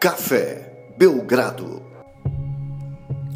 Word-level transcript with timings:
Café 0.00 0.94
Belgrado. 0.96 1.82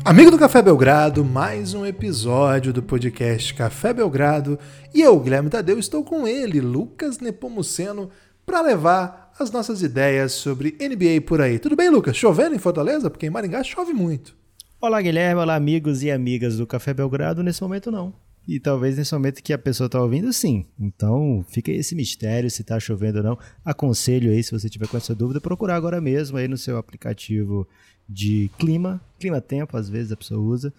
Amigo 0.02 0.30
do 0.30 0.38
Café 0.38 0.62
Belgrado, 0.62 1.22
mais 1.22 1.74
um 1.74 1.84
episódio 1.84 2.72
do 2.72 2.82
podcast 2.82 3.52
Café 3.52 3.92
Belgrado 3.92 4.58
e 4.94 5.02
eu, 5.02 5.20
Guilherme 5.20 5.50
Tadeu, 5.50 5.78
estou 5.78 6.02
com 6.02 6.26
ele, 6.26 6.62
Lucas 6.62 7.18
Nepomuceno, 7.18 8.08
para 8.46 8.62
levar 8.62 9.34
as 9.38 9.50
nossas 9.50 9.82
ideias 9.82 10.32
sobre 10.32 10.74
NBA 10.80 11.20
por 11.26 11.42
aí. 11.42 11.58
Tudo 11.58 11.76
bem, 11.76 11.90
Lucas? 11.90 12.16
Chovendo 12.16 12.54
em 12.54 12.58
Fortaleza? 12.58 13.10
Porque 13.10 13.26
em 13.26 13.30
Maringá 13.30 13.62
chove 13.62 13.92
muito. 13.92 14.34
Olá, 14.80 15.02
Guilherme. 15.02 15.42
Olá, 15.42 15.56
amigos 15.56 16.02
e 16.02 16.10
amigas 16.10 16.56
do 16.56 16.66
Café 16.66 16.94
Belgrado. 16.94 17.42
Nesse 17.42 17.60
momento, 17.60 17.90
não. 17.90 18.14
E 18.46 18.60
talvez 18.60 18.96
nesse 18.96 19.14
momento 19.14 19.42
que 19.42 19.52
a 19.52 19.58
pessoa 19.58 19.86
está 19.86 20.00
ouvindo, 20.00 20.32
sim. 20.32 20.66
Então, 20.78 21.44
fica 21.48 21.72
aí 21.72 21.78
esse 21.78 21.94
mistério 21.94 22.50
se 22.50 22.60
está 22.60 22.78
chovendo 22.78 23.18
ou 23.18 23.24
não. 23.24 23.38
Aconselho 23.64 24.30
aí, 24.30 24.42
se 24.42 24.52
você 24.52 24.68
tiver 24.68 24.86
com 24.86 24.96
essa 24.96 25.14
dúvida, 25.14 25.40
procurar 25.40 25.76
agora 25.76 26.00
mesmo 26.00 26.36
aí 26.36 26.46
no 26.46 26.58
seu 26.58 26.76
aplicativo 26.76 27.66
de 28.06 28.50
clima, 28.58 29.00
clima-tempo, 29.18 29.76
às 29.76 29.88
vezes 29.88 30.12
a 30.12 30.16
pessoa 30.16 30.40
usa, 30.40 30.72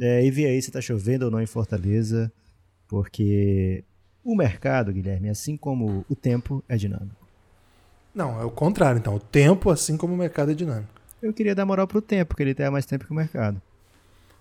é, 0.00 0.24
e 0.24 0.30
ver 0.30 0.46
aí 0.46 0.60
se 0.60 0.70
está 0.70 0.80
chovendo 0.80 1.26
ou 1.26 1.30
não 1.30 1.40
em 1.40 1.46
Fortaleza, 1.46 2.32
porque 2.88 3.84
o 4.24 4.34
mercado, 4.34 4.92
Guilherme, 4.92 5.28
assim 5.28 5.56
como 5.56 6.04
o 6.08 6.16
tempo, 6.16 6.62
é 6.68 6.76
dinâmico. 6.76 7.22
Não, 8.14 8.40
é 8.40 8.44
o 8.44 8.50
contrário, 8.50 8.98
então. 8.98 9.14
O 9.14 9.20
tempo, 9.20 9.70
assim 9.70 9.96
como 9.96 10.12
o 10.12 10.16
mercado, 10.16 10.50
é 10.50 10.54
dinâmico. 10.54 10.90
Eu 11.22 11.32
queria 11.32 11.54
dar 11.54 11.64
moral 11.64 11.86
pro 11.86 12.02
tempo, 12.02 12.28
porque 12.28 12.42
ele 12.42 12.54
tem 12.54 12.68
mais 12.68 12.84
tempo 12.84 13.06
que 13.06 13.12
o 13.12 13.14
mercado. 13.14 13.62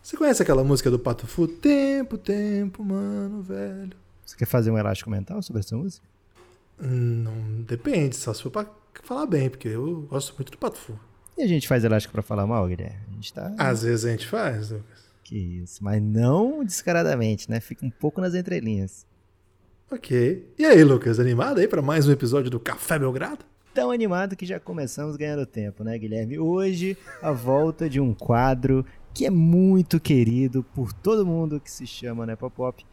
Você 0.02 0.18
conhece 0.18 0.42
aquela 0.42 0.64
música 0.64 0.90
do 0.90 0.98
Pato 0.98 1.28
Fu? 1.28 1.48
Tempo, 1.48 2.18
tempo, 2.18 2.84
mano, 2.84 3.42
velho. 3.42 3.92
Você 4.26 4.36
quer 4.36 4.46
fazer 4.46 4.72
um 4.72 4.78
elástico 4.78 5.10
mental 5.10 5.42
sobre 5.44 5.60
essa 5.60 5.78
música? 5.78 6.06
Não 6.80 7.62
depende, 7.62 8.16
só 8.16 8.34
se 8.34 8.42
for 8.42 8.50
pra 8.50 8.66
falar 9.04 9.28
bem, 9.28 9.50
porque 9.50 9.68
eu 9.68 10.02
gosto 10.10 10.34
muito 10.36 10.52
do 10.52 10.58
Pato 10.58 10.78
Fu. 10.78 11.00
E 11.38 11.44
a 11.44 11.48
gente 11.48 11.68
faz 11.68 11.84
elástico 11.84 12.12
pra 12.14 12.24
falar 12.24 12.48
mal, 12.48 12.68
Guilherme? 12.68 12.98
A 13.10 13.14
gente 13.14 13.34
tá. 13.34 13.54
Às 13.58 13.84
vezes 13.84 14.06
a 14.06 14.10
gente 14.10 14.28
faz, 14.28 14.72
Lucas. 14.72 15.12
Que 15.24 15.38
isso, 15.38 15.84
mas 15.84 16.02
não 16.02 16.64
descaradamente, 16.64 17.50
né? 17.50 17.60
Fica 17.60 17.86
um 17.86 17.92
pouco 17.92 18.20
nas 18.20 18.34
entrelinhas. 18.34 19.06
Ok. 19.90 20.52
E 20.58 20.66
aí, 20.66 20.84
Lucas, 20.84 21.20
animado 21.20 21.60
aí 21.60 21.68
pra 21.68 21.82
mais 21.82 22.08
um 22.08 22.12
episódio 22.12 22.50
do 22.50 22.60
Café 22.60 22.98
Belgrado? 22.98 23.46
Tão 23.74 23.92
animado 23.92 24.36
que 24.36 24.46
já 24.46 24.60
começamos 24.60 25.16
ganhando 25.16 25.46
tempo, 25.46 25.84
né, 25.84 25.98
Guilherme? 25.98 26.38
Hoje, 26.38 26.98
a 27.22 27.32
volta 27.32 27.90
de 27.90 28.02
um 28.02 28.14
quadro 28.14 28.86
que 29.14 29.26
é 29.26 29.30
muito 29.30 30.00
querido 30.00 30.64
por 30.76 30.94
todo 30.94 31.26
mundo 31.26 31.60
que 31.60 31.70
se 31.72 31.86
chama, 31.86 32.26
né, 32.26 32.36
Pop-Pop. 32.36 32.86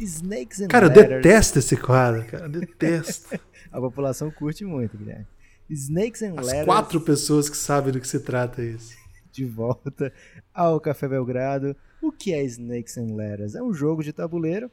Snakes 0.00 0.60
and 0.60 0.68
Cara, 0.68 0.86
eu 0.86 0.90
Ladders. 0.90 1.22
detesto 1.22 1.58
esse 1.58 1.76
quadro, 1.76 2.24
cara. 2.26 2.44
eu 2.44 2.48
Detesto. 2.50 3.38
A 3.72 3.80
população 3.80 4.30
curte 4.30 4.64
muito, 4.64 4.96
Guilherme. 4.96 5.26
Snakes 5.68 6.22
and 6.22 6.34
As 6.38 6.46
Ladders 6.46 6.64
quatro 6.64 7.00
pessoas 7.00 7.50
que 7.50 7.56
sabem 7.56 7.92
do 7.92 8.00
que 8.00 8.08
se 8.08 8.20
trata 8.20 8.62
isso. 8.62 8.96
de 9.32 9.44
volta 9.44 10.12
ao 10.54 10.80
Café 10.80 11.08
Belgrado. 11.08 11.76
O 12.00 12.12
que 12.12 12.32
é 12.32 12.42
Snakes 12.44 12.96
and 12.96 13.14
Ladders? 13.14 13.54
É 13.54 13.62
um 13.62 13.74
jogo 13.74 14.02
de 14.02 14.12
tabuleiro 14.12 14.70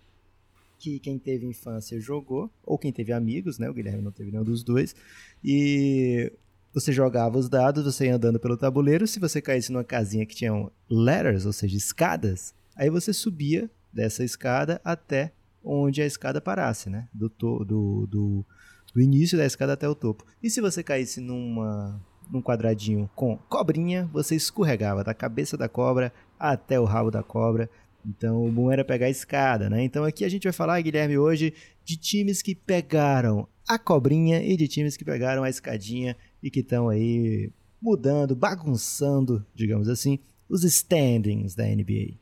que 0.78 1.00
quem 1.00 1.18
teve 1.18 1.46
infância 1.46 2.00
jogou, 2.00 2.52
ou 2.64 2.78
quem 2.78 2.92
teve 2.92 3.12
amigos, 3.12 3.58
né? 3.58 3.70
O 3.70 3.74
Guilherme 3.74 4.02
não 4.02 4.12
teve 4.12 4.32
nenhum 4.32 4.44
dos 4.44 4.64
dois. 4.64 4.96
E 5.44 6.32
você 6.76 6.92
jogava 6.92 7.38
os 7.40 7.48
dados, 7.50 7.86
você 7.86 8.08
ia 8.08 8.16
andando 8.16 8.38
pelo 8.40 8.58
tabuleiro. 8.58 9.08
Se 9.08 9.18
você 9.20 9.42
caísse 9.42 9.72
numa 9.72 9.84
casinha 9.84 10.26
que 10.26 10.36
tinha 10.36 10.52
ladders, 10.90 11.46
ou 11.46 11.54
seja, 11.54 11.78
escadas, 11.78 12.54
aí 12.76 12.90
você 12.90 13.14
subia 13.14 13.70
dessa 13.94 14.24
escada 14.26 14.82
até 14.84 15.32
onde 15.64 16.02
a 16.02 16.06
escada 16.06 16.42
parasse, 16.42 16.90
né? 16.90 17.08
Do, 17.14 17.30
to- 17.30 17.64
do, 17.64 18.06
do, 18.08 18.46
do 18.94 19.02
início 19.02 19.38
da 19.38 19.46
escada 19.46 19.72
até 19.74 19.88
o 19.88 19.96
topo. 19.96 20.26
E 20.44 20.50
se 20.50 20.60
você 20.60 20.84
caísse 20.84 21.22
numa, 21.22 22.00
num 22.30 22.42
quadradinho 22.42 23.10
com 23.16 23.38
cobrinha, 23.50 24.10
você 24.12 24.36
escorregava 24.36 25.02
da 25.04 25.14
cabeça 25.14 25.56
da 25.58 25.70
cobra 25.70 26.12
até 26.38 26.78
o 26.80 26.84
rabo 26.84 27.10
da 27.10 27.24
cobra. 27.24 27.70
Então 28.06 28.46
o 28.46 28.52
bom 28.52 28.70
era 28.72 28.84
pegar 28.86 29.06
a 29.08 29.10
escada, 29.10 29.70
né? 29.70 29.82
Então 29.82 30.04
aqui 30.04 30.26
a 30.26 30.30
gente 30.30 30.44
vai 30.44 30.54
falar, 30.54 30.80
Guilherme, 30.82 31.18
hoje 31.18 31.54
de 31.84 31.96
times 31.98 32.42
que 32.42 32.54
pegaram 32.54 33.48
a 33.68 33.80
cobrinha 33.80 34.44
e 34.44 34.56
de 34.56 34.68
times 34.68 34.96
que 34.98 35.04
pegaram 35.06 35.44
a 35.44 35.50
escadinha 35.50 36.16
e 36.46 36.52
que 36.52 36.60
estão 36.60 36.88
aí 36.88 37.52
mudando, 37.82 38.36
bagunçando, 38.36 39.44
digamos 39.56 39.90
assim, 39.90 40.20
os 40.48 40.64
standings 40.64 41.56
da 41.56 41.64
NBA. 41.66 42.20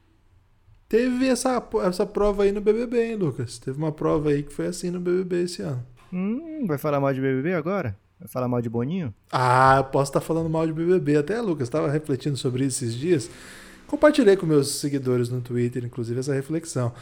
Teve 0.87 1.27
essa, 1.27 1.61
essa 1.85 2.05
prova 2.05 2.43
aí 2.43 2.53
no 2.53 2.61
BBB, 2.61 3.11
hein, 3.11 3.15
Lucas? 3.17 3.57
Teve 3.57 3.77
uma 3.77 3.91
prova 3.91 4.29
aí 4.29 4.41
que 4.41 4.53
foi 4.53 4.67
assim 4.67 4.89
no 4.89 4.99
BBB 5.01 5.43
esse 5.43 5.61
ano. 5.61 5.85
Hum, 6.13 6.65
vai 6.65 6.77
falar 6.77 7.01
mal 7.01 7.13
de 7.13 7.19
BBB 7.19 7.53
agora? 7.53 7.97
Vai 8.17 8.29
falar 8.29 8.47
mal 8.47 8.61
de 8.61 8.69
Boninho? 8.69 9.13
Ah, 9.29 9.75
eu 9.79 9.83
posso 9.85 10.11
estar 10.11 10.21
falando 10.21 10.49
mal 10.49 10.65
de 10.65 10.71
BBB. 10.71 11.17
Até, 11.17 11.41
Lucas, 11.41 11.67
estava 11.67 11.91
refletindo 11.91 12.37
sobre 12.37 12.63
isso 12.63 12.85
esses 12.85 12.95
dias. 12.95 13.29
Compartilhei 13.87 14.37
com 14.37 14.45
meus 14.45 14.69
seguidores 14.79 15.27
no 15.27 15.41
Twitter, 15.41 15.83
inclusive, 15.83 16.21
essa 16.21 16.33
reflexão. 16.33 16.93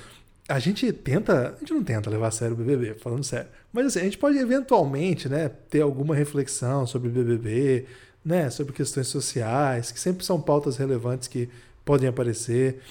A 0.51 0.59
gente 0.59 0.91
tenta, 0.91 1.55
a 1.55 1.59
gente 1.59 1.73
não 1.73 1.83
tenta 1.83 2.09
levar 2.09 2.27
a 2.27 2.31
sério 2.31 2.53
o 2.53 2.57
BBB, 2.57 2.95
falando 2.95 3.23
sério. 3.23 3.47
Mas 3.71 3.85
assim, 3.85 3.99
a 3.99 4.03
gente 4.03 4.17
pode 4.17 4.37
eventualmente, 4.37 5.29
né, 5.29 5.49
ter 5.69 5.81
alguma 5.81 6.13
reflexão 6.13 6.85
sobre 6.85 7.07
o 7.07 7.11
BBB, 7.11 7.85
né, 8.23 8.49
sobre 8.49 8.73
questões 8.73 9.07
sociais, 9.07 9.91
que 9.91 9.99
sempre 9.99 10.25
são 10.25 10.41
pautas 10.41 10.77
relevantes 10.77 11.27
que 11.27 11.49
podem 11.85 12.09
aparecer. 12.09 12.81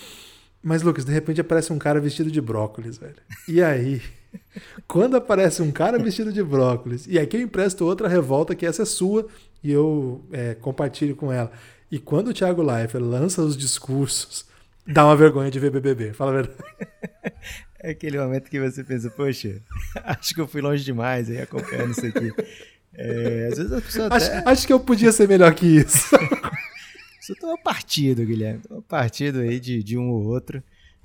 Mas, 0.62 0.82
Lucas, 0.82 1.04
de 1.04 1.12
repente 1.12 1.41
aparece 1.41 1.72
um 1.72 1.78
cara 1.78 2.00
vestido 2.00 2.31
de 2.31 2.41
brócolis, 2.41 2.99
velho. 2.99 3.16
E 3.47 3.62
aí, 3.62 4.03
quando 4.88 5.16
aparece 5.16 5.62
um 5.62 5.70
cara 5.70 5.99
vestido 5.99 6.32
de 6.32 6.43
brócolis, 6.43 7.06
e 7.06 7.19
aqui 7.19 7.37
eu 7.37 7.41
empresto 7.43 7.84
outra 7.84 8.09
revolta, 8.09 8.54
que 8.54 8.66
essa 8.66 8.82
é 8.82 8.87
sua, 8.87 9.26
e 9.62 9.70
eu 9.70 10.25
é, 10.32 10.54
compartilho 10.54 11.15
com 11.15 11.32
ela. 11.32 11.53
E 11.91 11.99
quando 11.99 12.28
o 12.28 12.34
Thiago 12.34 12.62
Leifert 12.62 13.03
lança 13.03 13.43
os 13.43 13.56
discursos, 13.56 14.44
dá 14.93 15.05
uma 15.05 15.17
vergonha 15.17 15.51
de 15.51 15.59
ver 15.59 15.71
BBB, 15.71 16.12
fala 16.12 16.33
a 16.33 16.34
verdade. 16.34 16.59
É 17.83 17.93
aquele 17.93 18.19
momento 18.19 18.51
que 18.51 18.61
você 18.61 18.84
pensa, 18.84 19.09
poxa, 19.09 19.62
acho 20.05 20.34
que 20.34 20.41
eu 20.43 20.47
fui 20.47 20.61
longe 20.61 20.84
demais 20.84 21.31
aí 21.31 21.41
acompanhando 21.41 21.93
isso 21.93 22.05
aqui. 22.05 22.31
É, 22.93 23.49
às 23.50 23.56
vezes 23.56 23.73
a 23.73 23.81
pessoa 23.81 24.06
até... 24.09 24.17
Acho, 24.17 24.49
acho 24.49 24.67
que 24.67 24.73
eu 24.75 24.79
podia 24.79 25.11
ser 25.11 25.27
melhor 25.27 25.55
que 25.55 25.67
isso. 25.79 26.15
Isso 27.21 27.34
tomou 27.39 27.56
partido, 27.59 28.25
Guilherme. 28.25 28.61
Tomou 28.61 28.83
partido 28.83 29.41
aí 29.41 29.61
de, 29.61 29.83
de 29.83 29.97
um 29.97 30.11
ou 30.11 30.25
outro. 30.25 30.62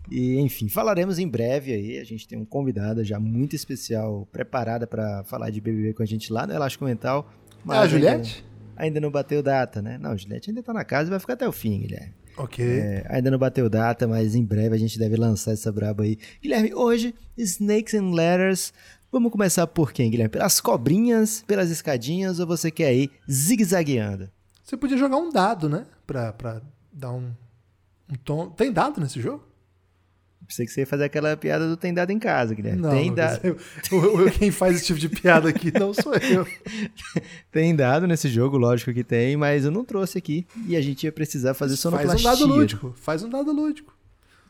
E, 0.09 0.39
enfim, 0.39 0.69
falaremos 0.69 1.19
em 1.19 1.27
breve 1.27 1.73
aí. 1.73 1.99
A 1.99 2.03
gente 2.03 2.27
tem 2.27 2.37
um 2.37 2.45
convidada 2.45 3.03
já 3.03 3.19
muito 3.19 3.55
especial, 3.55 4.27
preparada 4.31 4.87
para 4.87 5.23
falar 5.25 5.49
de 5.49 5.59
BBB 5.59 5.93
com 5.93 6.03
a 6.03 6.05
gente 6.05 6.31
lá 6.31 6.47
no 6.47 6.53
Elástico 6.53 6.85
Mental. 6.85 7.29
Ah, 7.67 7.81
a 7.81 7.87
Juliette? 7.87 8.43
Ainda, 8.75 8.99
não 8.99 9.11
bateu 9.11 9.41
data, 9.41 9.81
né? 9.81 9.97
Não, 9.97 10.11
a 10.11 10.17
Juliette 10.17 10.49
ainda 10.49 10.63
tá 10.63 10.73
na 10.73 10.83
casa 10.83 11.07
e 11.07 11.11
vai 11.11 11.19
ficar 11.19 11.33
até 11.33 11.47
o 11.47 11.51
fim, 11.51 11.79
Guilherme. 11.79 12.13
Ok. 12.37 12.65
É, 12.65 13.05
ainda 13.09 13.31
não 13.31 13.37
bateu 13.37 13.69
data, 13.69 14.07
mas 14.07 14.35
em 14.35 14.43
breve 14.43 14.75
a 14.75 14.77
gente 14.77 14.99
deve 14.99 15.15
lançar 15.15 15.53
essa 15.53 15.71
braba 15.71 16.03
aí. 16.03 16.17
Guilherme, 16.41 16.73
hoje, 16.73 17.15
Snakes 17.37 17.93
and 17.93 18.11
Ladders. 18.11 18.73
Vamos 19.11 19.31
começar 19.31 19.65
por 19.67 19.93
quem, 19.93 20.11
Guilherme? 20.11 20.29
Pelas 20.29 20.59
cobrinhas, 20.59 21.43
pelas 21.47 21.69
escadinhas 21.69 22.39
ou 22.39 22.45
você 22.45 22.69
quer 22.69 22.93
ir 22.93 23.11
zigue-zagueando? 23.29 24.29
Você 24.63 24.75
podia 24.75 24.97
jogar 24.97 25.17
um 25.17 25.29
dado, 25.29 25.69
né? 25.69 25.85
Pra, 26.05 26.33
pra 26.33 26.61
dar 26.91 27.11
um, 27.11 27.31
um 28.11 28.15
tom. 28.23 28.49
Tem 28.49 28.71
dado 28.71 28.99
nesse 28.99 29.21
jogo? 29.21 29.54
Pensei 30.47 30.65
que 30.65 30.71
você 30.71 30.81
ia 30.81 30.87
fazer 30.87 31.05
aquela 31.05 31.35
piada 31.35 31.67
do 31.67 31.75
tem 31.75 31.93
dado 31.93 32.11
em 32.11 32.19
casa, 32.19 32.53
Guilherme. 32.53 32.81
Não, 32.81 32.89
tem, 32.91 33.09
Lucas, 33.09 33.39
da... 33.39 33.47
eu- 33.47 33.57
eu- 34.21 34.31
quem 34.31 34.51
faz 34.51 34.75
esse 34.75 34.85
tipo 34.85 34.99
de 34.99 35.09
piada 35.09 35.49
aqui 35.49 35.71
não 35.77 35.93
sou 35.93 36.13
eu. 36.15 36.45
tem 37.51 37.75
dado 37.75 38.07
nesse 38.07 38.29
jogo, 38.29 38.57
lógico 38.57 38.93
que 38.93 39.03
tem, 39.03 39.35
mas 39.37 39.65
eu 39.65 39.71
não 39.71 39.83
trouxe 39.83 40.17
aqui. 40.17 40.45
E 40.67 40.75
a 40.75 40.81
gente 40.81 41.03
ia 41.03 41.11
precisar 41.11 41.53
fazer 41.53 41.73
Faz 41.73 41.79
sonoplastia. 41.81 42.29
um 42.29 42.33
dado 42.33 42.45
lúdico. 42.45 42.93
Faz 42.97 43.23
um 43.23 43.29
dado 43.29 43.51
lúdico. 43.51 43.93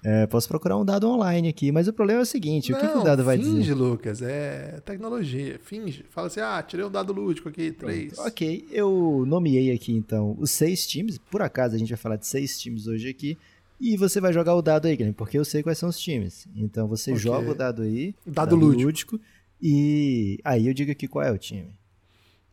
É, 0.08 0.28
posso 0.28 0.48
procurar 0.48 0.78
um 0.78 0.86
dado 0.86 1.10
online 1.10 1.50
aqui, 1.50 1.72
mas 1.72 1.88
o 1.88 1.94
problema 1.94 2.20
é 2.20 2.24
o 2.24 2.26
seguinte, 2.28 2.72
o 2.72 2.76
que, 2.78 2.86
que 2.86 2.94
o 2.94 2.98
Não, 2.98 3.04
dado 3.04 3.24
vai 3.24 3.38
finge, 3.40 3.62
dizer? 3.62 3.74
Lucas. 3.74 4.22
É 4.22 4.80
tecnologia. 4.86 5.60
Finge. 5.64 6.06
Fala 6.12 6.28
assim, 6.28 6.42
ah, 6.42 6.62
tirei 6.62 6.86
um 6.86 6.92
dado 6.92 7.12
lúdico 7.12 7.50
aqui, 7.50 7.72
três. 7.72 8.16
Ok, 8.20 8.68
eu 8.72 9.24
nomeei 9.26 9.72
aqui 9.72 9.92
então 9.94 10.36
os 10.40 10.52
seis 10.52 10.86
times. 10.86 11.18
Por 11.18 11.42
acaso 11.42 11.74
a 11.76 11.80
gente 11.80 11.90
vai 11.90 11.98
falar 11.98 12.18
de 12.18 12.28
seis 12.28 12.60
times 12.60 12.86
hoje 12.86 13.10
aqui. 13.10 13.36
E 13.80 13.98
você 13.98 14.22
vai 14.22 14.32
jogar 14.32 14.56
o 14.56 14.62
dado 14.62 14.88
aí, 14.88 14.96
Guilherme, 14.96 15.14
porque 15.16 15.38
eu 15.38 15.44
sei 15.46 15.62
quais 15.62 15.78
são 15.78 15.90
os 15.90 16.00
times. 16.00 16.48
Então 16.56 16.88
você 16.88 17.12
Ok. 17.12 17.22
joga 17.22 17.52
o 17.52 17.56
dado 17.56 17.82
aí. 17.82 18.16
Dado 18.26 18.56
lúdico. 18.56 19.20
E 19.62 20.40
aí 20.44 20.68
eu 20.68 20.74
digo 20.74 20.92
aqui 20.92 21.08
qual 21.08 21.26
é 21.26 21.32
o 21.32 21.38
time. 21.38 21.70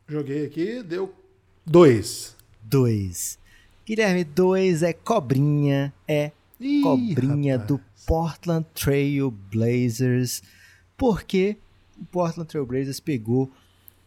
Joguei 0.08 0.44
aqui, 0.46 0.82
deu 0.82 1.12
dois. 1.64 2.36
Dois. 2.62 3.38
Guilherme, 3.86 4.24
dois 4.24 4.82
é 4.82 4.92
cobrinha, 4.92 5.92
é 6.06 6.32
Ih, 6.60 6.80
cobrinha 6.82 7.54
rapaz. 7.58 7.68
do 7.68 7.80
Portland 8.06 8.66
Trail 8.74 9.30
Blazers. 9.30 10.42
Porque 10.96 11.56
o 12.00 12.04
Portland 12.04 12.48
Trail 12.48 12.66
Blazers 12.66 13.00
pegou 13.00 13.50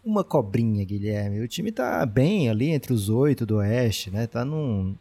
uma 0.03 0.23
cobrinha, 0.23 0.83
Guilherme. 0.85 1.41
O 1.41 1.47
time 1.47 1.71
tá 1.71 2.05
bem 2.05 2.49
ali 2.49 2.69
entre 2.69 2.93
os 2.93 3.09
oito 3.09 3.45
do 3.45 3.57
Oeste, 3.57 4.11
né? 4.11 4.27
Tá 4.27 4.45
num, 4.45 4.95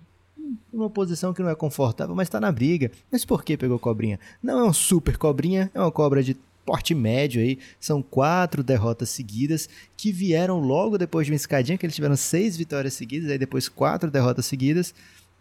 numa 0.73 0.91
posição 0.91 1.33
que 1.33 1.43
não 1.43 1.51
é 1.51 1.55
confortável, 1.55 2.15
mas 2.15 2.29
tá 2.29 2.41
na 2.41 2.51
briga. 2.51 2.91
Mas 3.11 3.25
por 3.25 3.45
que 3.45 3.57
pegou 3.57 3.79
cobrinha? 3.79 4.19
Não 4.43 4.59
é 4.59 4.63
uma 4.65 4.73
super 4.73 5.17
cobrinha, 5.17 5.71
é 5.75 5.81
uma 5.81 5.93
cobra 5.93 6.23
de 6.23 6.37
porte 6.65 6.95
médio 6.95 7.43
aí. 7.43 7.59
São 7.79 8.03
quatro 8.03 8.63
derrotas 8.63 9.11
seguidas 9.11 9.69
que 9.97 10.11
vieram 10.11 10.59
logo 10.61 10.99
depois 10.99 11.27
de 11.27 11.33
uma 11.33 11.37
escadinha, 11.37 11.77
que 11.77 11.85
eles 11.85 11.95
tiveram 11.95 12.17
seis 12.17 12.57
vitórias 12.57 12.95
seguidas, 12.95 13.31
aí 13.31 13.39
depois 13.39 13.69
quatro 13.69 14.11
derrotas 14.11 14.47
seguidas. 14.47 14.95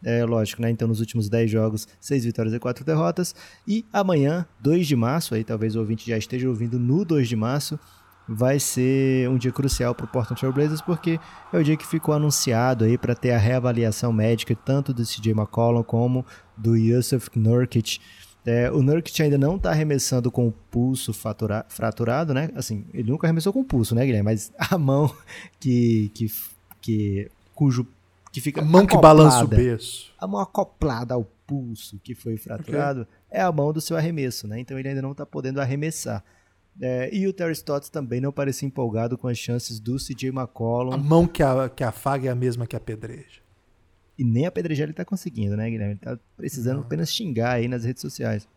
É 0.03 0.25
lógico, 0.25 0.61
né? 0.61 0.69
Então, 0.69 0.87
nos 0.87 0.99
últimos 0.99 1.29
10 1.29 1.49
jogos, 1.49 1.87
6 2.01 2.25
vitórias 2.25 2.53
e 2.53 2.59
4 2.59 2.83
derrotas. 2.83 3.33
E 3.65 3.85
amanhã, 3.93 4.45
2 4.59 4.85
de 4.85 4.97
março, 4.97 5.33
aí 5.33 5.45
talvez 5.45 5.77
o 5.77 5.79
ouvinte 5.79 6.09
já 6.09 6.17
esteja 6.17 6.49
ouvindo 6.49 6.77
no 6.77 7.05
2 7.05 7.29
de 7.29 7.37
março, 7.37 7.79
vai 8.27 8.59
ser 8.59 9.29
um 9.29 9.37
dia 9.37 9.51
crucial 9.51 9.93
para 9.93 10.05
o 10.05 10.07
Portland 10.07 10.39
Trail 10.39 10.53
Blazers, 10.53 10.81
porque 10.81 11.19
é 11.51 11.57
o 11.57 11.63
dia 11.63 11.75
que 11.75 11.85
ficou 11.85 12.13
anunciado 12.13 12.85
aí 12.85 12.97
para 12.97 13.15
ter 13.15 13.31
a 13.31 13.37
reavaliação 13.37 14.13
médica 14.13 14.55
tanto 14.55 14.93
do 14.93 15.03
CJ 15.03 15.31
McCollum 15.31 15.83
como 15.83 16.25
do 16.55 16.75
Yusuf 16.75 17.29
Nurkic. 17.35 17.99
É, 18.45 18.69
o 18.71 18.81
Nurkic 18.81 19.21
ainda 19.21 19.37
não 19.37 19.55
está 19.55 19.71
arremessando 19.71 20.29
com 20.29 20.47
o 20.47 20.51
pulso 20.51 21.13
fatura, 21.13 21.65
fraturado, 21.69 22.33
né? 22.33 22.49
Assim, 22.55 22.85
ele 22.93 23.09
nunca 23.09 23.27
arremessou 23.27 23.53
com 23.53 23.61
o 23.61 23.65
pulso, 23.65 23.95
né, 23.95 24.05
Guilherme? 24.05 24.25
Mas 24.25 24.51
a 24.59 24.77
mão 24.77 25.13
que, 25.59 26.11
que, 26.13 26.27
que 26.81 27.31
cujo 27.53 27.87
que 28.31 28.41
fica 28.41 28.61
a 28.61 28.65
mão 28.65 28.81
acoplada, 28.81 28.95
que 28.95 29.01
balança 29.01 29.45
o 29.45 29.47
berço. 29.47 30.11
A 30.19 30.25
mão 30.25 30.41
acoplada 30.41 31.13
ao 31.13 31.23
pulso 31.45 31.99
que 32.03 32.15
foi 32.15 32.35
fraturado 32.35 33.01
okay. 33.01 33.13
é 33.29 33.41
a 33.41 33.51
mão 33.51 33.71
do 33.71 33.79
seu 33.79 33.95
arremesso, 33.95 34.47
né? 34.47 34.59
Então 34.59 34.77
ele 34.77 34.89
ainda 34.89 35.01
não 35.01 35.11
está 35.11 35.25
podendo 35.25 35.61
arremessar. 35.61 36.23
É, 36.81 37.13
e 37.15 37.27
o 37.27 37.33
Terry 37.33 37.51
Stotts 37.53 37.89
também 37.89 38.19
não 38.19 38.31
parecia 38.31 38.67
empolgado 38.67 39.17
com 39.17 39.27
as 39.27 39.37
chances 39.37 39.79
do 39.79 39.97
CJ 39.97 40.29
McCollum. 40.29 40.93
A 40.93 40.97
mão 40.97 41.27
que, 41.27 41.43
a, 41.43 41.69
que 41.69 41.83
afaga 41.83 42.27
é 42.27 42.31
a 42.31 42.35
mesma 42.35 42.65
que 42.65 42.75
a 42.75 42.79
pedreja. 42.79 43.41
E 44.17 44.23
nem 44.23 44.45
a 44.45 44.51
pedrejar 44.51 44.85
ele 44.85 44.91
está 44.91 45.05
conseguindo, 45.05 45.55
né, 45.55 45.69
Guilherme? 45.69 45.93
Ele 45.93 45.99
tá 45.99 46.19
precisando 46.37 46.77
não. 46.77 46.83
apenas 46.83 47.11
xingar 47.11 47.53
aí 47.53 47.67
nas 47.67 47.83
redes 47.83 48.01
sociais. 48.01 48.47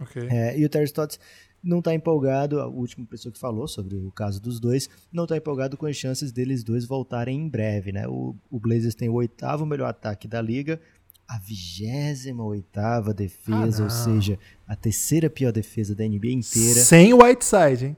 Okay. 0.00 0.28
É, 0.28 0.58
e 0.58 0.64
o 0.64 0.68
Terry 0.68 0.84
Stotts 0.84 1.18
não 1.62 1.78
está 1.78 1.94
empolgado, 1.94 2.60
a 2.60 2.66
última 2.66 3.06
pessoa 3.06 3.32
que 3.32 3.38
falou 3.38 3.68
sobre 3.68 3.94
o 3.94 4.10
caso 4.10 4.40
dos 4.40 4.58
dois, 4.58 4.90
não 5.12 5.24
está 5.24 5.36
empolgado 5.36 5.76
com 5.76 5.86
as 5.86 5.96
chances 5.96 6.32
deles 6.32 6.64
dois 6.64 6.84
voltarem 6.84 7.38
em 7.38 7.48
breve, 7.48 7.92
né? 7.92 8.08
O, 8.08 8.34
o 8.50 8.58
Blazers 8.58 8.94
tem 8.94 9.08
o 9.08 9.14
oitavo 9.14 9.64
melhor 9.64 9.88
ataque 9.88 10.26
da 10.26 10.42
liga, 10.42 10.80
a 11.28 11.38
vigésima 11.38 12.44
oitava 12.44 13.14
defesa, 13.14 13.82
ah, 13.82 13.84
ou 13.84 13.90
seja, 13.90 14.38
a 14.66 14.76
terceira 14.76 15.30
pior 15.30 15.52
defesa 15.52 15.94
da 15.94 16.06
NBA 16.06 16.32
inteira. 16.32 16.80
Sem 16.80 17.12
o 17.12 17.22
Whiteside, 17.22 17.86
hein? 17.86 17.96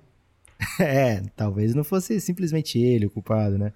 é, 0.79 1.23
talvez 1.37 1.75
não 1.75 1.85
fosse 1.85 2.21
simplesmente 2.21 2.79
ele 2.79 3.07
o 3.07 3.11
culpado, 3.11 3.59
né? 3.59 3.73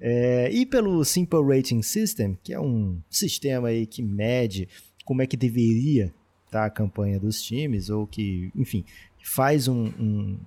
É, 0.00 0.50
e 0.52 0.64
pelo 0.64 1.04
Simple 1.04 1.42
Rating 1.42 1.82
System, 1.82 2.38
que 2.42 2.52
é 2.52 2.60
um 2.60 3.00
sistema 3.10 3.68
aí 3.68 3.86
que 3.86 4.02
mede 4.02 4.68
como 5.04 5.22
é 5.22 5.26
que 5.26 5.36
deveria 5.36 6.12
estar 6.46 6.60
tá 6.60 6.64
a 6.66 6.70
campanha 6.70 7.18
dos 7.18 7.42
times, 7.42 7.90
ou 7.90 8.06
que, 8.06 8.50
enfim, 8.54 8.84
faz 9.22 9.66
um, 9.68 9.86
um, 9.98 10.38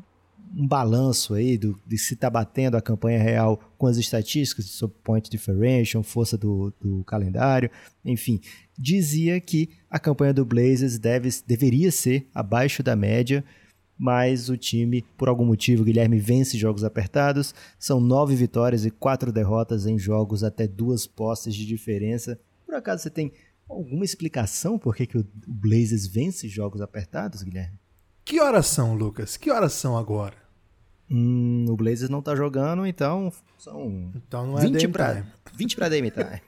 um 0.55 0.67
balanço 0.67 1.33
aí 1.33 1.57
do, 1.57 1.79
de 1.85 1.97
se 1.97 2.13
está 2.13 2.29
batendo 2.29 2.75
a 2.75 2.81
campanha 2.81 3.21
real 3.21 3.59
com 3.77 3.87
as 3.87 3.97
estatísticas 3.97 4.65
sobre 4.65 4.97
point 5.03 5.29
differential, 5.29 6.03
força 6.03 6.37
do, 6.37 6.73
do 6.79 7.03
calendário, 7.03 7.69
enfim, 8.03 8.39
dizia 8.77 9.39
que 9.39 9.69
a 9.89 9.99
campanha 9.99 10.33
do 10.33 10.45
Blazers 10.45 10.97
deve, 10.97 11.29
deveria 11.45 11.91
ser 11.91 12.27
abaixo 12.33 12.83
da 12.83 12.95
média, 12.95 13.43
mas 13.97 14.49
o 14.49 14.57
time, 14.57 15.05
por 15.15 15.29
algum 15.29 15.45
motivo, 15.45 15.83
Guilherme 15.83 16.19
vence 16.19 16.57
jogos 16.57 16.83
apertados, 16.83 17.53
são 17.77 17.99
nove 17.99 18.35
vitórias 18.35 18.85
e 18.85 18.91
quatro 18.91 19.31
derrotas 19.31 19.85
em 19.85 19.97
jogos 19.97 20.43
até 20.43 20.67
duas 20.67 21.05
posses 21.05 21.53
de 21.53 21.65
diferença. 21.65 22.39
Por 22.65 22.73
acaso 22.75 23.03
você 23.03 23.09
tem 23.09 23.31
alguma 23.69 24.03
explicação 24.03 24.77
por 24.77 24.95
que, 24.95 25.05
que 25.05 25.17
o 25.17 25.25
Blazers 25.47 26.07
vence 26.07 26.49
jogos 26.49 26.81
apertados, 26.81 27.43
Guilherme? 27.43 27.79
Que 28.25 28.39
horas 28.39 28.67
são, 28.67 28.95
Lucas? 28.95 29.37
Que 29.37 29.51
horas 29.51 29.73
são 29.73 29.97
agora? 29.97 30.40
Hum, 31.11 31.65
o 31.67 31.75
Blazers 31.75 32.09
não 32.09 32.21
tá 32.21 32.33
jogando, 32.35 32.85
então 32.87 33.33
são 33.57 34.09
então 34.15 34.47
não 34.47 34.57
é 34.57 34.61
20 34.61 34.87
para 34.87 35.25
20 35.53 35.75
para 35.75 35.89
DM 35.89 36.09
time. 36.09 36.41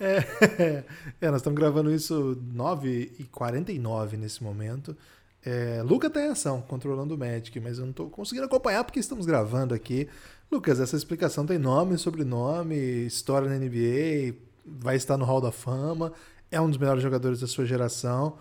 é, 0.00 0.84
é, 1.20 1.30
nós 1.30 1.40
estamos 1.40 1.58
gravando 1.58 1.92
isso 1.92 2.40
9h49 2.56 4.16
nesse 4.16 4.42
momento. 4.42 4.96
É, 5.44 5.82
Lucas 5.82 6.10
tem 6.10 6.28
ação, 6.28 6.62
controlando 6.62 7.14
o 7.14 7.18
Magic, 7.18 7.60
mas 7.60 7.76
eu 7.76 7.84
não 7.84 7.90
estou 7.90 8.08
conseguindo 8.08 8.46
acompanhar 8.46 8.82
porque 8.84 8.98
estamos 8.98 9.26
gravando 9.26 9.74
aqui. 9.74 10.08
Lucas, 10.50 10.80
essa 10.80 10.96
explicação 10.96 11.44
tem 11.44 11.58
nome, 11.58 11.98
sobrenome, 11.98 12.76
história 13.04 13.48
na 13.48 13.58
NBA, 13.58 14.34
vai 14.64 14.96
estar 14.96 15.18
no 15.18 15.26
Hall 15.26 15.42
da 15.42 15.52
Fama, 15.52 16.12
é 16.50 16.58
um 16.58 16.68
dos 16.68 16.78
melhores 16.78 17.02
jogadores 17.02 17.40
da 17.40 17.46
sua 17.46 17.66
geração. 17.66 18.38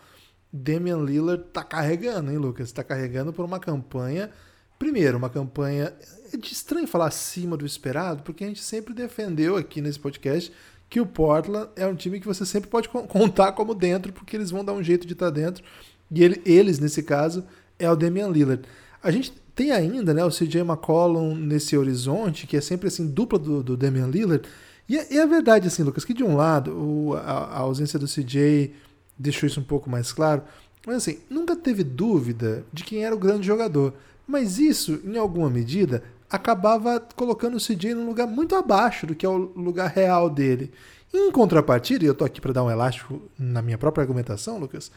Damian 0.51 0.99
Lillard 0.99 1.43
tá 1.51 1.63
carregando, 1.63 2.31
hein, 2.31 2.37
Lucas? 2.37 2.71
Tá 2.71 2.83
carregando 2.83 3.33
por 3.33 3.43
uma 3.43 3.59
campanha. 3.59 4.29
Primeiro, 4.83 5.17
uma 5.17 5.29
campanha. 5.29 5.93
É 6.33 6.35
de 6.35 6.51
estranho 6.51 6.85
falar 6.85 7.07
acima 7.07 7.55
do 7.55 7.65
esperado, 7.65 8.21
porque 8.21 8.43
a 8.43 8.47
gente 8.47 8.61
sempre 8.61 8.93
defendeu 8.93 9.55
aqui 9.55 9.79
nesse 9.79 9.97
podcast 9.97 10.51
que 10.89 10.99
o 10.99 11.05
Portland 11.05 11.69
é 11.77 11.87
um 11.87 11.95
time 11.95 12.19
que 12.19 12.27
você 12.27 12.45
sempre 12.45 12.69
pode 12.69 12.89
contar 12.89 13.53
como 13.53 13.73
dentro, 13.73 14.11
porque 14.11 14.35
eles 14.35 14.51
vão 14.51 14.63
dar 14.63 14.73
um 14.73 14.83
jeito 14.83 15.07
de 15.07 15.13
estar 15.13 15.27
tá 15.27 15.31
dentro. 15.31 15.63
E 16.11 16.21
ele, 16.21 16.41
eles, 16.45 16.79
nesse 16.79 17.01
caso, 17.01 17.45
é 17.79 17.89
o 17.89 17.95
Damian 17.95 18.27
Lillard. 18.27 18.63
A 19.01 19.09
gente 19.09 19.31
tem 19.55 19.71
ainda 19.71 20.13
né, 20.13 20.25
o 20.25 20.29
CJ 20.29 20.59
McCollum 20.59 21.33
nesse 21.33 21.77
horizonte, 21.77 22.45
que 22.45 22.57
é 22.57 22.61
sempre 22.61 22.89
assim, 22.89 23.07
dupla 23.07 23.39
do, 23.39 23.63
do 23.63 23.77
Damian 23.77 24.07
Lillard. 24.07 24.45
E 24.89 24.97
é, 24.97 25.15
é 25.15 25.25
verdade, 25.25 25.65
assim, 25.65 25.83
Lucas, 25.83 26.03
que 26.03 26.13
de 26.13 26.25
um 26.25 26.35
lado, 26.35 26.77
o, 26.77 27.13
a, 27.13 27.21
a 27.21 27.59
ausência 27.59 27.97
do 27.97 28.05
CJ 28.05 28.73
deixou 29.17 29.47
isso 29.47 29.61
um 29.61 29.63
pouco 29.63 29.89
mais 29.89 30.11
claro. 30.11 30.41
Mas 30.85 30.97
assim, 30.97 31.19
nunca 31.29 31.55
teve 31.55 31.85
dúvida 31.85 32.65
de 32.73 32.83
quem 32.83 33.05
era 33.05 33.15
o 33.15 33.19
grande 33.19 33.47
jogador. 33.47 33.93
Mas 34.27 34.57
isso, 34.57 35.01
em 35.03 35.17
alguma 35.17 35.49
medida, 35.49 36.03
acabava 36.29 36.99
colocando 37.15 37.57
o 37.57 37.59
CJ 37.59 37.93
num 37.93 38.05
lugar 38.05 38.27
muito 38.27 38.55
abaixo 38.55 39.05
do 39.05 39.15
que 39.15 39.25
é 39.25 39.29
o 39.29 39.37
lugar 39.37 39.89
real 39.89 40.29
dele. 40.29 40.71
Em 41.13 41.31
contrapartida, 41.31 42.03
e 42.03 42.07
eu 42.07 42.15
tô 42.15 42.25
aqui 42.25 42.41
para 42.41 42.53
dar 42.53 42.63
um 42.63 42.71
elástico 42.71 43.21
na 43.37 43.61
minha 43.61 43.77
própria 43.77 44.01
argumentação, 44.01 44.57
Lucas, 44.57 44.91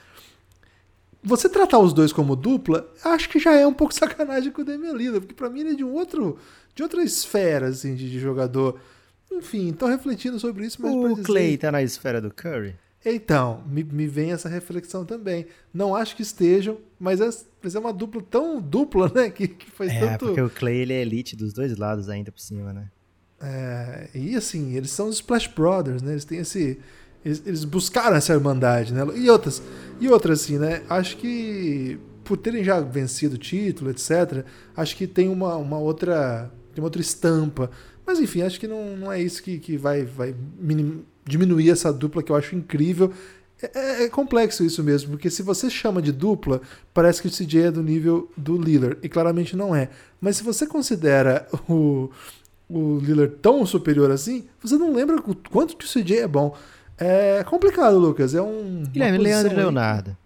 você 1.23 1.49
tratar 1.49 1.79
os 1.79 1.93
dois 1.93 2.13
como 2.13 2.37
dupla, 2.37 2.89
acho 3.05 3.29
que 3.29 3.39
já 3.39 3.53
é 3.55 3.67
um 3.67 3.75
pouco 3.75 3.93
sacanagem 3.95 4.53
com 4.53 4.63
o 4.63 4.65
Lillard, 4.65 5.21
porque 5.21 5.35
para 5.35 5.51
mim 5.51 5.61
ele 5.61 5.71
é 5.71 5.75
de 5.75 5.85
um 5.85 5.93
outro, 5.93 6.39
de 6.75 6.83
outra 6.83 7.03
esfera 7.03 7.67
assim 7.67 7.95
de, 7.95 8.11
de 8.11 8.19
jogador. 8.19 8.81
Enfim, 9.31 9.73
tô 9.73 9.87
refletindo 9.87 10.39
sobre 10.39 10.65
isso, 10.65 10.81
mas 10.81 10.95
o 10.95 11.09
dizer... 11.11 11.23
Clay 11.25 11.59
tá 11.59 11.73
na 11.73 11.83
esfera 11.83 12.21
do 12.21 12.33
Curry. 12.33 12.77
Então, 13.05 13.63
me, 13.69 13.85
me 13.85 14.07
vem 14.07 14.33
essa 14.33 14.49
reflexão 14.49 15.05
também. 15.05 15.47
Não 15.73 15.95
acho 15.95 16.17
que 16.17 16.23
estejam, 16.23 16.79
mas 16.99 17.21
é, 17.21 17.29
mas 17.63 17.75
é 17.75 17.79
uma 17.79 17.93
dupla 17.93 18.23
tão 18.23 18.61
dupla, 18.61 19.11
né? 19.15 19.31
Que, 19.31 19.47
que 19.47 19.71
faz 19.71 19.93
é, 19.93 20.01
tanto. 20.01 20.27
Porque 20.27 20.41
o 20.41 20.51
Clay 20.51 20.79
ele 20.79 20.93
é 20.93 21.03
elite 21.03 21.37
dos 21.37 21.53
dois 21.53 21.77
lados 21.77 22.09
ainda 22.09 22.33
por 22.33 22.41
cima, 22.41 22.73
né? 22.73 22.91
É, 23.41 24.09
e 24.15 24.35
assim, 24.35 24.75
eles 24.75 24.91
são 24.91 25.09
os 25.09 25.17
Splash 25.17 25.47
Brothers, 25.49 26.03
né? 26.03 26.13
Eles 26.13 26.25
têm 26.25 26.39
esse. 26.39 26.79
Eles, 27.25 27.43
eles, 27.45 27.65
buscaram 27.65 28.17
essa 28.17 28.33
irmandade, 28.33 28.93
né? 28.93 29.03
E 29.17 29.29
outras, 29.29 29.63
e 30.01 30.09
outras, 30.09 30.43
assim, 30.43 30.59
né? 30.59 30.83
Acho 30.89 31.17
que 31.17 31.99
por 32.25 32.37
terem 32.37 32.65
já 32.65 32.81
vencido 32.81 33.37
o 33.37 33.39
título, 33.39 33.91
etc., 33.91 34.45
acho 34.77 34.97
que 34.97 35.07
tem 35.07 35.29
uma, 35.29 35.57
uma 35.57 35.79
outra. 35.79 36.51
Tem 36.75 36.83
uma 36.83 36.87
outra 36.87 37.01
estampa. 37.01 37.71
Mas 38.07 38.21
enfim, 38.21 38.43
acho 38.43 38.61
que 38.61 38.69
não, 38.69 38.97
não 38.97 39.13
é 39.13 39.21
isso 39.21 39.43
que, 39.43 39.59
que 39.59 39.77
vai, 39.77 40.05
vai 40.05 40.35
minim, 40.59 41.05
diminuir 41.27 41.71
essa 41.71 41.93
dupla 41.93 42.23
que 42.23 42.31
eu 42.31 42.37
acho 42.37 42.55
incrível. 42.55 43.13
É, 43.61 43.71
é, 43.75 44.05
é, 44.05 44.09
complexo 44.09 44.63
isso 44.65 44.83
mesmo, 44.83 45.11
porque 45.11 45.31
se 45.31 45.43
você 45.43 45.71
chama 45.71 46.03
de 46.03 46.13
dupla, 46.13 46.61
parece 46.93 47.23
que 47.23 47.29
o 47.29 47.31
CJ 47.31 47.65
é 47.65 47.71
do 47.71 47.83
nível 47.83 48.31
do 48.37 48.57
Lillard, 48.57 48.99
e 49.03 49.09
claramente 49.09 49.57
não 49.57 49.75
é. 49.75 49.89
Mas 50.21 50.37
se 50.37 50.43
você 50.43 50.67
considera 50.67 51.49
o, 51.69 52.11
o 52.69 52.99
Lillard 52.99 53.35
tão 53.37 53.65
superior 53.65 54.11
assim, 54.11 54.47
você 54.63 54.77
não 54.77 54.93
lembra 54.93 55.17
o 55.17 55.35
quanto 55.51 55.77
que 55.77 55.87
o 55.87 55.89
CJ 55.89 56.19
é 56.19 56.29
bom. 56.29 56.55
É 56.99 57.45
complicado, 57.45 57.99
Lucas. 57.99 58.35
É 58.35 58.41
um. 58.41 58.85
Guilherme 58.85 59.19
Leandro. 59.19 59.55
Leonardo. 59.55 60.17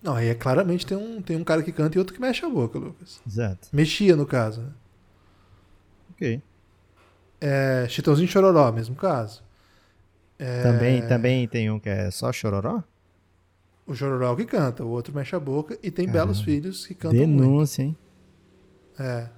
Não, 0.00 0.14
aí 0.14 0.28
é 0.28 0.34
claramente 0.34 0.86
tem 0.86 0.96
um, 0.96 1.20
tem 1.20 1.36
um 1.36 1.42
cara 1.42 1.62
que 1.62 1.72
canta 1.72 1.96
e 1.96 1.98
outro 1.98 2.14
que 2.14 2.20
mexe 2.20 2.44
a 2.44 2.48
boca, 2.48 2.78
Lucas. 2.78 3.20
Exato. 3.26 3.68
Mexia, 3.72 4.14
no 4.14 4.24
caso. 4.24 4.60
Né? 4.60 4.70
Ok. 6.12 6.42
É, 7.40 7.86
Chitãozinho 7.88 8.28
Chororó, 8.28 8.70
mesmo 8.70 8.94
caso. 8.94 9.42
É... 10.38 10.62
Também, 10.62 11.06
também 11.06 11.48
tem 11.48 11.70
um 11.70 11.80
que 11.80 11.88
é 11.88 12.10
só 12.10 12.32
chororó? 12.32 12.82
O 13.86 13.94
chororó 13.94 14.36
que 14.36 14.44
canta, 14.44 14.84
o 14.84 14.88
outro 14.88 15.14
mexe 15.14 15.34
a 15.34 15.40
boca 15.40 15.78
e 15.82 15.90
tem 15.90 16.06
Caramba. 16.06 16.26
belos 16.26 16.40
filhos 16.42 16.86
que 16.86 16.94
cantam 16.94 17.18
Denúncia, 17.18 17.84
muito. 17.84 17.98
hein? 17.98 18.08
É. 18.98 19.28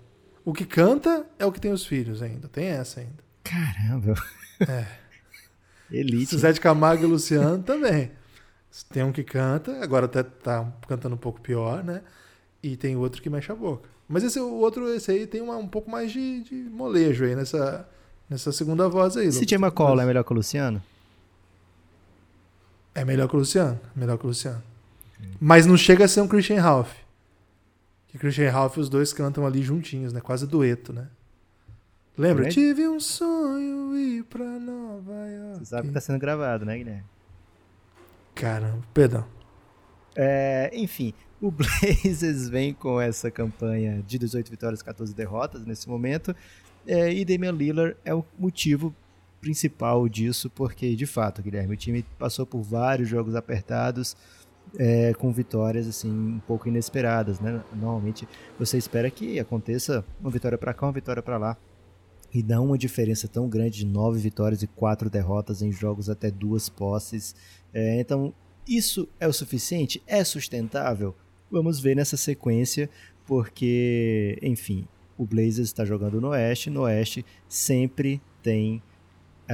O 0.44 0.52
que 0.52 0.64
canta 0.64 1.24
é 1.38 1.46
o 1.46 1.52
que 1.52 1.60
tem 1.60 1.72
os 1.72 1.86
filhos 1.86 2.20
ainda. 2.22 2.48
Tem 2.48 2.66
essa 2.66 3.00
ainda. 3.00 3.22
Caramba. 3.44 4.14
É. 4.68 4.86
Elite. 5.90 6.36
Zé 6.36 6.52
de 6.52 6.60
Camargo 6.60 7.04
e 7.04 7.06
Luciano 7.06 7.62
também. 7.62 8.10
Tem 8.92 9.02
um 9.02 9.12
que 9.12 9.24
canta, 9.24 9.82
agora 9.82 10.06
até 10.06 10.22
tá 10.22 10.72
cantando 10.86 11.14
um 11.14 11.18
pouco 11.18 11.40
pior, 11.40 11.82
né? 11.82 12.02
E 12.62 12.76
tem 12.76 12.96
outro 12.96 13.20
que 13.20 13.28
mexe 13.28 13.50
a 13.50 13.54
boca. 13.54 13.88
Mas 14.08 14.22
esse 14.22 14.38
o 14.40 14.54
outro, 14.54 14.88
esse 14.92 15.10
aí 15.10 15.26
tem 15.26 15.40
uma, 15.40 15.56
um 15.56 15.68
pouco 15.68 15.90
mais 15.90 16.12
de, 16.12 16.42
de 16.42 16.54
molejo 16.54 17.24
aí 17.24 17.34
nessa, 17.34 17.88
nessa 18.28 18.52
segunda 18.52 18.88
voz 18.88 19.16
aí. 19.16 19.30
CJ 19.30 19.54
McCall 19.54 20.00
é 20.00 20.06
melhor 20.06 20.24
que 20.24 20.32
o 20.32 20.36
Luciano? 20.36 20.82
É 22.94 23.04
melhor 23.04 23.28
que 23.28 23.36
o 23.36 23.38
Luciano. 23.38 23.78
Melhor 23.94 24.18
que 24.18 24.24
o 24.24 24.28
Luciano. 24.28 24.62
Mas 25.40 25.66
não 25.66 25.76
chega 25.76 26.04
a 26.04 26.08
ser 26.08 26.20
um 26.20 26.28
Christian 26.28 26.60
Ralph. 26.60 26.92
Que 28.08 28.18
Christian 28.18 28.44
e 28.44 28.48
Ralph, 28.48 28.76
os 28.76 28.88
dois 28.88 29.12
cantam 29.12 29.46
ali 29.46 29.62
juntinhos, 29.62 30.12
né? 30.12 30.20
Quase 30.20 30.46
dueto, 30.46 30.92
né? 30.92 31.06
Lembra? 32.18 32.48
Tive 32.48 32.88
um 32.88 32.98
sonho 32.98 33.96
ir 33.96 34.24
pra 34.24 34.44
Nova 34.44 35.12
York. 35.12 35.58
Você 35.60 35.66
sabe 35.66 35.88
que 35.88 35.94
tá 35.94 36.00
sendo 36.00 36.18
gravado, 36.18 36.64
né, 36.66 36.76
Guilherme? 36.76 37.04
Caramba, 38.34 38.82
perdão. 38.92 39.24
É, 40.16 40.70
enfim, 40.74 41.14
o 41.40 41.50
Blazers 41.50 42.48
vem 42.50 42.74
com 42.74 43.00
essa 43.00 43.30
campanha 43.30 44.02
de 44.06 44.18
18 44.18 44.50
vitórias 44.50 44.80
e 44.80 44.84
14 44.84 45.14
derrotas 45.14 45.64
nesse 45.64 45.88
momento. 45.88 46.34
É, 46.86 47.12
e 47.12 47.24
Damian 47.24 47.52
Lillard 47.52 47.96
é 48.04 48.14
o 48.14 48.24
motivo 48.38 48.94
principal 49.40 50.08
disso, 50.08 50.50
porque 50.50 50.94
de 50.94 51.06
fato, 51.06 51.42
Guilherme, 51.42 51.74
o 51.74 51.76
time 51.76 52.04
passou 52.18 52.44
por 52.46 52.60
vários 52.62 53.08
jogos 53.08 53.34
apertados. 53.34 54.16
é, 54.78 55.12
com 55.14 55.32
vitórias 55.32 55.88
assim 55.88 56.10
um 56.10 56.40
pouco 56.46 56.68
inesperadas, 56.68 57.40
né? 57.40 57.60
Normalmente 57.72 58.28
você 58.58 58.78
espera 58.78 59.10
que 59.10 59.38
aconteça 59.40 60.04
uma 60.20 60.30
vitória 60.30 60.56
para 60.56 60.72
cá, 60.74 60.86
uma 60.86 60.92
vitória 60.92 61.22
para 61.22 61.38
lá 61.38 61.56
e 62.32 62.42
dá 62.42 62.60
uma 62.60 62.78
diferença 62.78 63.26
tão 63.26 63.48
grande 63.48 63.78
de 63.78 63.86
nove 63.86 64.20
vitórias 64.20 64.62
e 64.62 64.66
quatro 64.66 65.10
derrotas 65.10 65.62
em 65.62 65.72
jogos 65.72 66.08
até 66.08 66.30
duas 66.30 66.68
posses. 66.68 67.34
É, 67.74 68.00
então, 68.00 68.32
isso 68.68 69.08
é 69.18 69.26
o 69.26 69.32
suficiente? 69.32 70.02
É 70.06 70.22
sustentável? 70.22 71.14
Vamos 71.50 71.80
ver 71.80 71.96
nessa 71.96 72.16
sequência, 72.16 72.88
porque, 73.26 74.38
enfim, 74.42 74.86
o 75.18 75.26
Blazers 75.26 75.68
está 75.68 75.84
jogando 75.84 76.20
no 76.20 76.28
Oeste, 76.28 76.70
no 76.70 76.82
Oeste 76.82 77.24
sempre 77.48 78.22
tem 78.42 78.80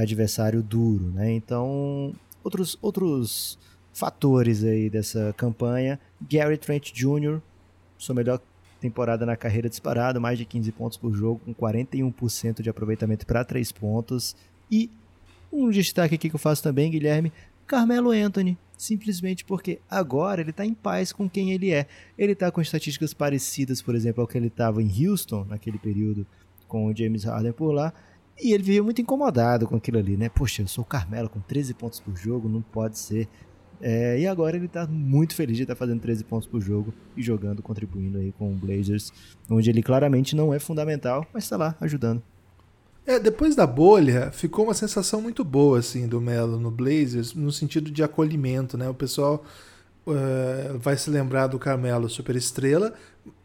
adversário 0.01 0.61
duro, 0.61 1.05
né? 1.11 1.31
Então, 1.31 2.13
outros, 2.43 2.77
outros 2.81 3.57
fatores 3.93 4.63
aí 4.63 4.89
dessa 4.89 5.33
campanha, 5.35 5.99
Gary 6.29 6.57
Trent 6.57 6.91
Jr., 6.93 7.39
sua 7.97 8.13
melhor 8.13 8.39
temporada 8.79 9.25
na 9.25 9.35
carreira 9.35 9.67
disparada, 9.67 10.19
mais 10.19 10.37
de 10.37 10.45
15 10.45 10.71
pontos 10.71 10.97
por 10.97 11.13
jogo, 11.13 11.41
com 11.43 11.53
41% 11.53 12.61
de 12.61 12.69
aproveitamento 12.69 13.25
para 13.25 13.43
3 13.43 13.71
pontos. 13.71 14.35
E 14.69 14.89
um 15.51 15.69
destaque 15.69 16.15
aqui 16.15 16.29
que 16.29 16.35
eu 16.35 16.39
faço 16.39 16.61
também, 16.61 16.91
Guilherme, 16.91 17.33
Carmelo 17.65 18.11
Anthony, 18.11 18.57
simplesmente 18.77 19.43
porque 19.43 19.79
agora 19.89 20.41
ele 20.41 20.51
está 20.51 20.65
em 20.65 20.73
paz 20.73 21.11
com 21.11 21.27
quem 21.27 21.51
ele 21.51 21.71
é. 21.71 21.87
Ele 22.17 22.33
está 22.33 22.51
com 22.51 22.61
estatísticas 22.61 23.13
parecidas, 23.13 23.81
por 23.81 23.95
exemplo, 23.95 24.21
ao 24.21 24.27
que 24.27 24.37
ele 24.37 24.47
estava 24.47 24.81
em 24.81 25.07
Houston, 25.07 25.45
naquele 25.45 25.79
período 25.79 26.25
com 26.67 26.85
o 26.85 26.95
James 26.95 27.23
Harden 27.23 27.53
por 27.53 27.71
lá, 27.71 27.93
e 28.41 28.53
ele 28.53 28.63
vivia 28.63 28.83
muito 28.83 29.01
incomodado 29.01 29.67
com 29.67 29.75
aquilo 29.75 29.97
ali, 29.97 30.15
né? 30.15 30.29
Poxa, 30.29 30.61
eu 30.61 30.67
sou 30.67 30.83
o 30.83 30.87
Carmelo 30.87 31.29
com 31.29 31.39
13 31.39 31.73
pontos 31.73 31.99
por 31.99 32.15
jogo, 32.15 32.47
não 32.47 32.61
pode 32.61 32.99
ser. 32.99 33.27
É, 33.79 34.19
e 34.19 34.25
agora 34.25 34.55
ele 34.57 34.65
está 34.65 34.87
muito 34.87 35.35
feliz 35.35 35.55
de 35.55 35.63
estar 35.63 35.75
fazendo 35.75 35.99
13 36.01 36.23
pontos 36.23 36.47
por 36.47 36.59
jogo 36.59 36.93
e 37.15 37.21
jogando, 37.21 37.61
contribuindo 37.61 38.17
aí 38.17 38.31
com 38.31 38.51
o 38.51 38.55
Blazers, 38.55 39.11
onde 39.49 39.69
ele 39.69 39.83
claramente 39.83 40.35
não 40.35 40.53
é 40.53 40.59
fundamental, 40.59 41.25
mas 41.33 41.43
está 41.43 41.57
lá 41.57 41.75
ajudando. 41.79 42.21
É, 43.05 43.17
depois 43.19 43.55
da 43.55 43.65
bolha, 43.65 44.31
ficou 44.31 44.65
uma 44.65 44.73
sensação 44.73 45.21
muito 45.21 45.43
boa, 45.43 45.79
assim, 45.79 46.07
do 46.07 46.19
Melo 46.19 46.59
no 46.59 46.69
Blazers, 46.69 47.33
no 47.33 47.51
sentido 47.51 47.89
de 47.89 48.03
acolhimento, 48.03 48.77
né? 48.77 48.89
O 48.89 48.93
pessoal 48.93 49.45
uh, 50.07 50.77
vai 50.79 50.97
se 50.97 51.09
lembrar 51.09 51.47
do 51.47 51.59
Carmelo 51.59 52.09
super 52.09 52.35
estrela, 52.35 52.93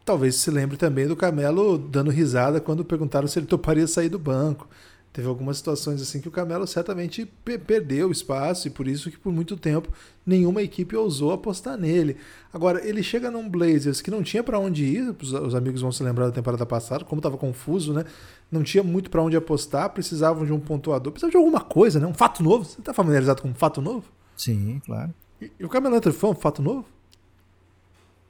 talvez 0.05 0.35
se 0.35 0.49
lembre 0.49 0.77
também 0.77 1.07
do 1.07 1.15
Carmelo 1.15 1.77
dando 1.77 2.09
risada 2.09 2.59
quando 2.59 2.83
perguntaram 2.85 3.27
se 3.27 3.39
ele 3.39 3.45
toparia 3.45 3.87
sair 3.87 4.09
do 4.09 4.19
banco. 4.19 4.67
Teve 5.13 5.27
algumas 5.27 5.57
situações 5.57 6.01
assim 6.01 6.19
que 6.19 6.27
o 6.27 6.31
Carmelo 6.31 6.65
certamente 6.65 7.23
pe 7.45 7.55
perdeu 7.59 8.11
espaço 8.11 8.67
e 8.67 8.71
por 8.71 8.87
isso 8.87 9.11
que 9.11 9.17
por 9.17 9.31
muito 9.31 9.55
tempo 9.55 9.87
nenhuma 10.25 10.63
equipe 10.63 10.95
ousou 10.95 11.31
apostar 11.31 11.77
nele. 11.77 12.17
Agora, 12.51 12.83
ele 12.83 13.03
chega 13.03 13.29
num 13.29 13.47
Blazers 13.47 14.01
que 14.01 14.09
não 14.09 14.23
tinha 14.23 14.43
para 14.43 14.57
onde 14.57 14.83
ir, 14.83 15.15
os 15.21 15.53
amigos 15.53 15.81
vão 15.81 15.91
se 15.91 16.01
lembrar 16.01 16.25
da 16.25 16.31
temporada 16.31 16.65
passada, 16.65 17.05
como 17.05 17.19
estava 17.19 17.37
confuso, 17.37 17.93
né? 17.93 18.05
Não 18.51 18.63
tinha 18.63 18.81
muito 18.81 19.11
para 19.11 19.21
onde 19.21 19.37
apostar, 19.37 19.91
precisavam 19.91 20.47
de 20.47 20.51
um 20.51 20.59
pontuador, 20.59 21.13
precisavam 21.13 21.31
de 21.31 21.37
alguma 21.37 21.61
coisa, 21.61 21.99
né? 21.99 22.07
Um 22.07 22.13
fato 22.13 22.41
novo. 22.41 22.65
Você 22.65 22.79
está 22.79 22.91
familiarizado 22.91 23.39
com 23.43 23.49
um 23.49 23.53
fato 23.53 23.81
novo? 23.81 24.05
Sim, 24.35 24.81
claro. 24.83 25.13
E, 25.59 25.65
o 25.65 25.67
Anthony 25.67 26.15
foi 26.15 26.29
um 26.29 26.35
fato 26.35 26.61
novo? 26.61 26.85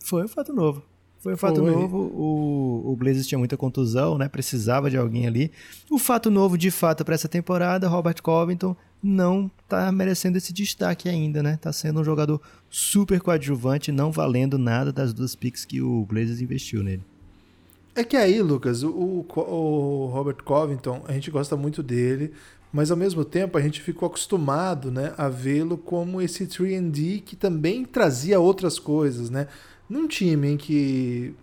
Foi 0.03 0.23
um 0.23 0.27
fato 0.27 0.53
novo. 0.53 0.83
Foi 1.19 1.33
um 1.33 1.37
fato 1.37 1.61
Foi. 1.61 1.71
novo. 1.71 1.97
O, 1.97 2.91
o 2.91 2.95
Blazers 2.97 3.25
tinha 3.25 3.39
muita 3.39 3.55
contusão, 3.55 4.17
né? 4.17 4.27
Precisava 4.27 4.89
de 4.89 4.97
alguém 4.97 5.25
ali. 5.25 5.51
O 5.89 5.97
fato 5.97 6.29
novo, 6.29 6.57
de 6.57 6.69
fato, 6.69 7.05
para 7.05 7.15
essa 7.15 7.29
temporada, 7.29 7.87
Robert 7.87 8.21
Covington 8.21 8.75
não 9.01 9.49
tá 9.69 9.89
merecendo 9.89 10.37
esse 10.37 10.51
destaque 10.51 11.07
ainda, 11.07 11.41
né? 11.41 11.57
Tá 11.61 11.71
sendo 11.71 12.01
um 12.01 12.03
jogador 12.03 12.41
super 12.69 13.21
coadjuvante, 13.21 13.89
não 13.89 14.11
valendo 14.11 14.57
nada 14.57 14.91
das 14.91 15.13
duas 15.13 15.33
picks 15.33 15.63
que 15.63 15.81
o 15.81 16.05
Blazers 16.05 16.41
investiu 16.41 16.83
nele. 16.83 17.03
É 17.95 18.03
que 18.03 18.17
aí, 18.17 18.41
Lucas, 18.41 18.83
o, 18.83 19.25
o 19.29 20.07
Robert 20.07 20.43
Covington, 20.43 21.03
a 21.07 21.13
gente 21.13 21.31
gosta 21.31 21.55
muito 21.55 21.81
dele, 21.81 22.33
mas 22.73 22.91
ao 22.91 22.97
mesmo 22.97 23.23
tempo 23.23 23.57
a 23.57 23.61
gente 23.61 23.79
ficou 23.81 24.07
acostumado 24.07 24.91
né, 24.91 25.13
a 25.17 25.29
vê-lo 25.29 25.77
como 25.77 26.21
esse 26.21 26.45
3D 26.45 27.21
que 27.23 27.35
também 27.35 27.85
trazia 27.85 28.39
outras 28.39 28.77
coisas, 28.77 29.29
né? 29.29 29.47
num 29.93 30.07
time 30.07 30.49
em 30.49 30.57
que. 30.57 31.35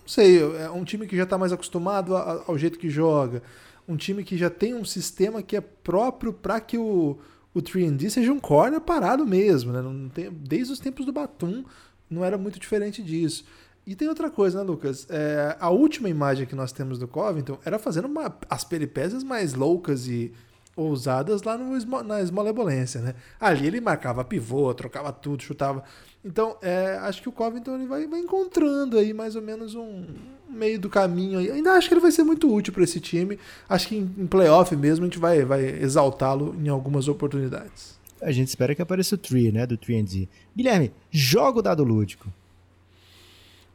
Não 0.00 0.08
sei, 0.08 0.40
é 0.40 0.70
um 0.70 0.84
time 0.84 1.06
que 1.06 1.16
já 1.16 1.22
está 1.22 1.38
mais 1.38 1.52
acostumado 1.52 2.14
ao 2.14 2.58
jeito 2.58 2.78
que 2.78 2.90
joga, 2.90 3.42
um 3.88 3.96
time 3.96 4.22
que 4.22 4.36
já 4.36 4.50
tem 4.50 4.74
um 4.74 4.84
sistema 4.84 5.42
que 5.42 5.56
é 5.56 5.62
próprio 5.62 6.30
para 6.32 6.60
que 6.60 6.76
o, 6.76 7.18
o 7.54 7.62
3D 7.62 8.10
seja 8.10 8.30
um 8.30 8.38
corner 8.38 8.80
parado 8.80 9.26
mesmo, 9.26 9.72
né? 9.72 9.80
Não 9.80 10.08
tem, 10.10 10.30
desde 10.30 10.72
os 10.72 10.78
tempos 10.78 11.06
do 11.06 11.12
Batum 11.12 11.64
não 12.10 12.22
era 12.22 12.36
muito 12.36 12.60
diferente 12.60 13.02
disso. 13.02 13.46
E 13.86 13.94
tem 13.94 14.08
outra 14.08 14.30
coisa, 14.30 14.58
né, 14.58 14.64
Lucas? 14.64 15.06
É, 15.10 15.56
a 15.58 15.70
última 15.70 16.08
imagem 16.08 16.46
que 16.46 16.54
nós 16.54 16.72
temos 16.72 16.98
do 16.98 17.08
Covington 17.08 17.58
era 17.64 17.78
fazendo 17.78 18.06
uma, 18.06 18.34
as 18.48 18.64
peripécias 18.64 19.22
mais 19.22 19.54
loucas 19.54 20.06
e 20.06 20.32
ousadas 20.76 21.42
lá 21.42 21.56
no, 21.56 22.02
na 22.02 22.20
esmolebolência, 22.20 23.00
né? 23.00 23.14
Ali 23.40 23.66
ele 23.66 23.80
marcava 23.80 24.24
pivô, 24.24 24.72
trocava 24.74 25.12
tudo, 25.12 25.42
chutava. 25.42 25.84
Então, 26.24 26.56
é, 26.62 26.96
acho 27.02 27.20
que 27.20 27.28
o 27.28 27.32
Covington 27.32 27.74
ele 27.74 27.86
vai, 27.86 28.06
vai, 28.06 28.20
encontrando 28.20 28.98
aí 28.98 29.12
mais 29.12 29.36
ou 29.36 29.42
menos 29.42 29.74
um 29.74 30.04
meio 30.48 30.78
do 30.78 30.88
caminho. 30.88 31.38
Aí. 31.38 31.50
Ainda 31.50 31.72
acho 31.72 31.86
que 31.88 31.94
ele 31.94 32.00
vai 32.00 32.10
ser 32.10 32.24
muito 32.24 32.52
útil 32.52 32.72
para 32.72 32.82
esse 32.82 32.98
time. 33.00 33.38
Acho 33.68 33.88
que 33.88 33.96
em, 33.96 34.14
em 34.18 34.26
playoff 34.26 34.74
mesmo 34.74 35.04
a 35.04 35.08
gente 35.08 35.18
vai, 35.18 35.44
vai 35.44 35.62
exaltá-lo 35.62 36.56
em 36.58 36.68
algumas 36.68 37.08
oportunidades. 37.08 37.98
A 38.22 38.32
gente 38.32 38.48
espera 38.48 38.74
que 38.74 38.80
apareça 38.80 39.16
o 39.16 39.18
Tree, 39.18 39.52
né? 39.52 39.66
Do 39.66 39.76
3D. 39.76 40.28
Guilherme, 40.56 40.92
joga 41.10 41.58
o 41.58 41.62
dado 41.62 41.84
lúdico. 41.84 42.32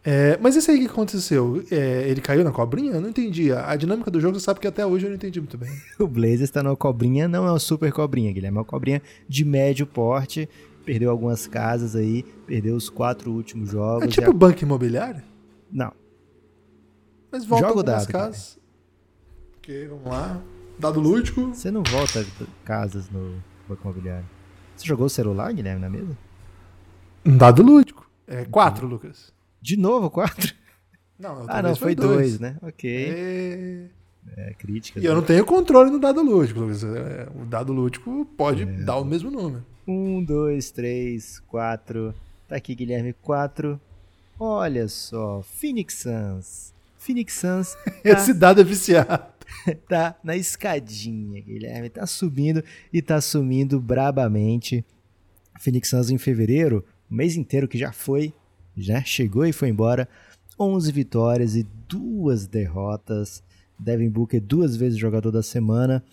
É, 0.03 0.37
mas 0.41 0.55
esse 0.55 0.71
aí 0.71 0.79
que 0.79 0.85
aconteceu? 0.85 1.63
É, 1.69 2.07
ele 2.07 2.21
caiu 2.21 2.43
na 2.43 2.51
cobrinha? 2.51 2.93
Eu 2.93 3.01
não 3.01 3.09
entendi. 3.09 3.51
A, 3.51 3.71
a, 3.71 3.75
dinâmica 3.75 4.09
do 4.09 4.19
jogo 4.19 4.39
você 4.39 4.45
sabe 4.45 4.59
que 4.59 4.67
até 4.67 4.85
hoje 4.85 5.05
eu 5.05 5.09
não 5.09 5.15
entendi 5.15 5.39
muito 5.39 5.57
bem. 5.57 5.69
o 5.99 6.07
Blazer 6.07 6.43
está 6.43 6.63
na 6.63 6.75
cobrinha, 6.75 7.27
não 7.27 7.45
é 7.45 7.51
uma 7.51 7.59
super 7.59 7.91
cobrinha, 7.91 8.31
Guilherme. 8.31 8.57
É 8.57 8.59
uma 8.61 8.65
cobrinha 8.65 9.01
de 9.27 9.43
médio 9.43 9.85
porte 9.85 10.47
perdeu 10.89 11.11
algumas 11.11 11.45
casas 11.45 11.95
aí, 11.95 12.23
perdeu 12.47 12.75
os 12.75 12.89
quatro 12.89 13.31
últimos 13.31 13.69
jogos. 13.69 14.05
É 14.05 14.07
tipo 14.07 14.25
já... 14.25 14.33
banco 14.33 14.63
imobiliário? 14.63 15.21
Não. 15.71 15.93
Mas 17.31 17.45
volta 17.45 17.67
Joga 17.67 17.79
algumas 17.79 18.07
dado, 18.07 18.11
casas. 18.11 18.53
Cara. 18.55 18.59
Ok, 19.59 19.87
vamos 19.87 20.05
lá. 20.07 20.41
Dado 20.79 20.99
lúdico. 20.99 21.53
Você 21.53 21.69
não 21.69 21.83
volta 21.83 22.25
casas 22.65 23.07
no 23.07 23.35
banco 23.67 23.83
imobiliário. 23.83 24.25
Você 24.75 24.87
jogou 24.87 25.05
o 25.05 25.09
celular, 25.09 25.53
Guilherme, 25.53 25.79
na 25.79 25.89
mesa? 25.91 26.17
Dado 27.23 27.61
lúdico. 27.61 28.09
É 28.25 28.45
quatro. 28.45 28.87
Lucas. 28.87 29.31
De 29.61 29.77
novo, 29.77 30.09
quatro? 30.09 30.53
Não, 31.17 31.45
ah, 31.47 31.61
não, 31.61 31.75
foi, 31.75 31.87
foi 31.87 31.95
dois. 31.95 32.37
dois. 32.37 32.39
né? 32.39 32.57
Ok. 32.61 32.89
E... 32.89 33.89
É, 34.37 34.53
crítica. 34.53 34.99
E 34.99 35.05
eu 35.05 35.15
não 35.15 35.21
tenho 35.21 35.45
controle 35.45 35.89
no 35.89 35.99
dado 35.99 36.21
lúdico. 36.21 36.61
É, 36.61 37.27
o 37.35 37.45
dado 37.45 37.73
lúdico 37.73 38.25
pode 38.37 38.63
é. 38.63 38.65
dar 38.65 38.97
o 38.97 39.05
mesmo 39.05 39.29
número. 39.29 39.65
Um, 39.87 40.23
dois, 40.23 40.71
três, 40.71 41.39
quatro. 41.47 42.13
Tá 42.47 42.55
aqui, 42.55 42.75
Guilherme, 42.75 43.13
quatro. 43.13 43.79
Olha 44.39 44.87
só, 44.87 45.41
Phoenix 45.41 45.95
Suns. 45.95 46.73
Phoenix 46.97 47.33
Suns. 47.33 47.75
Tá, 48.03 48.09
Esse 48.09 48.33
dado 48.33 48.61
é 48.61 48.63
viciado. 48.63 49.25
tá 49.89 50.15
na 50.23 50.37
escadinha, 50.37 51.41
Guilherme. 51.41 51.89
Tá 51.89 52.05
subindo 52.05 52.63
e 52.93 53.01
tá 53.01 53.19
sumindo 53.19 53.79
brabamente. 53.79 54.85
Phoenix 55.59 55.89
Suns 55.89 56.09
em 56.09 56.17
fevereiro, 56.17 56.85
o 57.11 57.13
mês 57.13 57.35
inteiro 57.35 57.67
que 57.67 57.77
já 57.77 57.91
foi, 57.91 58.33
já 58.81 59.03
chegou 59.03 59.45
e 59.45 59.53
foi 59.53 59.69
embora. 59.69 60.07
11 60.59 60.91
vitórias 60.91 61.55
e 61.55 61.65
duas 61.87 62.47
derrotas. 62.47 63.43
Devin 63.77 64.09
Booker 64.09 64.41
duas 64.41 64.75
vezes 64.75 64.99
jogador 64.99 65.31
da 65.31 65.43
semana. 65.43 66.03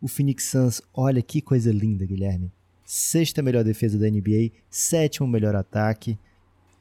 O 0.00 0.08
Phoenix 0.08 0.44
Suns, 0.44 0.82
olha 0.94 1.22
que 1.22 1.40
coisa 1.40 1.72
linda, 1.72 2.06
Guilherme 2.06 2.52
sexta 2.86 3.42
melhor 3.42 3.64
defesa 3.64 3.98
da 3.98 4.08
NBA, 4.08 4.52
sétimo 4.70 5.26
melhor 5.26 5.56
ataque. 5.56 6.16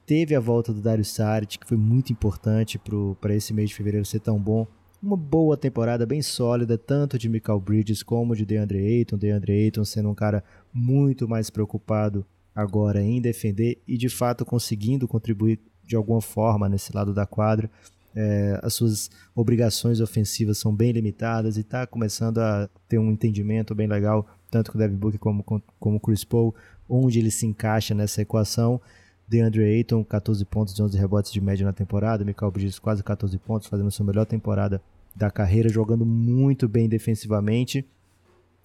Teve 0.05 0.35
a 0.35 0.39
volta 0.39 0.71
do 0.71 0.79
Dario 0.79 1.03
Saric, 1.03 1.57
que 1.57 1.67
foi 1.67 1.77
muito 1.77 2.13
importante 2.13 2.79
para 3.19 3.33
esse 3.33 3.51
mês 3.51 3.69
de 3.69 3.75
fevereiro 3.75 4.05
ser 4.05 4.19
tão 4.19 4.39
bom. 4.39 4.67
Uma 5.01 5.17
boa 5.17 5.57
temporada 5.57 6.05
bem 6.05 6.21
sólida, 6.21 6.77
tanto 6.77 7.17
de 7.17 7.27
Michael 7.27 7.59
Bridges 7.59 8.03
como 8.03 8.35
de 8.35 8.45
DeAndre 8.45 8.77
Ayton. 8.77 9.17
DeAndre 9.17 9.53
Ayton 9.53 9.83
sendo 9.83 10.09
um 10.09 10.15
cara 10.15 10.43
muito 10.71 11.27
mais 11.27 11.49
preocupado 11.49 12.23
agora 12.55 13.03
em 13.03 13.21
defender 13.21 13.81
e 13.87 13.97
de 13.97 14.07
fato 14.07 14.45
conseguindo 14.45 15.07
contribuir 15.07 15.59
de 15.83 15.95
alguma 15.95 16.21
forma 16.21 16.69
nesse 16.69 16.95
lado 16.95 17.13
da 17.13 17.25
quadra. 17.25 17.69
É, 18.15 18.59
as 18.63 18.73
suas 18.73 19.09
obrigações 19.35 19.99
ofensivas 19.99 20.57
são 20.57 20.73
bem 20.73 20.93
limitadas 20.93 21.57
e 21.57 21.61
está 21.61 21.85
começando 21.85 22.37
a 22.37 22.69
ter 22.87 22.97
um 22.97 23.11
entendimento 23.11 23.75
bem 23.75 23.87
legal, 23.87 24.25
tanto 24.49 24.71
com 24.71 24.77
o 24.77 24.81
Devin 24.81 24.95
Booker 24.95 25.19
como 25.19 25.43
com 25.43 25.95
o 25.95 25.99
Chris 25.99 26.23
Paul, 26.23 26.55
onde 26.87 27.19
ele 27.19 27.29
se 27.29 27.45
encaixa 27.45 27.93
nessa 27.93 28.21
equação. 28.21 28.79
DeAndre 29.27 29.63
Ayton, 29.63 30.03
14 30.03 30.45
pontos 30.45 30.77
e 30.77 30.81
11 30.81 30.97
rebotes 30.97 31.31
de 31.31 31.41
média 31.41 31.65
na 31.65 31.73
temporada. 31.73 32.23
Michael 32.23 32.51
Bridges, 32.51 32.79
quase 32.79 33.03
14 33.03 33.37
pontos, 33.39 33.67
fazendo 33.67 33.91
sua 33.91 34.05
melhor 34.05 34.25
temporada 34.25 34.81
da 35.15 35.31
carreira, 35.31 35.67
jogando 35.67 36.05
muito 36.05 36.67
bem 36.67 36.87
defensivamente. 36.87 37.85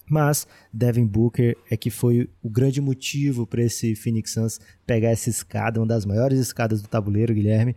Mas 0.09 0.47
Devin 0.73 1.05
Booker 1.05 1.57
é 1.69 1.77
que 1.77 1.89
foi 1.89 2.29
o 2.41 2.49
grande 2.49 2.81
motivo 2.81 3.47
para 3.47 3.63
esse 3.63 3.95
Phoenix 3.95 4.31
Suns 4.31 4.59
pegar 4.85 5.09
essa 5.09 5.29
escada, 5.29 5.79
uma 5.79 5.87
das 5.87 6.05
maiores 6.05 6.39
escadas 6.39 6.81
do 6.81 6.87
tabuleiro, 6.87 7.33
Guilherme. 7.33 7.75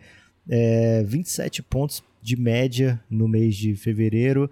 É, 0.48 1.02
27 1.04 1.62
pontos 1.62 2.02
de 2.20 2.36
média 2.36 3.00
no 3.08 3.28
mês 3.28 3.56
de 3.56 3.76
fevereiro. 3.76 4.50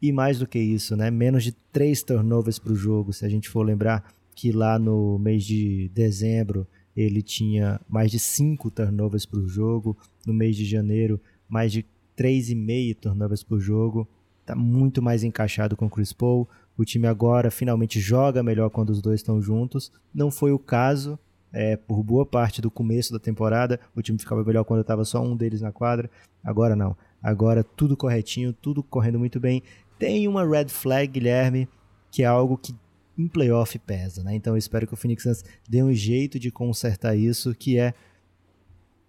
E 0.00 0.12
mais 0.12 0.38
do 0.38 0.46
que 0.46 0.58
isso, 0.58 0.96
né? 0.96 1.10
menos 1.10 1.42
de 1.42 1.52
3 1.72 2.02
turnovers 2.02 2.58
para 2.58 2.72
o 2.72 2.76
jogo. 2.76 3.12
Se 3.12 3.26
a 3.26 3.28
gente 3.28 3.48
for 3.48 3.62
lembrar 3.62 4.14
que 4.34 4.52
lá 4.52 4.78
no 4.78 5.18
mês 5.18 5.44
de 5.44 5.90
dezembro 5.92 6.66
ele 6.96 7.22
tinha 7.22 7.80
mais 7.88 8.10
de 8.10 8.18
5 8.18 8.70
turnovers 8.70 9.26
por 9.26 9.46
jogo. 9.46 9.96
No 10.26 10.32
mês 10.32 10.56
de 10.56 10.64
janeiro, 10.64 11.20
mais 11.48 11.72
de 11.72 11.84
3,5 12.16 12.96
turnovers 12.96 13.42
por 13.42 13.60
jogo. 13.60 14.08
Está 14.40 14.54
muito 14.54 15.00
mais 15.02 15.22
encaixado 15.22 15.76
com 15.76 15.86
o 15.86 15.90
Chris 15.90 16.12
Paul. 16.12 16.48
O 16.78 16.84
time 16.84 17.08
agora 17.08 17.50
finalmente 17.50 17.98
joga 17.98 18.40
melhor 18.40 18.70
quando 18.70 18.90
os 18.90 19.02
dois 19.02 19.18
estão 19.18 19.42
juntos. 19.42 19.90
Não 20.14 20.30
foi 20.30 20.52
o 20.52 20.60
caso 20.60 21.18
é, 21.52 21.76
por 21.76 22.04
boa 22.04 22.24
parte 22.24 22.62
do 22.62 22.70
começo 22.70 23.12
da 23.12 23.18
temporada. 23.18 23.80
O 23.96 24.00
time 24.00 24.16
ficava 24.16 24.44
melhor 24.44 24.62
quando 24.62 24.82
estava 24.82 25.04
só 25.04 25.20
um 25.20 25.36
deles 25.36 25.60
na 25.60 25.72
quadra. 25.72 26.08
Agora 26.42 26.76
não. 26.76 26.96
Agora 27.20 27.64
tudo 27.64 27.96
corretinho, 27.96 28.52
tudo 28.52 28.80
correndo 28.80 29.18
muito 29.18 29.40
bem. 29.40 29.60
Tem 29.98 30.28
uma 30.28 30.46
red 30.48 30.68
flag, 30.68 31.08
Guilherme, 31.08 31.68
que 32.12 32.22
é 32.22 32.26
algo 32.26 32.56
que 32.56 32.72
em 33.18 33.26
playoff 33.26 33.76
pesa, 33.80 34.22
né? 34.22 34.36
Então 34.36 34.52
eu 34.52 34.56
espero 34.56 34.86
que 34.86 34.94
o 34.94 34.96
Phoenix 34.96 35.24
Suns 35.24 35.44
dê 35.68 35.82
um 35.82 35.92
jeito 35.92 36.38
de 36.38 36.52
consertar 36.52 37.16
isso, 37.16 37.52
que 37.56 37.76
é... 37.76 37.92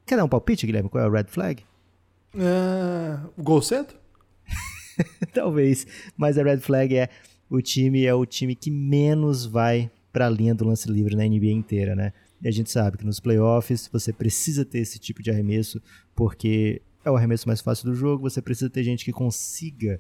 Quer 0.08 0.16
dar 0.16 0.24
um 0.26 0.30
palpite, 0.30 0.66
Guilherme? 0.66 0.90
Qual 0.90 1.04
é 1.04 1.06
a 1.06 1.12
red 1.12 1.26
flag? 1.26 1.64
O 3.38 3.44
gol 3.44 3.62
cedo? 3.62 3.94
Talvez, 5.32 5.86
mas 6.18 6.36
a 6.40 6.44
red 6.44 6.58
flag 6.58 6.96
é 6.96 7.10
o 7.50 7.62
time 7.62 8.06
é 8.06 8.14
o 8.14 8.26
time 8.26 8.56
que 8.56 8.70
menos 8.70 9.46
vai 9.46 9.90
para 10.12 10.28
a 10.28 10.30
linha 10.30 10.54
do 10.54 10.66
lance 10.66 10.90
livre 10.90 11.16
na 11.16 11.24
NBA 11.24 11.52
inteira, 11.52 11.96
né? 11.96 12.14
E 12.42 12.48
a 12.48 12.52
gente 12.52 12.70
sabe 12.70 12.98
que 12.98 13.06
nos 13.06 13.20
playoffs 13.20 13.90
você 13.92 14.14
precisa 14.14 14.64
ter 14.64 14.80
esse 14.80 14.98
tipo 14.98 15.22
de 15.22 15.30
arremesso, 15.30 15.82
porque 16.16 16.82
é 17.04 17.12
o 17.12 17.16
arremesso 17.16 17.48
mais 17.48 17.62
fácil 17.62 17.86
do 17.86 17.96
jogo, 17.96 18.30
você 18.30 18.42
precisa 18.42 18.70
ter 18.70 18.84
gente 18.84 19.04
que 19.04 19.12
consiga 19.12 20.00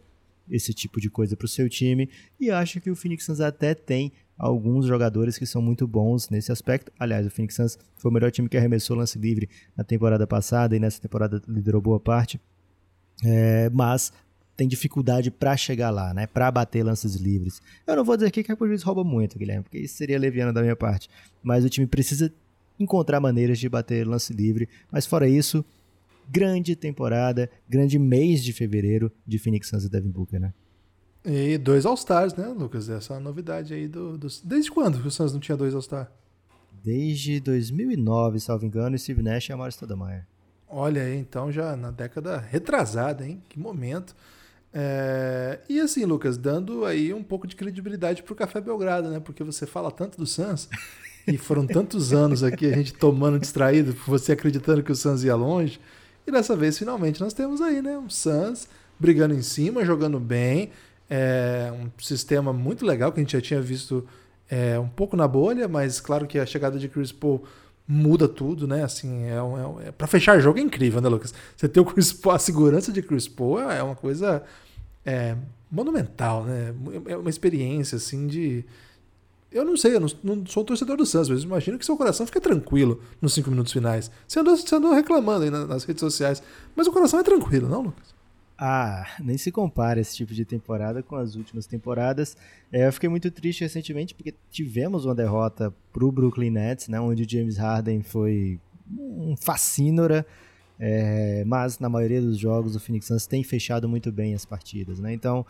esse 0.49 0.73
tipo 0.73 0.99
de 0.99 1.09
coisa 1.09 1.35
para 1.35 1.45
o 1.45 1.49
seu 1.49 1.69
time. 1.69 2.09
E 2.39 2.49
acho 2.49 2.81
que 2.81 2.89
o 2.89 2.95
Phoenix 2.95 3.25
Suns 3.25 3.39
até 3.39 3.73
tem 3.75 4.11
alguns 4.37 4.85
jogadores 4.85 5.37
que 5.37 5.45
são 5.45 5.61
muito 5.61 5.87
bons 5.87 6.29
nesse 6.29 6.51
aspecto. 6.51 6.91
Aliás, 6.97 7.25
o 7.27 7.29
Phoenix 7.29 7.55
Suns 7.55 7.77
foi 7.97 8.09
o 8.09 8.13
melhor 8.13 8.31
time 8.31 8.49
que 8.49 8.57
arremessou 8.57 8.95
lance 8.95 9.19
livre 9.19 9.49
na 9.75 9.83
temporada 9.83 10.25
passada 10.25 10.75
e 10.75 10.79
nessa 10.79 11.01
temporada 11.01 11.41
liderou 11.47 11.81
boa 11.81 11.99
parte. 11.99 12.39
É, 13.23 13.69
mas 13.69 14.13
tem 14.59 14.67
dificuldade 14.67 15.31
para 15.31 15.55
chegar 15.55 15.89
lá, 15.89 16.13
né? 16.13 16.27
Para 16.27 16.51
bater 16.51 16.83
lances 16.83 17.15
livres. 17.15 17.61
Eu 17.87 17.95
não 17.95 18.03
vou 18.03 18.17
dizer 18.17 18.27
aqui 18.27 18.43
que 18.43 18.51
a 18.51 18.55
Juiz 18.55 18.83
rouba 18.83 19.05
muito, 19.05 19.39
Guilherme, 19.39 19.63
porque 19.63 19.77
isso 19.77 19.95
seria 19.95 20.19
leviano 20.19 20.51
da 20.51 20.61
minha 20.61 20.75
parte. 20.75 21.09
Mas 21.41 21.63
o 21.63 21.69
time 21.69 21.87
precisa 21.87 22.29
encontrar 22.77 23.21
maneiras 23.21 23.57
de 23.57 23.69
bater 23.69 24.05
lance 24.05 24.33
livre. 24.33 24.67
Mas 24.91 25.05
fora 25.05 25.29
isso, 25.29 25.63
grande 26.29 26.75
temporada, 26.75 27.49
grande 27.69 27.97
mês 27.97 28.43
de 28.43 28.51
fevereiro 28.51 29.09
de 29.25 29.39
Phoenix 29.39 29.69
Suns 29.69 29.85
e 29.85 29.89
Devin 29.89 30.09
Booker, 30.09 30.41
né? 30.41 30.53
E 31.23 31.57
dois 31.57 31.85
All-Stars, 31.85 32.33
né, 32.33 32.47
Lucas? 32.47 32.89
Essa 32.89 33.13
é 33.13 33.19
novidade 33.19 33.73
aí 33.73 33.87
do, 33.87 34.17
dos... 34.17 34.41
Desde 34.41 34.69
quando 34.69 34.95
o 34.95 35.09
Suns 35.09 35.31
não 35.31 35.39
tinha 35.39 35.55
dois 35.55 35.73
All-Stars? 35.73 36.09
Desde 36.83 37.39
2009, 37.39 38.41
salvo 38.41 38.65
engano, 38.65 38.97
e 38.97 38.99
Steve 38.99 39.23
Nash 39.23 39.47
e 39.47 39.53
Amaro 39.53 39.71
Stoudemire. 39.71 40.23
Olha 40.67 41.01
aí, 41.01 41.17
então 41.17 41.49
já 41.49 41.77
na 41.77 41.91
década 41.91 42.37
retrasada, 42.37 43.25
hein? 43.25 43.41
Que 43.47 43.57
momento. 43.57 44.13
É... 44.73 45.59
E 45.67 45.79
assim, 45.79 46.05
Lucas, 46.05 46.37
dando 46.37 46.85
aí 46.85 47.13
um 47.13 47.23
pouco 47.23 47.47
de 47.47 47.55
credibilidade 47.55 48.23
pro 48.23 48.35
Café 48.35 48.61
Belgrado, 48.61 49.09
né? 49.09 49.19
Porque 49.19 49.43
você 49.43 49.65
fala 49.65 49.91
tanto 49.91 50.17
do 50.17 50.25
Suns 50.25 50.69
e 51.27 51.37
foram 51.37 51.65
tantos 51.65 52.13
anos 52.13 52.43
aqui 52.43 52.67
a 52.67 52.75
gente 52.75 52.93
tomando 52.93 53.39
distraído, 53.39 53.95
você 54.05 54.33
acreditando 54.33 54.83
que 54.83 54.91
o 54.91 54.95
Suns 54.95 55.23
ia 55.23 55.35
longe. 55.35 55.79
E 56.25 56.31
dessa 56.31 56.55
vez, 56.55 56.77
finalmente, 56.77 57.19
nós 57.19 57.33
temos 57.33 57.61
aí, 57.61 57.81
né? 57.81 57.97
O 57.97 58.09
Suns 58.09 58.67
brigando 58.99 59.33
em 59.33 59.41
cima, 59.41 59.85
jogando 59.85 60.19
bem. 60.19 60.71
É 61.09 61.73
um 61.73 61.89
sistema 61.99 62.53
muito 62.53 62.85
legal 62.85 63.11
que 63.11 63.19
a 63.19 63.23
gente 63.23 63.33
já 63.33 63.41
tinha 63.41 63.61
visto 63.61 64.05
é, 64.49 64.77
um 64.77 64.87
pouco 64.87 65.15
na 65.15 65.27
bolha, 65.27 65.67
mas 65.67 65.99
claro 65.99 66.27
que 66.27 66.37
a 66.37 66.45
chegada 66.45 66.77
de 66.77 66.87
Chris 66.87 67.11
Paul 67.11 67.43
muda 67.91 68.27
tudo, 68.27 68.67
né? 68.67 68.83
Assim, 68.83 69.23
é, 69.23 69.41
um, 69.41 69.79
é, 69.79 69.87
é 69.87 69.91
para 69.91 70.05
fechar 70.05 70.39
jogo 70.39 70.59
é 70.59 70.61
incrível, 70.61 71.01
né, 71.01 71.09
Lucas? 71.09 71.33
Você 71.57 71.67
ter 71.67 71.79
o 71.79 71.85
Chris 71.85 72.13
Paul, 72.13 72.35
a 72.35 72.39
segurança 72.39 72.91
de 72.91 73.01
Chris 73.01 73.27
Paul 73.27 73.59
é, 73.59 73.79
é 73.79 73.83
uma 73.83 73.95
coisa 73.95 74.43
é, 75.03 75.35
monumental, 75.71 76.43
né? 76.43 76.71
É 77.07 77.17
uma 77.17 77.31
experiência 77.31 77.95
assim 77.95 78.27
de 78.27 78.63
eu 79.51 79.65
não 79.65 79.75
sei, 79.75 79.95
eu 79.95 79.99
não, 79.99 80.07
não 80.23 80.45
sou 80.45 80.61
um 80.61 80.65
torcedor 80.67 80.95
do 80.95 81.05
Suns, 81.07 81.27
mas 81.27 81.41
imagino 81.41 81.79
que 81.79 81.85
seu 81.85 81.97
coração 81.97 82.27
fica 82.27 82.39
tranquilo 82.39 83.01
nos 83.19 83.33
cinco 83.33 83.49
minutos 83.49 83.73
finais. 83.73 84.11
Você 84.27 84.39
andou, 84.39 84.55
você 84.55 84.75
andou 84.75 84.93
reclamando 84.93 85.45
aí 85.45 85.49
nas 85.49 85.83
redes 85.83 86.01
sociais, 86.01 86.43
mas 86.75 86.85
o 86.85 86.91
coração 86.91 87.19
é 87.19 87.23
tranquilo, 87.23 87.67
não, 87.67 87.81
Lucas? 87.81 88.18
Ah, 88.61 89.05
nem 89.21 89.37
se 89.37 89.53
compara 89.53 90.01
esse 90.01 90.13
tipo 90.13 90.33
de 90.33 90.43
temporada 90.43 91.01
com 91.01 91.15
as 91.15 91.35
últimas 91.35 91.65
temporadas. 91.65 92.35
É, 92.69 92.85
eu 92.85 92.91
fiquei 92.91 93.07
muito 93.07 93.31
triste 93.31 93.61
recentemente 93.61 94.13
porque 94.13 94.35
tivemos 94.51 95.05
uma 95.05 95.15
derrota 95.15 95.73
pro 95.93 96.11
Brooklyn 96.11 96.49
Nets, 96.49 96.89
né, 96.89 96.99
onde 96.99 97.23
o 97.23 97.29
James 97.29 97.55
Harden 97.55 98.03
foi 98.03 98.59
um 98.91 99.37
fascínora, 99.37 100.25
é, 100.77 101.45
mas 101.45 101.79
na 101.79 101.87
maioria 101.87 102.21
dos 102.21 102.37
jogos 102.37 102.75
o 102.75 102.81
Phoenix 102.81 103.07
Suns 103.07 103.25
tem 103.25 103.45
fechado 103.45 103.87
muito 103.87 104.11
bem 104.11 104.33
as 104.33 104.43
partidas, 104.43 104.99
né? 104.99 105.13
Então 105.13 105.45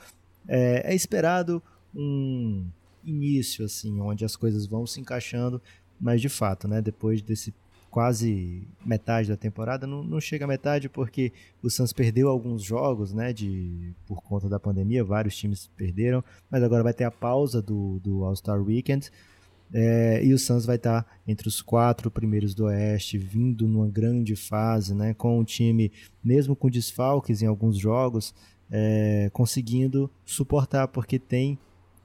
é, 0.48 0.91
é 0.91 0.93
esperado 0.93 1.63
um 1.95 2.63
início, 3.04 3.65
assim, 3.65 4.00
onde 4.00 4.24
as 4.24 4.36
coisas 4.36 4.67
vão 4.67 4.86
se 4.86 5.02
encaixando, 5.02 5.60
mas 6.00 6.22
de 6.22 6.30
fato, 6.30 6.67
né, 6.67 6.80
depois 6.80 7.24
desse 7.24 7.56
quase 7.89 8.67
metade 8.86 9.30
da 9.30 9.38
temporada, 9.38 9.88
não, 9.88 10.04
não 10.04 10.21
chega 10.21 10.45
a 10.45 10.47
metade 10.47 10.88
porque 10.88 11.32
o 11.62 11.69
Suns 11.69 11.91
perdeu 11.91 12.30
alguns 12.30 12.63
jogos, 12.63 13.13
né, 13.13 13.34
de, 13.34 13.93
por 14.06 14.21
conta 14.21 14.47
da 14.47 14.60
pandemia, 14.60 15.04
vários 15.04 15.36
times 15.36 15.69
perderam, 15.75 16.23
mas 16.49 16.63
agora 16.63 16.84
vai 16.84 16.93
ter 16.93 17.04
a 17.04 17.12
pausa 17.12 17.62
do, 17.62 17.99
do 17.99 18.23
All-Star 18.23 18.62
Weekend, 18.62 19.10
é, 19.71 20.23
e 20.23 20.34
o 20.34 20.39
Suns 20.39 20.65
vai 20.65 20.78
estar 20.78 21.06
entre 21.28 21.47
os 21.47 21.62
quatro 21.62 22.10
primeiros 22.10 22.56
do 22.56 22.65
Oeste, 22.65 23.17
vindo 23.17 23.67
numa 23.67 23.88
grande 23.88 24.36
fase, 24.36 24.95
né, 24.95 25.13
com 25.13 25.39
o 25.39 25.45
time, 25.45 25.91
mesmo 26.23 26.56
com 26.56 26.69
desfalques 26.69 27.41
em 27.41 27.47
alguns 27.47 27.78
jogos, 27.78 28.34
é, 28.71 29.30
conseguindo 29.34 30.10
suportar, 30.25 30.88
porque 30.88 31.17
tem 31.17 31.58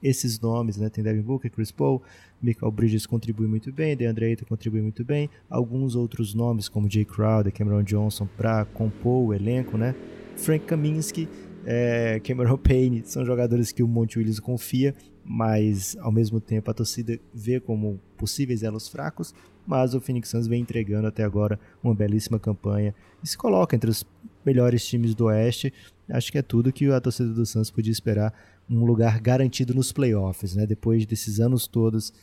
esses 0.05 0.39
nomes, 0.39 0.77
né? 0.77 0.89
Tem 0.89 1.03
Devin 1.03 1.21
Booker, 1.21 1.51
Chris 1.51 1.71
Paul, 1.71 2.01
Michael 2.41 2.71
Bridges 2.71 3.05
contribui 3.05 3.47
muito 3.47 3.71
bem, 3.71 3.95
DeAndre 3.95 4.25
Ayton 4.25 4.45
contribui 4.45 4.81
muito 4.81 5.03
bem, 5.03 5.29
alguns 5.49 5.95
outros 5.95 6.33
nomes 6.33 6.69
como 6.69 6.89
Jay 6.89 7.05
Crowder, 7.05 7.51
Cameron 7.51 7.83
Johnson 7.83 8.27
para 8.37 8.65
compor 8.65 9.27
o 9.27 9.33
elenco, 9.33 9.77
né? 9.77 9.95
Frank 10.35 10.65
Kaminsky, 10.65 11.27
é, 11.65 12.19
Cameron 12.23 12.57
Payne, 12.57 13.03
são 13.05 13.25
jogadores 13.25 13.71
que 13.71 13.81
o 13.81 13.87
Monte 13.87 14.19
Williams 14.19 14.39
confia, 14.39 14.93
mas 15.23 15.97
ao 15.99 16.11
mesmo 16.11 16.39
tempo 16.39 16.69
a 16.69 16.73
torcida 16.73 17.19
vê 17.33 17.59
como 17.59 17.99
possíveis 18.15 18.61
elos 18.61 18.87
fracos, 18.87 19.33
mas 19.65 19.95
o 19.95 19.99
Phoenix 19.99 20.29
Suns 20.29 20.45
vem 20.45 20.61
entregando 20.61 21.07
até 21.07 21.23
agora 21.23 21.59
uma 21.83 21.95
belíssima 21.95 22.37
campanha 22.37 22.93
e 23.23 23.27
se 23.27 23.35
coloca 23.35 23.75
entre 23.75 23.89
os 23.89 24.05
melhores 24.45 24.85
times 24.85 25.15
do 25.15 25.25
Oeste. 25.25 25.73
Acho 26.07 26.31
que 26.31 26.37
é 26.37 26.43
tudo 26.43 26.71
que 26.71 26.91
a 26.91 27.01
torcida 27.01 27.29
do 27.29 27.45
Suns 27.45 27.71
podia 27.71 27.91
esperar 27.91 28.31
um 28.69 28.85
lugar 28.85 29.19
garantido 29.19 29.73
nos 29.73 29.91
playoffs, 29.91 30.55
né? 30.55 30.65
Depois 30.65 31.05
desses 31.05 31.39
anos 31.39 31.67
todos 31.67 32.13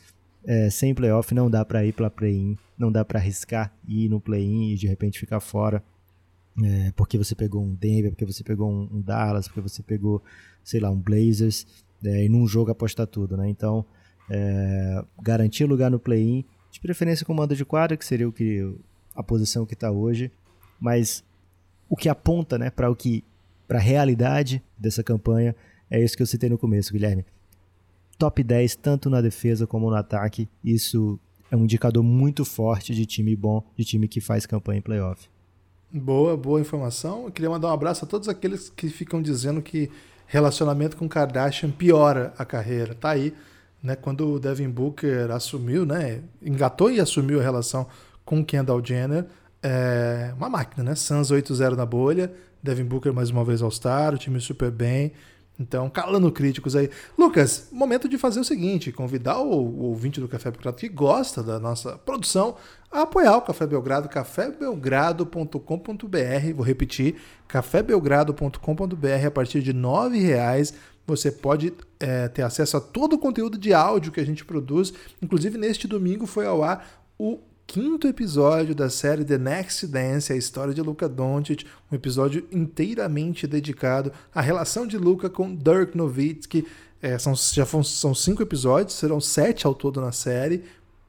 é, 0.45 0.69
sem 0.69 0.93
playoff, 0.93 1.33
não 1.33 1.49
dá 1.49 1.63
para 1.63 1.85
ir 1.85 1.93
para 1.93 2.09
play-in, 2.09 2.57
não 2.77 2.91
dá 2.91 3.05
para 3.05 3.19
arriscar 3.19 3.73
ir 3.87 4.09
no 4.09 4.19
play-in 4.19 4.71
e 4.71 4.75
de 4.75 4.87
repente 4.87 5.19
ficar 5.19 5.39
fora, 5.39 5.83
é, 6.61 6.91
porque 6.95 7.17
você 7.17 7.33
pegou 7.33 7.63
um 7.63 7.73
Denver, 7.73 8.11
porque 8.11 8.25
você 8.25 8.43
pegou 8.43 8.69
um, 8.69 8.89
um 8.91 9.01
Dallas, 9.01 9.47
porque 9.47 9.61
você 9.61 9.81
pegou, 9.81 10.21
sei 10.63 10.79
lá, 10.79 10.89
um 10.89 10.99
Blazers, 10.99 11.65
é, 12.03 12.25
e 12.25 12.29
num 12.29 12.45
jogo 12.45 12.71
apostar 12.71 13.07
tudo, 13.07 13.37
né? 13.37 13.47
Então, 13.49 13.85
é, 14.29 15.03
garantir 15.21 15.65
lugar 15.65 15.89
no 15.89 15.99
play-in, 15.99 16.45
de 16.69 16.79
preferência 16.79 17.25
com 17.25 17.33
mando 17.33 17.55
de 17.55 17.63
quadra, 17.63 17.95
que 17.95 18.05
seria 18.05 18.27
o 18.27 18.31
que 18.31 18.75
a 19.15 19.23
posição 19.23 19.65
que 19.65 19.73
está 19.73 19.91
hoje, 19.91 20.31
mas 20.79 21.23
o 21.89 21.95
que 21.95 22.09
aponta, 22.09 22.57
né, 22.57 22.69
para 22.69 22.89
o 22.89 22.95
que 22.95 23.23
para 23.67 23.77
a 23.77 23.81
realidade 23.81 24.61
dessa 24.77 25.03
campanha 25.03 25.55
é 25.93 26.03
isso 26.03 26.17
que 26.17 26.23
eu 26.23 26.27
citei 26.27 26.49
no 26.49 26.57
começo, 26.57 26.91
Guilherme. 26.91 27.23
Top 28.17 28.41
10, 28.43 28.75
tanto 28.77 29.11
na 29.11 29.21
defesa 29.21 29.67
como 29.67 29.91
no 29.91 29.95
ataque. 29.95 30.49
Isso 30.63 31.19
é 31.51 31.55
um 31.55 31.65
indicador 31.65 32.01
muito 32.01 32.43
forte 32.43 32.95
de 32.95 33.05
time 33.05 33.35
bom, 33.35 33.63
de 33.77 33.85
time 33.85 34.07
que 34.07 34.19
faz 34.19 34.47
campanha 34.47 34.79
em 34.79 34.81
playoff. 34.81 35.29
Boa, 35.91 36.35
boa 36.35 36.59
informação. 36.59 37.25
Eu 37.25 37.31
queria 37.31 37.51
mandar 37.51 37.67
um 37.67 37.73
abraço 37.73 38.05
a 38.05 38.07
todos 38.07 38.27
aqueles 38.27 38.71
que 38.71 38.89
ficam 38.89 39.21
dizendo 39.21 39.61
que 39.61 39.91
relacionamento 40.25 40.97
com 40.97 41.07
Kardashian 41.07 41.69
piora 41.69 42.33
a 42.39 42.43
carreira. 42.43 42.95
Tá 42.95 43.11
aí, 43.11 43.31
né? 43.81 43.95
Quando 43.95 44.27
o 44.33 44.39
Devin 44.39 44.69
Booker 44.69 45.29
assumiu, 45.29 45.85
né? 45.85 46.21
Engatou 46.41 46.89
e 46.89 46.99
assumiu 46.99 47.39
a 47.39 47.43
relação 47.43 47.85
com 48.25 48.43
Kendall 48.43 48.83
Jenner. 48.83 49.27
É 49.61 50.33
uma 50.35 50.49
máquina, 50.49 50.83
né? 50.83 50.95
Suns 50.95 51.31
8-0 51.31 51.75
na 51.75 51.85
bolha. 51.85 52.33
Devin 52.63 52.85
Booker 52.85 53.13
mais 53.13 53.29
uma 53.29 53.45
vez 53.45 53.61
All-Star, 53.61 54.15
o 54.15 54.17
time 54.17 54.41
super 54.41 54.71
bem. 54.71 55.11
Então, 55.59 55.89
calando 55.89 56.31
críticos 56.31 56.75
aí. 56.75 56.89
Lucas, 57.17 57.69
momento 57.71 58.09
de 58.09 58.17
fazer 58.17 58.39
o 58.39 58.43
seguinte: 58.43 58.91
convidar 58.91 59.39
o, 59.39 59.51
o 59.51 59.83
ouvinte 59.83 60.19
do 60.19 60.27
Café 60.27 60.49
Belgrado 60.49 60.77
que 60.77 60.89
gosta 60.89 61.43
da 61.43 61.59
nossa 61.59 61.95
produção 61.97 62.55
a 62.91 63.03
apoiar 63.03 63.37
o 63.37 63.41
Café 63.41 63.67
Belgrado, 63.67 64.09
cafébelgrado.com.br. 64.09 66.53
Vou 66.55 66.65
repetir: 66.65 67.17
cafébelgrado.com.br. 67.47 69.27
A 69.27 69.31
partir 69.31 69.61
de 69.61 69.71
R$ 69.71 70.19
reais 70.19 70.73
você 71.05 71.31
pode 71.31 71.73
é, 71.99 72.29
ter 72.29 72.41
acesso 72.41 72.77
a 72.77 72.81
todo 72.81 73.13
o 73.13 73.19
conteúdo 73.19 73.57
de 73.57 73.73
áudio 73.73 74.11
que 74.11 74.21
a 74.21 74.25
gente 74.25 74.45
produz. 74.45 74.93
Inclusive, 75.21 75.57
neste 75.57 75.87
domingo 75.87 76.25
foi 76.25 76.45
ao 76.45 76.63
ar 76.63 77.03
o 77.19 77.39
quinto 77.65 78.07
episódio 78.07 78.75
da 78.75 78.89
série 78.89 79.23
The 79.23 79.37
Next 79.37 79.87
Dance, 79.87 80.31
a 80.31 80.35
história 80.35 80.73
de 80.73 80.81
Luca 80.81 81.07
Doncic, 81.07 81.65
um 81.91 81.95
episódio 81.95 82.45
inteiramente 82.51 83.47
dedicado 83.47 84.11
à 84.33 84.41
relação 84.41 84.85
de 84.85 84.97
Luca 84.97 85.29
com 85.29 85.55
Dirk 85.55 85.97
Nowitzki. 85.97 86.67
É, 87.01 87.17
são, 87.17 87.33
já 87.35 87.65
são 87.65 88.15
cinco 88.15 88.41
episódios, 88.41 88.95
serão 88.95 89.19
sete 89.19 89.67
ao 89.67 89.75
todo 89.75 89.99
na 89.99 90.11
série, 90.11 90.63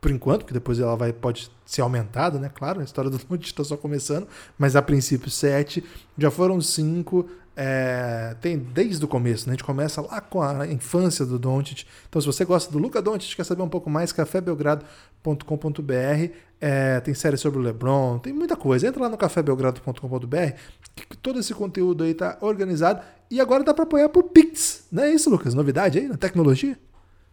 por 0.05 0.11
enquanto, 0.11 0.41
porque 0.41 0.53
depois 0.53 0.79
ela 0.79 0.95
vai, 0.95 1.15
pode 1.15 1.51
ser 1.65 1.81
aumentada, 1.81 2.39
né? 2.39 2.51
Claro, 2.55 2.83
a 2.83 2.85
história 2.85 3.11
do 3.11 3.17
Doncic 3.27 3.47
está 3.47 3.65
só 3.65 3.75
começando, 3.75 4.29
mas 4.59 4.77
a 4.77 4.83
princípio 4.83 5.31
sete. 5.31 5.83
Já 6.19 6.31
foram 6.31 6.61
cinco. 6.61 7.27
É, 7.57 8.37
tem 8.39 8.59
desde 8.59 9.03
o 9.03 9.09
começo, 9.09 9.47
né? 9.47 9.53
A 9.53 9.55
gente 9.55 9.65
começa 9.65 10.03
lá 10.03 10.21
com 10.21 10.43
a 10.43 10.67
infância 10.67 11.25
do 11.25 11.39
Doncic. 11.39 11.87
Então, 12.07 12.21
se 12.21 12.27
você 12.27 12.45
gosta 12.45 12.71
do 12.71 12.79
Luca 12.79 13.01
Doncic, 13.01 13.35
quer 13.35 13.45
saber 13.45 13.63
um 13.63 13.69
pouco 13.69 13.89
mais, 13.89 14.13
cafébelgrado.com.br. 14.13 16.35
É, 16.61 17.01
tem 17.01 17.15
série 17.15 17.39
sobre 17.39 17.59
o 17.59 17.63
LeBron, 17.63 18.19
tem 18.19 18.35
muita 18.35 18.57
coisa. 18.57 18.87
Entra 18.87 19.05
lá 19.05 19.09
no 19.09 19.17
cafébelgrado.com.br, 19.17 20.53
que 20.95 21.17
todo 21.17 21.39
esse 21.39 21.55
conteúdo 21.55 22.05
aí 22.05 22.13
tá 22.13 22.37
organizado. 22.43 23.01
E 23.31 23.41
agora 23.41 23.65
dá 23.65 23.73
para 23.73 23.85
apoiar 23.85 24.11
por 24.11 24.25
Pix, 24.25 24.85
não 24.93 25.03
é 25.03 25.15
isso, 25.15 25.31
Lucas? 25.31 25.55
Novidade 25.55 25.99
aí 25.99 26.09
na 26.09 26.19
tecnologia? 26.19 26.79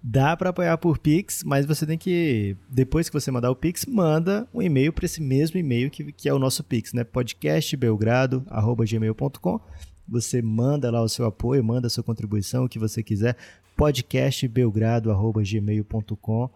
Dá 0.04 0.36
para 0.36 0.50
apoiar 0.50 0.80
por 0.80 0.98
Pix, 0.98 1.44
mas 1.44 1.64
você 1.66 1.86
tem 1.86 1.98
que, 1.98 2.58
depois 2.68 3.08
que 3.08 3.14
você 3.14 3.30
mandar 3.30 3.52
o 3.52 3.56
Pix, 3.56 3.86
manda 3.86 4.48
um 4.54 4.62
e-mail 4.62 4.92
para 4.92 5.06
esse 5.06 5.22
mesmo 5.22 5.60
e-mail 5.60 5.92
que, 5.92 6.12
que 6.12 6.28
é 6.28 6.34
o 6.34 6.40
nosso 6.40 6.64
Pix, 6.64 6.92
né? 6.94 7.04
podcastbelgrado.gmail.com 7.04 9.60
você 10.08 10.42
manda 10.42 10.90
lá 10.92 11.02
o 11.02 11.08
seu 11.08 11.26
apoio, 11.26 11.64
manda 11.64 11.88
a 11.88 11.90
sua 11.90 12.04
contribuição, 12.04 12.66
o 12.66 12.70
que 12.70 12.80
você 12.80 13.04
quiser, 13.04 13.38
podcastbelgrado.gmail.com 13.78 16.50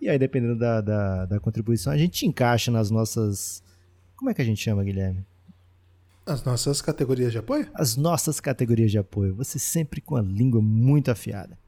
e 0.00 0.08
aí, 0.08 0.18
dependendo 0.18 0.56
da, 0.56 0.80
da, 0.80 1.26
da, 1.26 1.40
contribuição, 1.40 1.92
a 1.92 1.96
gente 1.96 2.24
encaixa 2.24 2.70
nas 2.70 2.90
nossas... 2.90 3.62
Como 4.14 4.30
é 4.30 4.34
que 4.34 4.40
a 4.40 4.44
gente 4.44 4.62
chama, 4.62 4.84
Guilherme? 4.84 5.24
As 6.28 6.44
nossas 6.44 6.82
categorias 6.82 7.32
de 7.32 7.38
apoio? 7.38 7.66
As 7.72 7.96
nossas 7.96 8.38
categorias 8.38 8.90
de 8.90 8.98
apoio. 8.98 9.34
Você 9.36 9.58
sempre 9.58 9.98
com 9.98 10.14
a 10.14 10.20
língua 10.20 10.60
muito 10.60 11.10
afiada. 11.10 11.58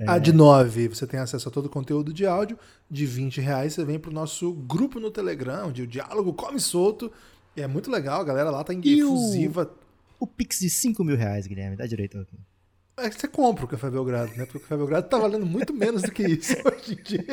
é... 0.00 0.08
A 0.08 0.18
de 0.18 0.32
9, 0.32 0.88
você 0.88 1.06
tem 1.06 1.20
acesso 1.20 1.46
a 1.46 1.52
todo 1.52 1.66
o 1.66 1.68
conteúdo 1.68 2.10
de 2.10 2.24
áudio. 2.24 2.58
De 2.90 3.04
20 3.04 3.42
reais, 3.42 3.74
você 3.74 3.84
vem 3.84 3.98
para 3.98 4.10
o 4.10 4.14
nosso 4.14 4.50
grupo 4.54 4.98
no 4.98 5.10
Telegram, 5.10 5.68
onde 5.68 5.82
o 5.82 5.86
diálogo 5.86 6.32
come 6.32 6.58
solto. 6.58 7.12
E 7.54 7.60
é 7.60 7.66
muito 7.66 7.90
legal, 7.90 8.22
a 8.22 8.24
galera 8.24 8.50
lá 8.50 8.64
tá 8.64 8.72
efusiva. 8.72 9.70
O 10.18 10.26
Pix 10.26 10.60
de 10.60 10.70
5 10.70 11.04
mil 11.04 11.16
reais, 11.16 11.46
Guilherme, 11.46 11.76
dá 11.76 11.86
direito 11.86 12.18
aqui. 12.18 12.38
É 12.96 13.08
que 13.08 13.18
você 13.18 13.26
compra 13.26 13.64
o 13.64 13.68
Café 13.68 13.90
Belgrado, 13.90 14.30
né? 14.36 14.44
Porque 14.44 14.58
o 14.58 14.60
Café 14.60 14.76
Belgrado 14.76 15.08
tá 15.08 15.18
valendo 15.18 15.46
muito 15.46 15.72
menos 15.72 16.02
do 16.02 16.12
que 16.12 16.22
isso 16.22 16.54
hoje 16.64 16.92
em 16.92 17.02
dia. 17.02 17.24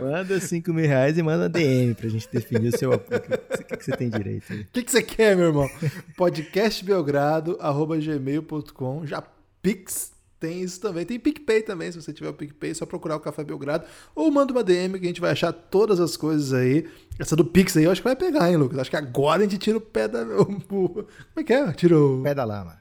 manda 0.00 0.40
5 0.40 0.72
mil 0.72 0.86
reais 0.86 1.18
e 1.18 1.22
manda 1.22 1.48
DM 1.48 1.94
pra 1.94 2.08
gente 2.08 2.26
definir 2.32 2.74
o 2.74 2.78
seu 2.78 2.92
apoio. 2.94 3.20
O 3.70 3.72
que, 3.72 3.78
que, 3.78 3.84
você 3.84 3.96
tem 3.96 4.10
direito? 4.10 4.52
O 4.52 4.66
que, 4.72 4.82
que 4.82 4.90
você 4.90 5.02
quer, 5.02 5.36
meu 5.36 5.46
irmão? 5.46 5.70
podcastbelgrado.gmail.com 6.16 9.06
Já 9.06 9.22
Pix 9.62 10.10
tem 10.40 10.62
isso 10.62 10.80
também. 10.80 11.04
Tem 11.04 11.20
PicPay 11.20 11.62
também, 11.62 11.92
se 11.92 12.00
você 12.00 12.14
tiver 12.14 12.30
o 12.30 12.32
PicPay, 12.32 12.70
é 12.70 12.74
só 12.74 12.86
procurar 12.86 13.16
o 13.16 13.20
Café 13.20 13.44
Belgrado. 13.44 13.84
Ou 14.14 14.30
manda 14.30 14.52
uma 14.52 14.64
DM 14.64 14.98
que 14.98 15.04
a 15.04 15.08
gente 15.08 15.20
vai 15.20 15.32
achar 15.32 15.52
todas 15.52 16.00
as 16.00 16.16
coisas 16.16 16.54
aí. 16.54 16.88
Essa 17.18 17.36
do 17.36 17.44
Pix 17.44 17.76
aí 17.76 17.84
eu 17.84 17.90
acho 17.90 18.00
que 18.00 18.08
vai 18.08 18.16
pegar, 18.16 18.50
hein, 18.50 18.56
Lucas? 18.56 18.78
Acho 18.78 18.90
que 18.90 18.96
agora 18.96 19.42
a 19.42 19.44
gente 19.44 19.58
tira 19.58 19.76
o 19.76 19.80
pé 19.80 20.08
da. 20.08 20.24
Como 20.66 21.06
é 21.36 21.44
que 21.44 21.52
é? 21.52 21.70
Tira 21.72 21.98
o. 21.98 22.22
Pé 22.22 22.34
da 22.34 22.44
lama. 22.44 22.80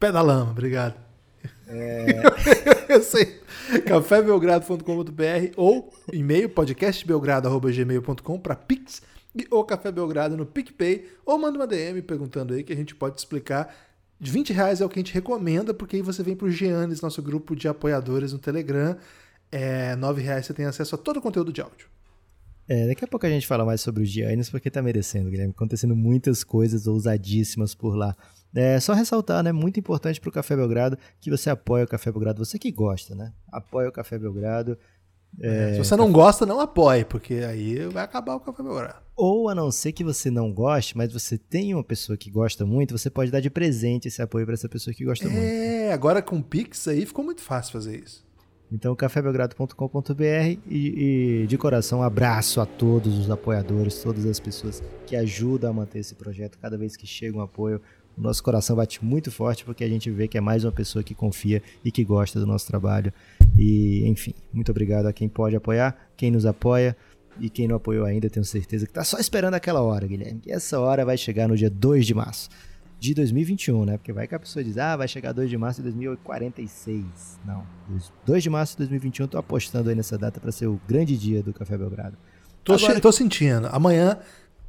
Pé 0.00 0.10
da 0.10 0.22
lama, 0.22 0.50
obrigado. 0.50 0.94
É... 1.66 2.22
eu 2.88 3.02
sei. 3.02 3.42
cafébelgrado.com.br 3.86 5.52
ou 5.56 5.92
e-mail 6.10 6.48
podcastbelgrado.gmail.com 6.48 8.40
para 8.40 8.56
Pix 8.56 9.02
ou 9.50 9.64
Café 9.64 9.92
Belgrado 9.92 10.36
no 10.36 10.46
PicPay 10.46 11.06
ou 11.24 11.38
manda 11.38 11.58
uma 11.58 11.66
DM 11.66 12.02
perguntando 12.02 12.54
aí 12.54 12.62
que 12.62 12.72
a 12.72 12.76
gente 12.76 12.94
pode 12.94 13.18
explicar 13.18 13.74
de 14.20 14.32
20 14.32 14.52
reais 14.52 14.80
é 14.80 14.84
o 14.84 14.88
que 14.88 14.98
a 14.98 15.02
gente 15.02 15.14
recomenda, 15.14 15.72
porque 15.72 15.96
aí 15.96 16.02
você 16.02 16.22
vem 16.22 16.34
para 16.34 16.46
o 16.46 16.50
Giannis, 16.50 17.00
nosso 17.00 17.22
grupo 17.22 17.54
de 17.54 17.68
apoiadores 17.68 18.32
no 18.32 18.38
Telegram. 18.38 18.96
É, 19.50 19.94
9 19.96 20.20
reais 20.20 20.46
você 20.46 20.52
tem 20.52 20.66
acesso 20.66 20.94
a 20.96 20.98
todo 20.98 21.18
o 21.18 21.22
conteúdo 21.22 21.52
de 21.52 21.60
áudio. 21.60 21.86
É, 22.66 22.86
daqui 22.86 23.04
a 23.04 23.08
pouco 23.08 23.24
a 23.24 23.30
gente 23.30 23.46
fala 23.46 23.64
mais 23.64 23.80
sobre 23.80 24.02
o 24.02 24.04
Giannis, 24.04 24.50
porque 24.50 24.70
tá 24.70 24.82
merecendo, 24.82 25.30
Guilherme. 25.30 25.54
Acontecendo 25.56 25.96
muitas 25.96 26.44
coisas 26.44 26.86
ousadíssimas 26.86 27.74
por 27.74 27.94
lá. 27.94 28.14
É 28.54 28.80
só 28.80 28.92
ressaltar, 28.92 29.42
né? 29.42 29.52
Muito 29.52 29.78
importante 29.78 30.20
para 30.20 30.28
o 30.28 30.32
Café 30.32 30.56
Belgrado 30.56 30.98
que 31.20 31.30
você 31.30 31.48
apoia 31.48 31.84
o 31.84 31.88
Café 31.88 32.10
Belgrado. 32.10 32.44
Você 32.44 32.58
que 32.58 32.70
gosta, 32.70 33.14
né? 33.14 33.32
Apoia 33.50 33.88
o 33.88 33.92
Café 33.92 34.18
Belgrado. 34.18 34.76
É, 35.40 35.74
se 35.74 35.78
você 35.78 35.96
não 35.96 36.10
gosta, 36.10 36.44
não 36.44 36.60
apoie, 36.60 37.04
porque 37.04 37.34
aí 37.34 37.86
vai 37.86 38.04
acabar 38.04 38.34
o 38.34 38.40
Café 38.40 38.62
Belgrado. 38.62 39.08
Ou 39.16 39.48
a 39.48 39.54
não 39.54 39.70
ser 39.70 39.92
que 39.92 40.02
você 40.02 40.30
não 40.30 40.52
goste, 40.52 40.96
mas 40.96 41.12
você 41.12 41.36
tem 41.36 41.74
uma 41.74 41.84
pessoa 41.84 42.16
que 42.16 42.30
gosta 42.30 42.64
muito, 42.64 42.96
você 42.96 43.10
pode 43.10 43.30
dar 43.30 43.40
de 43.40 43.50
presente 43.50 44.08
esse 44.08 44.22
apoio 44.22 44.46
para 44.46 44.54
essa 44.54 44.68
pessoa 44.68 44.94
que 44.94 45.04
gosta 45.04 45.26
é, 45.26 45.28
muito. 45.28 45.44
É, 45.44 45.92
agora 45.92 46.22
com 46.22 46.38
o 46.38 46.42
Pix 46.42 46.88
aí 46.88 47.04
ficou 47.04 47.24
muito 47.24 47.42
fácil 47.42 47.72
fazer 47.72 48.02
isso. 48.02 48.26
Então, 48.70 48.94
cafébelgrado.com.br 48.94 50.22
e, 50.68 51.42
e 51.42 51.46
de 51.46 51.56
coração, 51.56 52.00
um 52.00 52.02
abraço 52.02 52.60
a 52.60 52.66
todos 52.66 53.18
os 53.18 53.30
apoiadores, 53.30 54.02
todas 54.02 54.26
as 54.26 54.38
pessoas 54.38 54.82
que 55.06 55.16
ajudam 55.16 55.70
a 55.70 55.72
manter 55.72 56.00
esse 56.00 56.14
projeto. 56.14 56.58
Cada 56.58 56.76
vez 56.76 56.94
que 56.94 57.06
chega 57.06 57.38
um 57.38 57.40
apoio, 57.40 57.80
o 58.18 58.22
nosso 58.22 58.42
coração 58.42 58.74
bate 58.74 59.04
muito 59.04 59.30
forte 59.30 59.64
porque 59.64 59.84
a 59.84 59.88
gente 59.88 60.10
vê 60.10 60.26
que 60.26 60.36
é 60.36 60.40
mais 60.40 60.64
uma 60.64 60.72
pessoa 60.72 61.02
que 61.02 61.14
confia 61.14 61.62
e 61.84 61.92
que 61.92 62.04
gosta 62.04 62.40
do 62.40 62.46
nosso 62.46 62.66
trabalho. 62.66 63.12
E, 63.56 64.06
enfim, 64.06 64.34
muito 64.52 64.70
obrigado 64.70 65.06
a 65.06 65.12
quem 65.12 65.28
pode 65.28 65.54
apoiar, 65.54 65.96
quem 66.16 66.30
nos 66.30 66.44
apoia 66.44 66.96
e 67.40 67.48
quem 67.48 67.68
não 67.68 67.76
apoiou 67.76 68.04
ainda, 68.04 68.28
tenho 68.28 68.44
certeza 68.44 68.84
que 68.84 68.90
está 68.90 69.04
só 69.04 69.18
esperando 69.18 69.54
aquela 69.54 69.80
hora, 69.80 70.06
Guilherme. 70.06 70.40
Que 70.40 70.50
essa 70.50 70.80
hora 70.80 71.04
vai 71.04 71.16
chegar 71.16 71.48
no 71.48 71.56
dia 71.56 71.70
2 71.70 72.04
de 72.04 72.14
março 72.14 72.48
de 72.98 73.14
2021, 73.14 73.84
né? 73.84 73.96
Porque 73.96 74.12
vai 74.12 74.26
que 74.26 74.34
a 74.34 74.38
pessoa 74.40 74.64
diz, 74.64 74.76
ah, 74.76 74.96
vai 74.96 75.06
chegar 75.06 75.32
2 75.32 75.48
de 75.48 75.56
março 75.56 75.80
de 75.80 75.84
2046. 75.84 77.38
Não, 77.46 77.64
2 78.26 78.42
de 78.42 78.50
março 78.50 78.72
de 78.72 78.78
2021, 78.78 79.28
tô 79.28 79.38
apostando 79.38 79.88
aí 79.88 79.94
nessa 79.94 80.18
data 80.18 80.40
para 80.40 80.50
ser 80.50 80.66
o 80.66 80.80
grande 80.88 81.16
dia 81.16 81.42
do 81.42 81.52
Café 81.52 81.78
Belgrado. 81.78 82.18
Tô, 82.64 82.74
Agora... 82.74 83.00
tô 83.00 83.12
sentindo. 83.12 83.68
Amanhã, 83.68 84.18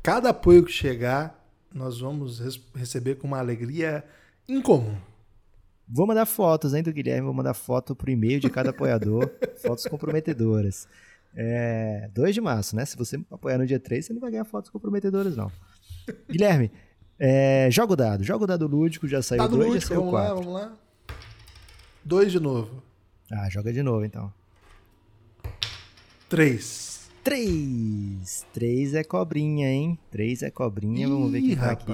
cada 0.04 0.30
apoio 0.30 0.64
que 0.64 0.72
chegar, 0.72 1.39
nós 1.74 2.00
vamos 2.00 2.40
receber 2.76 3.16
com 3.16 3.28
uma 3.28 3.40
alegria 3.40 4.04
incomum. 4.48 4.98
Vou 5.88 6.06
mandar 6.06 6.26
fotos, 6.26 6.74
hein, 6.74 6.84
do 6.84 6.94
Guilherme. 6.94 7.26
Vou 7.26 7.34
mandar 7.34 7.54
foto 7.54 7.96
pro 7.96 8.12
e-mail 8.12 8.40
de 8.40 8.50
cada 8.50 8.70
apoiador. 8.70 9.30
fotos 9.62 9.86
comprometedoras. 9.86 10.88
É, 11.36 12.10
2 12.14 12.36
de 12.36 12.42
março, 12.42 12.76
né? 12.76 12.86
Se 12.86 12.96
você 12.96 13.20
apoiar 13.32 13.58
no 13.58 13.66
dia 13.66 13.80
3, 13.80 14.06
você 14.06 14.14
não 14.14 14.22
vai 14.22 14.32
ganhar 14.32 14.46
fotos 14.46 14.70
comprometedoras, 14.70 15.36
não. 15.36 15.52
Guilherme, 16.30 16.72
é, 17.18 17.70
joga 17.72 17.94
o 17.94 17.96
dado. 17.96 18.24
Joga 18.24 18.44
o 18.44 18.48
dado 18.48 18.68
lúdico, 18.68 19.08
já 19.08 19.22
saiu 19.22 19.48
2, 19.48 19.82
já 19.82 19.88
saiu 19.90 20.10
4. 20.10 20.36
Vamos 20.36 20.54
lá, 20.54 20.68
vamos 20.68 20.72
lá. 20.72 20.78
2 22.06 22.32
de 22.32 22.40
novo. 22.40 22.84
Ah, 23.32 23.50
joga 23.50 23.74
de 23.74 23.84
novo, 23.84 24.06
então. 24.06 24.32
3. 26.30 26.99
3. 27.24 28.46
3 28.54 28.94
é 28.96 29.04
cobrinha, 29.04 29.70
hein? 29.70 30.00
3 30.12 30.44
é 30.44 30.52
cobrinha. 30.52 31.06
Ih, 31.06 31.10
Vamos 31.10 31.32
ver 31.32 31.42
quem 31.42 31.56
tá 31.56 31.72
aqui. 31.72 31.92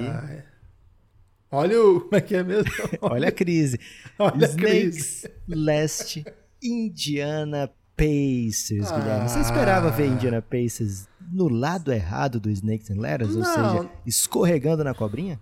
Olha 1.51 1.81
o. 1.81 2.01
Como 2.01 2.15
é 2.15 2.21
que 2.21 2.35
é 2.35 2.43
mesmo? 2.43 2.71
Olha 3.01 3.29
a 3.29 3.31
crise. 3.31 3.79
Olha 4.19 4.45
Snakes, 4.45 5.25
a 5.25 5.29
crise. 5.29 5.31
Leste, 5.47 6.25
Indiana 6.61 7.71
Pacers, 7.95 8.91
ah. 8.91 8.99
Guilherme. 8.99 9.29
Você 9.29 9.39
esperava 9.39 9.89
ver 9.89 10.07
Indiana 10.07 10.41
Pacers 10.41 11.07
no 11.31 11.47
lado 11.47 11.91
errado 11.91 12.39
do 12.39 12.49
Snakes 12.49 12.89
and 12.91 12.99
Ladders? 12.99 13.35
Ou 13.35 13.43
seja, 13.43 13.89
escorregando 14.05 14.83
na 14.83 14.93
cobrinha? 14.93 15.39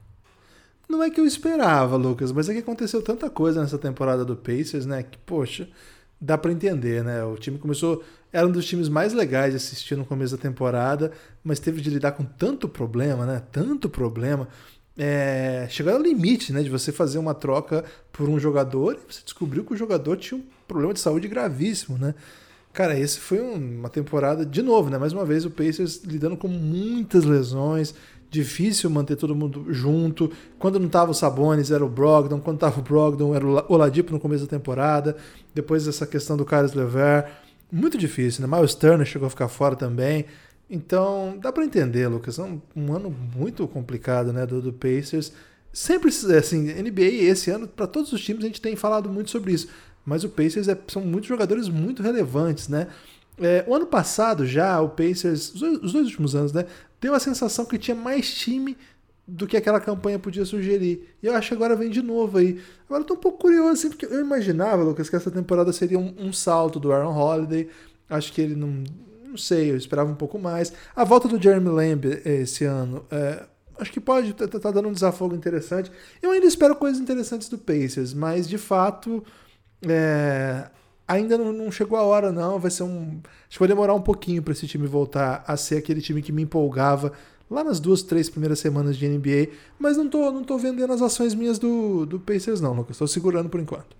Não 0.87 1.01
é 1.01 1.09
que 1.09 1.19
eu 1.19 1.25
esperava, 1.25 1.95
Lucas, 1.95 2.31
mas 2.31 2.49
é 2.49 2.53
que 2.53 2.59
aconteceu 2.59 3.01
tanta 3.01 3.29
coisa 3.29 3.61
nessa 3.61 3.77
temporada 3.77 4.23
do 4.23 4.35
Pacers, 4.35 4.85
né? 4.85 5.01
Que, 5.01 5.17
poxa, 5.17 5.67
dá 6.21 6.37
para 6.37 6.51
entender, 6.51 7.03
né? 7.03 7.23
O 7.23 7.35
time 7.35 7.57
começou. 7.57 8.03
Era 8.33 8.47
um 8.47 8.51
dos 8.51 8.65
times 8.65 8.89
mais 8.89 9.13
legais 9.13 9.51
de 9.51 9.57
assistir 9.57 9.95
no 9.95 10.03
começo 10.03 10.35
da 10.35 10.41
temporada, 10.41 11.11
mas 11.43 11.59
teve 11.59 11.79
de 11.79 11.91
lidar 11.91 12.13
com 12.13 12.23
tanto 12.23 12.67
problema, 12.67 13.27
né? 13.27 13.43
Tanto 13.51 13.87
problema. 13.87 14.47
É, 14.97 15.67
chegou 15.69 15.93
ao 15.93 16.01
limite, 16.01 16.51
né? 16.51 16.63
De 16.63 16.69
você 16.69 16.91
fazer 16.91 17.19
uma 17.19 17.35
troca 17.35 17.85
por 18.11 18.27
um 18.27 18.39
jogador 18.39 18.95
e 18.95 19.13
você 19.13 19.21
descobriu 19.23 19.63
que 19.63 19.73
o 19.73 19.77
jogador 19.77 20.17
tinha 20.17 20.39
um 20.39 20.43
problema 20.67 20.95
de 20.95 20.99
saúde 20.99 21.27
gravíssimo, 21.27 21.95
né? 21.99 22.15
Cara, 22.73 22.97
esse 22.97 23.19
foi 23.19 23.39
uma 23.39 23.87
temporada, 23.87 24.43
de 24.43 24.63
novo, 24.63 24.89
né? 24.89 24.97
Mais 24.97 25.13
uma 25.13 25.23
vez, 25.23 25.45
o 25.45 25.51
Pacers 25.51 26.01
lidando 26.03 26.35
com 26.35 26.47
muitas 26.47 27.23
lesões, 27.23 27.93
difícil 28.31 28.89
manter 28.89 29.15
todo 29.15 29.35
mundo 29.35 29.67
junto. 29.69 30.31
Quando 30.57 30.79
não 30.79 30.89
tava 30.89 31.11
o 31.11 31.13
Sabonis, 31.13 31.69
era 31.69 31.85
o 31.85 31.87
Brogdon. 31.89 32.39
Quando 32.39 32.57
tava 32.57 32.79
o 32.79 32.83
Brogdon, 32.83 33.35
era 33.35 33.45
o 33.45 33.63
Oladipo 33.71 34.11
no 34.11 34.19
começo 34.19 34.45
da 34.45 34.49
temporada. 34.49 35.15
Depois 35.53 35.87
essa 35.87 36.07
questão 36.07 36.35
do 36.35 36.43
Carlos 36.43 36.73
Lever. 36.73 37.42
Muito 37.73 37.97
difícil, 37.97 38.45
né? 38.47 38.55
Miles 38.55 38.75
Turner 38.75 39.03
chegou 39.03 39.25
a 39.25 39.31
ficar 39.31 39.47
fora 39.47 39.75
também. 39.75 40.25
Então, 40.69 41.39
dá 41.41 41.51
para 41.51 41.65
entender, 41.65 42.07
Lucas. 42.07 42.37
É 42.37 42.43
um, 42.43 42.61
um, 42.75 42.93
ano 42.93 43.09
muito 43.35 43.67
complicado, 43.67 44.31
né, 44.31 44.45
do, 44.45 44.61
do 44.61 44.71
Pacers. 44.71 45.33
Sempre, 45.71 46.09
assim, 46.09 46.71
NBA 46.71 47.23
esse 47.23 47.49
ano, 47.49 47.67
para 47.67 47.87
todos 47.87 48.13
os 48.13 48.23
times, 48.23 48.43
a 48.43 48.47
gente 48.47 48.61
tem 48.61 48.75
falado 48.75 49.09
muito 49.09 49.31
sobre 49.31 49.53
isso. 49.53 49.69
Mas 50.05 50.23
o 50.23 50.29
Pacers 50.29 50.67
é, 50.67 50.77
são 50.87 51.01
muitos 51.01 51.27
jogadores 51.27 51.67
muito 51.67 52.03
relevantes, 52.03 52.67
né? 52.67 52.89
É, 53.39 53.65
o 53.67 53.73
ano 53.73 53.87
passado 53.87 54.45
já, 54.45 54.79
o 54.79 54.89
Pacers, 54.89 55.55
os 55.55 55.59
dois, 55.59 55.77
os 55.81 55.93
dois 55.93 56.05
últimos 56.05 56.35
anos, 56.35 56.53
né? 56.53 56.67
Deu 57.01 57.15
a 57.15 57.19
sensação 57.19 57.65
que 57.65 57.79
tinha 57.79 57.95
mais 57.95 58.31
time 58.31 58.77
do 59.27 59.47
que 59.47 59.55
aquela 59.55 59.79
campanha 59.79 60.19
podia 60.19 60.45
sugerir. 60.45 61.15
E 61.21 61.27
eu 61.27 61.35
acho 61.35 61.49
que 61.49 61.53
agora 61.53 61.75
vem 61.75 61.89
de 61.89 62.01
novo 62.01 62.37
aí. 62.37 62.61
Agora 62.85 63.01
eu 63.03 63.07
tô 63.07 63.13
um 63.13 63.17
pouco 63.17 63.39
curioso, 63.39 63.71
assim, 63.71 63.89
porque 63.89 64.05
eu 64.05 64.19
imaginava, 64.19 64.83
Lucas, 64.83 65.09
que 65.09 65.15
essa 65.15 65.31
temporada 65.31 65.71
seria 65.71 65.97
um, 65.97 66.13
um 66.19 66.33
salto 66.33 66.79
do 66.79 66.91
Aaron 66.91 67.17
Holiday. 67.17 67.69
Acho 68.09 68.33
que 68.33 68.41
ele 68.41 68.55
não. 68.55 68.83
Não 69.25 69.37
sei, 69.37 69.71
eu 69.71 69.77
esperava 69.77 70.11
um 70.11 70.15
pouco 70.15 70.37
mais. 70.37 70.71
A 70.95 71.03
volta 71.03 71.27
do 71.27 71.41
Jeremy 71.41 71.69
Lamb 71.69 72.05
eh, 72.05 72.41
esse 72.41 72.65
ano. 72.65 73.03
É, 73.09 73.43
acho 73.79 73.91
que 73.91 73.99
pode 73.99 74.29
estar 74.29 74.47
tá, 74.47 74.59
tá 74.59 74.71
dando 74.71 74.89
um 74.89 74.93
desafogo 74.93 75.33
interessante. 75.35 75.91
Eu 76.21 76.29
ainda 76.31 76.45
espero 76.45 76.75
coisas 76.75 77.01
interessantes 77.01 77.49
do 77.49 77.57
Pacers, 77.57 78.13
mas 78.13 78.47
de 78.47 78.57
fato. 78.57 79.23
É, 79.87 80.69
ainda 81.07 81.37
não, 81.37 81.51
não, 81.51 81.71
chegou 81.71 81.97
a 81.97 82.03
hora, 82.03 82.31
não. 82.31 82.59
Vai 82.59 82.69
ser 82.69 82.83
um. 82.83 83.21
Acho 83.47 83.57
que 83.57 83.59
vai 83.59 83.67
demorar 83.67 83.95
um 83.95 84.01
pouquinho 84.01 84.43
para 84.43 84.51
esse 84.51 84.67
time 84.67 84.85
voltar 84.85 85.43
a 85.47 85.57
ser 85.57 85.77
aquele 85.77 86.01
time 86.01 86.21
que 86.21 86.31
me 86.31 86.43
empolgava 86.43 87.13
lá 87.49 87.63
nas 87.63 87.79
duas, 87.79 88.03
três 88.03 88.29
primeiras 88.29 88.59
semanas 88.59 88.97
de 88.97 89.07
NBA. 89.07 89.49
Mas 89.79 89.97
não 89.97 90.09
tô, 90.09 90.31
não 90.31 90.43
tô 90.43 90.57
vendendo 90.57 90.91
as 90.93 91.01
ações 91.01 91.33
minhas 91.33 91.59
do, 91.59 92.05
do 92.05 92.19
Pacers, 92.19 92.61
não, 92.61 92.73
Lucas. 92.73 92.95
Estou 92.95 93.07
segurando 93.07 93.49
por 93.49 93.59
enquanto. 93.59 93.95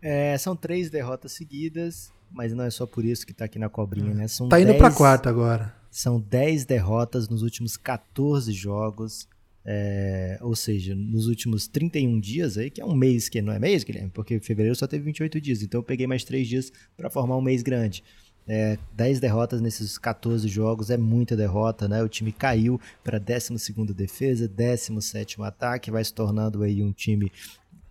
É, 0.00 0.36
são 0.38 0.54
três 0.54 0.90
derrotas 0.90 1.32
seguidas, 1.32 2.12
mas 2.30 2.52
não 2.52 2.64
é 2.64 2.70
só 2.70 2.86
por 2.86 3.04
isso 3.04 3.26
que 3.26 3.32
tá 3.32 3.46
aqui 3.46 3.58
na 3.58 3.68
cobrinha, 3.68 4.14
né? 4.14 4.28
São 4.28 4.48
tá 4.48 4.60
indo 4.60 4.68
dez, 4.68 4.78
pra 4.78 4.90
quarta 4.90 5.28
agora. 5.28 5.74
São 5.90 6.20
10 6.20 6.64
derrotas 6.64 7.28
nos 7.28 7.42
últimos 7.42 7.76
14 7.76 8.52
jogos. 8.52 9.28
É, 9.68 10.38
ou 10.42 10.54
seja, 10.54 10.94
nos 10.94 11.26
últimos 11.26 11.66
31 11.66 12.20
dias 12.20 12.56
aí, 12.56 12.70
que 12.70 12.80
é 12.80 12.84
um 12.84 12.94
mês 12.94 13.28
que 13.28 13.42
não 13.42 13.52
é 13.52 13.58
mês, 13.58 13.82
Guilherme, 13.82 14.10
porque 14.10 14.38
fevereiro 14.38 14.76
só 14.76 14.86
teve 14.86 15.02
28 15.02 15.40
dias, 15.40 15.60
então 15.60 15.80
eu 15.80 15.82
peguei 15.82 16.06
mais 16.06 16.22
3 16.22 16.46
dias 16.46 16.72
para 16.96 17.10
formar 17.10 17.36
um 17.36 17.40
mês 17.40 17.64
grande. 17.64 18.04
É, 18.48 18.78
10 18.94 19.18
derrotas 19.18 19.60
nesses 19.60 19.98
14 19.98 20.46
jogos 20.46 20.90
é 20.90 20.96
muita 20.96 21.36
derrota, 21.36 21.88
né? 21.88 22.02
O 22.02 22.08
time 22.08 22.30
caiu 22.30 22.80
para 23.02 23.18
12 23.18 23.54
defesa, 23.94 24.46
17 24.46 25.42
ataque, 25.42 25.90
vai 25.90 26.04
se 26.04 26.14
tornando 26.14 26.62
aí 26.62 26.82
um 26.82 26.92
time 26.92 27.32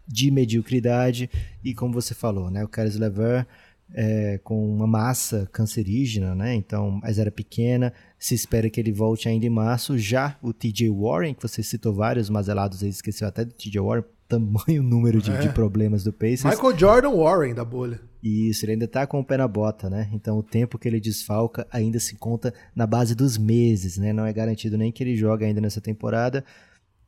de 0.08 0.32
mediocridade. 0.32 1.30
E 1.64 1.74
como 1.74 1.94
você 1.94 2.14
falou, 2.14 2.50
né? 2.50 2.64
O 2.64 2.68
Caris 2.68 2.96
Lever 2.96 3.46
é, 3.94 4.40
com 4.44 4.74
uma 4.74 4.88
massa 4.88 5.48
cancerígena, 5.52 6.34
né? 6.34 6.56
Então, 6.56 7.00
mas 7.02 7.20
era 7.20 7.32
pequena. 7.32 7.94
Se 8.18 8.34
espera 8.34 8.70
que 8.70 8.80
ele 8.80 8.92
volte 8.92 9.28
ainda 9.28 9.46
em 9.46 9.50
março. 9.50 9.98
Já 9.98 10.38
o 10.42 10.54
TJ 10.54 10.90
Warren, 10.90 11.34
que 11.34 11.42
você 11.42 11.62
citou 11.62 11.94
vários 11.94 12.30
mazelados 12.30 12.84
aí, 12.84 12.90
esqueceu 12.90 13.28
até 13.28 13.46
do 13.46 13.54
TJ 13.54 13.80
Warren, 13.80 14.06
tamanho 14.28 14.82
número 14.84 15.22
de, 15.22 15.32
é. 15.32 15.38
de, 15.40 15.50
problemas 15.50 16.04
do 16.04 16.12
Pacers. 16.12 16.44
Michael 16.44 16.78
Jordan 16.78 17.10
Warren 17.12 17.54
da 17.54 17.66
bolha. 17.66 18.00
Isso, 18.22 18.66
ele 18.66 18.74
ainda 18.74 18.88
tá 18.88 19.06
com 19.06 19.20
o 19.20 19.24
pé 19.24 19.38
na 19.38 19.48
bota, 19.48 19.90
né? 19.90 20.10
Então 20.12 20.38
o 20.38 20.44
tempo 20.44 20.78
que 20.80 20.88
ele 20.88 21.00
desfalca 21.00 21.68
ainda 21.72 22.00
se 22.00 22.16
conta 22.16 22.54
na 22.76 22.88
base 22.88 23.14
dos 23.14 23.38
meses, 23.38 23.98
né? 23.98 24.12
Não 24.12 24.26
é 24.26 24.34
garantido 24.34 24.78
nem 24.78 24.92
que 24.92 25.04
ele 25.04 25.16
jogue 25.16 25.46
ainda 25.46 25.62
nessa 25.62 25.80
temporada. 25.80 26.44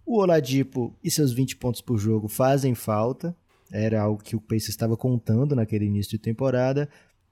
O 0.05 0.19
Oladipo 0.19 0.95
e 1.03 1.09
seus 1.09 1.33
20 1.33 1.57
pontos 1.57 1.81
por 1.81 1.97
jogo 1.97 2.27
fazem 2.27 2.73
falta, 2.75 3.35
era 3.71 4.01
algo 4.01 4.23
que 4.23 4.35
o 4.35 4.39
Pacers 4.39 4.69
estava 4.69 4.95
contando 4.95 5.55
naquele 5.55 5.85
início 5.85 6.11
de 6.11 6.19
temporada. 6.19 6.87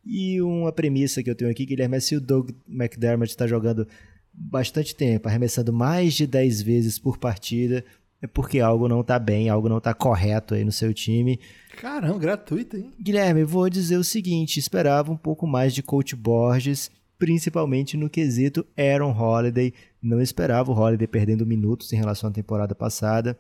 E 0.06 0.41
uma 0.41 0.71
premissa 0.71 1.24
que 1.24 1.30
eu 1.30 1.36
tenho 1.36 1.50
aqui, 1.50 1.65
Guilherme, 1.65 1.98
é 1.98 2.00
se 2.00 2.15
o 2.15 2.21
Doug 2.21 2.50
McDermott 2.67 3.32
está 3.32 3.48
jogando 3.48 3.88
bastante 4.34 4.95
tempo, 4.95 5.28
arremessando 5.28 5.71
mais 5.71 6.13
de 6.13 6.28
10 6.28 6.62
vezes 6.62 7.00
por 7.00 7.17
partida, 7.17 7.84
é 8.25 8.27
porque 8.27 8.59
algo 8.59 8.88
não 8.88 9.01
está 9.01 9.19
bem, 9.19 9.49
algo 9.49 9.69
não 9.69 9.77
está 9.77 9.93
correto 9.93 10.55
aí 10.55 10.63
no 10.63 10.71
seu 10.71 10.93
time. 10.93 11.39
Caramba, 11.77 12.17
gratuito, 12.17 12.75
hein? 12.75 12.91
Guilherme, 12.99 13.43
vou 13.43 13.69
dizer 13.69 13.97
o 13.97 14.03
seguinte: 14.03 14.59
esperava 14.59 15.11
um 15.11 15.17
pouco 15.17 15.45
mais 15.45 15.73
de 15.73 15.83
Coach 15.83 16.15
Borges, 16.15 16.89
principalmente 17.19 17.95
no 17.95 18.09
quesito 18.09 18.65
Aaron 18.75 19.11
Holiday. 19.11 19.73
Não 20.01 20.19
esperava 20.19 20.71
o 20.71 20.75
Holiday 20.75 21.07
perdendo 21.07 21.45
minutos 21.45 21.93
em 21.93 21.97
relação 21.97 22.29
à 22.29 22.33
temporada 22.33 22.73
passada. 22.73 23.38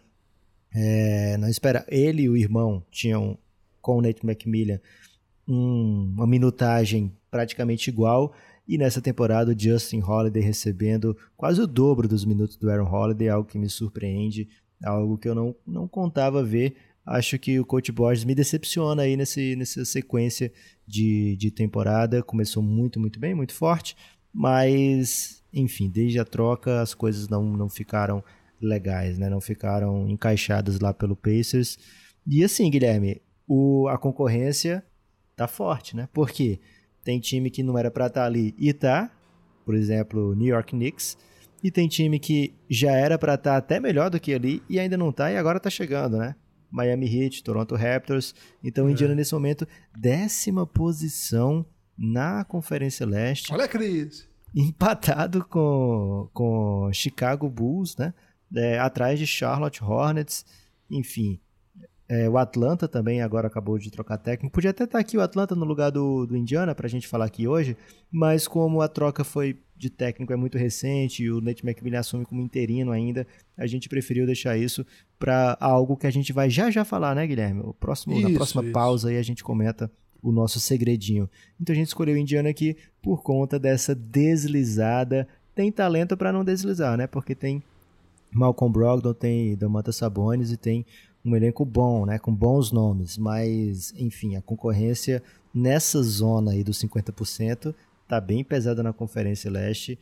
É, 0.71 1.35
não 1.37 1.49
espera. 1.49 1.83
Ele 1.87 2.23
e 2.23 2.29
o 2.29 2.37
irmão 2.37 2.83
tinham, 2.91 3.37
com 3.81 3.97
o 3.97 4.01
Nate 4.01 4.23
McMillan, 4.23 4.79
um, 5.47 6.13
uma 6.15 6.27
minutagem 6.27 7.11
praticamente 7.31 7.89
igual. 7.89 8.33
E 8.67 8.77
nessa 8.77 9.01
temporada, 9.01 9.51
o 9.51 9.59
Justin 9.59 10.01
Holiday 10.01 10.41
recebendo 10.41 11.15
quase 11.37 11.61
o 11.61 11.67
dobro 11.67 12.07
dos 12.07 12.25
minutos 12.25 12.55
do 12.57 12.69
Aaron 12.69 12.91
Holiday, 12.91 13.29
algo 13.29 13.47
que 13.47 13.59
me 13.59 13.69
surpreende, 13.69 14.47
algo 14.83 15.17
que 15.17 15.27
eu 15.27 15.35
não, 15.35 15.55
não 15.65 15.87
contava 15.87 16.43
ver. 16.43 16.75
Acho 17.05 17.37
que 17.37 17.59
o 17.59 17.65
Coach 17.65 17.91
Borges 17.91 18.25
me 18.25 18.33
decepciona 18.33 19.03
aí 19.03 19.15
nesse, 19.15 19.55
nessa 19.55 19.85
sequência 19.85 20.51
de, 20.87 21.35
de 21.37 21.51
temporada. 21.51 22.23
Começou 22.23 22.63
muito, 22.63 22.99
muito 22.99 23.19
bem, 23.19 23.35
muito 23.35 23.53
forte, 23.53 23.95
mas, 24.33 25.43
enfim, 25.53 25.89
desde 25.89 26.19
a 26.19 26.25
troca 26.25 26.81
as 26.81 26.93
coisas 26.93 27.29
não, 27.29 27.43
não 27.43 27.69
ficaram 27.69 28.23
legais, 28.59 29.17
né? 29.17 29.29
Não 29.29 29.39
ficaram 29.39 30.09
encaixadas 30.09 30.79
lá 30.79 30.93
pelo 30.93 31.15
Pacers. 31.15 31.77
E 32.25 32.43
assim, 32.43 32.69
Guilherme, 32.71 33.21
o, 33.47 33.87
a 33.87 33.97
concorrência 33.97 34.83
tá 35.35 35.47
forte, 35.47 35.95
né? 35.95 36.09
Porque 36.11 36.59
tem 37.03 37.19
time 37.19 37.51
que 37.51 37.61
não 37.61 37.77
era 37.77 37.91
para 37.91 38.07
estar 38.07 38.21
tá 38.21 38.25
ali 38.25 38.55
e 38.57 38.73
tá, 38.73 39.11
por 39.63 39.75
exemplo, 39.75 40.33
New 40.33 40.47
York 40.47 40.71
Knicks, 40.71 41.17
e 41.65 41.71
tem 41.71 41.87
time 41.87 42.19
que 42.19 42.53
já 42.69 42.91
era 42.91 43.17
para 43.17 43.33
estar 43.33 43.53
tá 43.53 43.57
até 43.57 43.79
melhor 43.79 44.11
do 44.11 44.19
que 44.19 44.31
ali 44.35 44.61
e 44.69 44.79
ainda 44.79 44.95
não 44.95 45.11
tá 45.11 45.31
e 45.31 45.37
agora 45.37 45.59
tá 45.59 45.67
chegando, 45.67 46.15
né? 46.15 46.35
Miami 46.69 47.07
Heat, 47.07 47.43
Toronto 47.43 47.73
Raptors. 47.73 48.35
Então, 48.63 48.87
é. 48.87 48.91
Indiana 48.91 49.15
nesse 49.15 49.33
momento, 49.33 49.67
décima 49.97 50.67
posição 50.67 51.65
na 51.97 52.45
Conferência 52.45 53.03
Leste. 53.03 53.51
Olha 53.51 53.65
a 53.65 53.67
crise. 53.67 54.27
Empatado 54.55 55.43
com, 55.43 56.29
com 56.35 56.91
Chicago 56.93 57.49
Bulls, 57.49 57.97
né? 57.97 58.13
é, 58.55 58.77
atrás 58.77 59.17
de 59.17 59.25
Charlotte 59.25 59.83
Hornets, 59.83 60.45
enfim. 60.87 61.39
É, 62.07 62.29
o 62.29 62.37
Atlanta 62.37 62.87
também 62.87 63.21
agora 63.21 63.47
acabou 63.47 63.79
de 63.79 63.89
trocar 63.89 64.17
técnico. 64.17 64.53
Podia 64.53 64.69
até 64.69 64.83
estar 64.83 64.99
aqui 64.99 65.17
o 65.17 65.21
Atlanta 65.21 65.55
no 65.55 65.65
lugar 65.65 65.89
do, 65.89 66.25
do 66.27 66.37
Indiana 66.37 66.75
para 66.75 66.85
a 66.85 66.89
gente 66.89 67.07
falar 67.07 67.25
aqui 67.25 67.47
hoje, 67.47 67.75
mas 68.11 68.47
como 68.47 68.81
a 68.81 68.87
troca 68.87 69.23
foi 69.23 69.57
de 69.75 69.89
técnico 69.89 70.31
é 70.31 70.35
muito 70.35 70.57
recente 70.57 71.23
e 71.23 71.31
o 71.31 71.41
Nate 71.41 71.65
McMillan 71.65 71.99
assume 71.99 72.25
como 72.25 72.41
interino 72.41 72.91
ainda, 72.91 73.27
a 73.57 73.67
gente 73.67 73.89
preferiu 73.89 74.25
deixar 74.25 74.57
isso 74.57 74.85
para 75.19 75.57
algo 75.59 75.97
que 75.97 76.07
a 76.07 76.11
gente 76.11 76.31
vai 76.31 76.49
já 76.49 76.71
já 76.71 76.85
falar, 76.85 77.15
né, 77.15 77.27
Guilherme? 77.27 77.61
O 77.61 77.73
próximo, 77.73 78.15
isso, 78.15 78.29
na 78.29 78.35
próxima 78.35 78.63
isso. 78.63 78.71
pausa 78.71 79.09
aí 79.09 79.17
a 79.17 79.23
gente 79.23 79.43
comenta 79.43 79.91
o 80.21 80.31
nosso 80.31 80.59
segredinho. 80.59 81.29
Então 81.59 81.73
a 81.73 81.75
gente 81.75 81.87
escolheu 81.87 82.15
o 82.15 82.17
Indiana 82.17 82.49
aqui 82.49 82.77
por 83.01 83.21
conta 83.21 83.59
dessa 83.59 83.93
deslizada. 83.93 85.27
Tem 85.53 85.71
talento 85.71 86.15
para 86.15 86.31
não 86.31 86.43
deslizar, 86.43 86.97
né? 86.97 87.05
Porque 87.05 87.35
tem 87.35 87.61
Malcolm 88.31 88.71
Brogdon, 88.71 89.13
tem 89.13 89.55
Domantas 89.55 89.97
Sabonis 89.97 90.51
e 90.51 90.57
tem 90.57 90.85
um 91.25 91.35
elenco 91.35 91.65
bom, 91.65 92.05
né, 92.05 92.19
com 92.19 92.33
bons 92.33 92.71
nomes, 92.71 93.17
mas 93.17 93.93
enfim, 93.97 94.35
a 94.35 94.41
concorrência 94.41 95.23
nessa 95.53 96.01
zona 96.03 96.51
aí 96.51 96.63
dos 96.63 96.79
50% 96.83 97.73
tá 98.07 98.21
bem 98.21 98.43
pesada 98.43 98.83
na 98.83 98.93
Conferência 98.93 99.49
Leste 99.49 99.97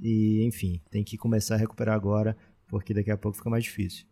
e 0.00 0.44
enfim, 0.44 0.80
tem 0.90 1.02
que 1.02 1.16
começar 1.16 1.54
a 1.54 1.58
recuperar 1.58 1.94
agora, 1.94 2.36
porque 2.68 2.92
daqui 2.92 3.10
a 3.10 3.16
pouco 3.16 3.38
fica 3.38 3.48
mais 3.48 3.64
difícil. 3.64 4.04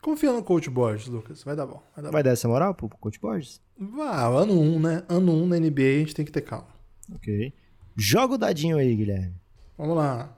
Confia 0.00 0.32
no 0.32 0.42
Coach 0.42 0.70
Borges, 0.70 1.08
Lucas, 1.08 1.42
vai 1.44 1.54
dar 1.54 1.66
bom. 1.66 1.82
Vai 1.94 2.02
dar, 2.02 2.10
vai 2.10 2.22
dar 2.22 2.30
essa 2.30 2.48
moral 2.48 2.74
pro 2.74 2.88
Coach 2.88 3.20
Borges? 3.20 3.60
Vá, 3.78 4.26
ano 4.28 4.54
1, 4.54 4.62
um, 4.62 4.80
né? 4.80 5.04
Ano 5.06 5.32
1 5.32 5.42
um 5.42 5.46
na 5.46 5.58
NBA 5.58 5.82
a 5.82 5.98
gente 5.98 6.14
tem 6.14 6.24
que 6.24 6.32
ter 6.32 6.40
calma. 6.40 6.68
Ok. 7.14 7.52
Joga 7.94 8.34
o 8.34 8.38
dadinho 8.38 8.78
aí, 8.78 8.96
Guilherme. 8.96 9.34
Vamos 9.76 9.96
lá. 9.96 10.34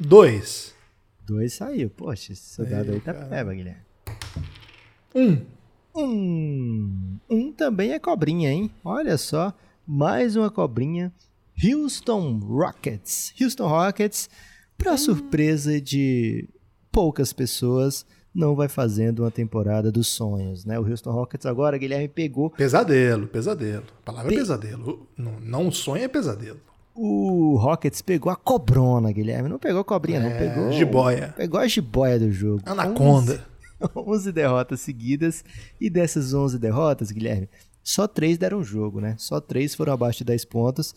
2. 0.00 0.74
Dois 1.24 1.54
saiu. 1.54 1.88
Poxa, 1.88 2.32
esse 2.32 2.54
soldado 2.54 2.90
aí, 2.90 2.96
aí 2.96 3.00
tá 3.00 3.14
peba, 3.14 3.54
Guilherme. 3.54 3.83
Um. 5.14 5.38
Um. 5.94 7.18
Um 7.30 7.52
também 7.52 7.92
é 7.92 7.98
cobrinha, 7.98 8.50
hein? 8.50 8.70
Olha 8.84 9.16
só, 9.16 9.52
mais 9.86 10.34
uma 10.36 10.50
cobrinha. 10.50 11.12
Houston 11.62 12.38
Rockets. 12.38 13.32
Houston 13.40 13.68
Rockets, 13.68 14.28
para 14.76 14.96
surpresa 14.96 15.80
de 15.80 16.48
poucas 16.90 17.32
pessoas, 17.32 18.04
não 18.34 18.56
vai 18.56 18.68
fazendo 18.68 19.20
uma 19.20 19.30
temporada 19.30 19.92
dos 19.92 20.08
sonhos, 20.08 20.64
né? 20.64 20.78
O 20.80 20.88
Houston 20.88 21.12
Rockets 21.12 21.46
agora, 21.46 21.78
Guilherme 21.78 22.08
pegou. 22.08 22.50
Pesadelo, 22.50 23.28
pesadelo. 23.28 23.84
A 24.02 24.04
palavra 24.04 24.32
é 24.32 24.36
pesadelo. 24.36 25.08
Não, 25.16 25.38
não 25.40 25.70
sonho 25.70 26.02
é 26.02 26.08
pesadelo. 26.08 26.58
O 26.92 27.56
Rockets 27.56 28.02
pegou 28.02 28.30
a 28.32 28.36
cobrona, 28.36 29.10
Guilherme. 29.12 29.48
Não 29.48 29.58
pegou 29.58 29.80
a 29.80 29.84
cobrinha, 29.84 30.20
não. 30.20 30.28
É, 30.28 30.38
Pegou. 30.38 30.72
jiboia. 30.72 31.34
Pegou 31.36 31.58
a 31.58 31.66
jiboia 31.66 32.18
do 32.18 32.30
jogo. 32.30 32.62
Anaconda. 32.66 33.44
11, 33.96 34.08
11 34.10 34.32
derrotas 34.32 34.80
seguidas. 34.80 35.44
E 35.80 35.90
dessas 35.90 36.32
11 36.34 36.58
derrotas, 36.58 37.10
Guilherme, 37.10 37.48
só 37.82 38.06
três 38.06 38.38
deram 38.38 38.62
jogo, 38.62 39.00
né? 39.00 39.14
Só 39.18 39.40
três 39.40 39.74
foram 39.74 39.92
abaixo 39.92 40.18
de 40.18 40.24
10 40.24 40.44
pontos. 40.46 40.94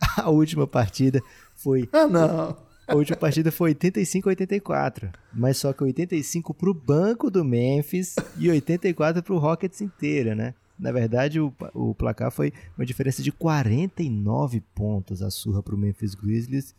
A 0.16 0.30
última 0.30 0.66
partida 0.66 1.20
foi. 1.56 1.88
Ah, 1.92 2.06
não. 2.06 2.56
A 2.86 2.94
última 2.94 3.18
partida 3.18 3.52
foi 3.52 3.70
85 3.70 4.28
a 4.28 4.30
84. 4.30 5.10
Mas 5.34 5.58
só 5.58 5.74
que 5.74 5.84
85 5.84 6.54
pro 6.54 6.72
banco 6.72 7.30
do 7.30 7.44
Memphis 7.44 8.16
e 8.38 8.48
84 8.48 9.22
pro 9.22 9.36
Rockets 9.36 9.82
inteira, 9.82 10.34
né? 10.34 10.54
Na 10.78 10.90
verdade, 10.90 11.38
o, 11.38 11.52
o 11.74 11.94
placar 11.94 12.30
foi 12.30 12.50
uma 12.78 12.86
diferença 12.86 13.22
de 13.22 13.30
49 13.30 14.62
pontos 14.74 15.20
a 15.20 15.30
surra 15.30 15.62
pro 15.62 15.76
Memphis 15.76 16.14
Grizzlies. 16.14 16.74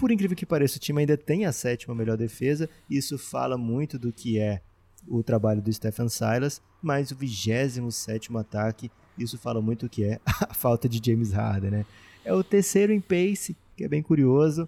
Por 0.00 0.10
incrível 0.10 0.34
que 0.34 0.46
pareça, 0.46 0.78
o 0.78 0.80
time 0.80 1.00
ainda 1.00 1.14
tem 1.14 1.44
a 1.44 1.52
sétima 1.52 1.94
melhor 1.94 2.16
defesa. 2.16 2.70
Isso 2.88 3.18
fala 3.18 3.58
muito 3.58 3.98
do 3.98 4.10
que 4.10 4.38
é 4.38 4.62
o 5.06 5.22
trabalho 5.22 5.60
do 5.60 5.70
Stephen 5.70 6.08
Silas, 6.08 6.62
mas 6.80 7.10
o 7.10 7.14
27 7.14 8.34
ataque, 8.38 8.90
isso 9.18 9.36
fala 9.36 9.60
muito 9.60 9.84
do 9.84 9.90
que 9.90 10.04
é 10.04 10.18
a 10.24 10.54
falta 10.54 10.88
de 10.88 11.02
James 11.04 11.32
Harden, 11.32 11.70
né? 11.70 11.86
É 12.24 12.32
o 12.32 12.42
terceiro 12.42 12.94
em 12.94 13.00
pace, 13.00 13.54
que 13.76 13.84
é 13.84 13.88
bem 13.88 14.02
curioso, 14.02 14.66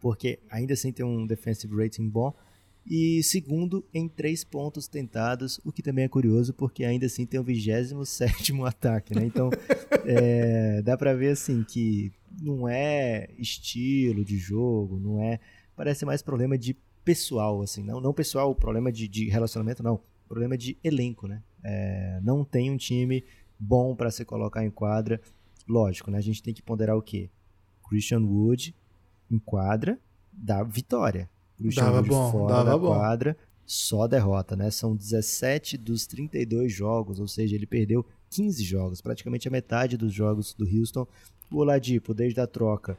porque 0.00 0.40
ainda 0.50 0.72
assim 0.72 0.90
tem 0.90 1.06
um 1.06 1.24
defensive 1.24 1.80
rating 1.80 2.08
bom, 2.08 2.34
e 2.86 3.22
segundo 3.22 3.84
em 3.94 4.08
três 4.08 4.42
pontos 4.42 4.88
tentados, 4.88 5.60
o 5.64 5.72
que 5.72 5.82
também 5.82 6.04
é 6.04 6.08
curioso, 6.08 6.52
porque 6.52 6.84
ainda 6.84 7.06
assim 7.06 7.24
tem 7.24 7.38
o 7.38 7.44
27 7.44 8.52
ataque, 8.64 9.14
né? 9.14 9.24
Então, 9.24 9.50
é, 10.04 10.82
dá 10.82 10.96
pra 10.96 11.14
ver 11.14 11.30
assim 11.30 11.62
que 11.62 12.12
não 12.40 12.68
é 12.68 13.28
estilo 13.38 14.24
de 14.24 14.36
jogo, 14.36 14.98
não 14.98 15.20
é... 15.20 15.38
Parece 15.76 16.04
mais 16.04 16.22
problema 16.22 16.58
de 16.58 16.76
pessoal, 17.04 17.62
assim, 17.62 17.82
não, 17.82 18.00
não 18.00 18.12
pessoal, 18.12 18.54
problema 18.54 18.90
de, 18.92 19.08
de 19.08 19.28
relacionamento, 19.28 19.82
não. 19.82 20.00
Problema 20.28 20.56
de 20.56 20.76
elenco, 20.82 21.26
né? 21.26 21.42
É, 21.64 22.20
não 22.22 22.44
tem 22.44 22.70
um 22.70 22.76
time 22.76 23.24
bom 23.58 23.94
para 23.94 24.10
se 24.10 24.24
colocar 24.24 24.64
em 24.64 24.70
quadra. 24.70 25.20
Lógico, 25.68 26.10
né? 26.10 26.18
A 26.18 26.22
gente 26.22 26.42
tem 26.42 26.52
que 26.52 26.62
ponderar 26.62 26.96
o 26.96 27.02
quê? 27.02 27.30
Christian 27.88 28.20
Wood 28.20 28.74
em 29.30 29.38
quadra 29.38 29.98
dá 30.32 30.62
vitória. 30.62 31.28
Christian 31.62 31.84
Dava 31.84 31.96
Wood 31.98 32.08
bom, 32.08 32.32
fora 32.32 32.54
dava 32.54 32.70
da 32.70 32.78
bom. 32.78 32.86
quadra, 32.86 33.36
só 33.64 34.06
derrota, 34.06 34.56
né? 34.56 34.70
São 34.70 34.94
17 34.94 35.76
dos 35.78 36.06
32 36.06 36.72
jogos, 36.72 37.20
ou 37.20 37.28
seja, 37.28 37.54
ele 37.54 37.66
perdeu 37.66 38.04
15 38.30 38.62
jogos, 38.64 39.00
praticamente 39.00 39.48
a 39.48 39.50
metade 39.50 39.96
dos 39.96 40.12
jogos 40.12 40.54
do 40.54 40.64
Houston. 40.66 41.06
O 41.50 41.58
Oladipo, 41.58 42.14
desde 42.14 42.40
a 42.40 42.46
troca, 42.46 42.98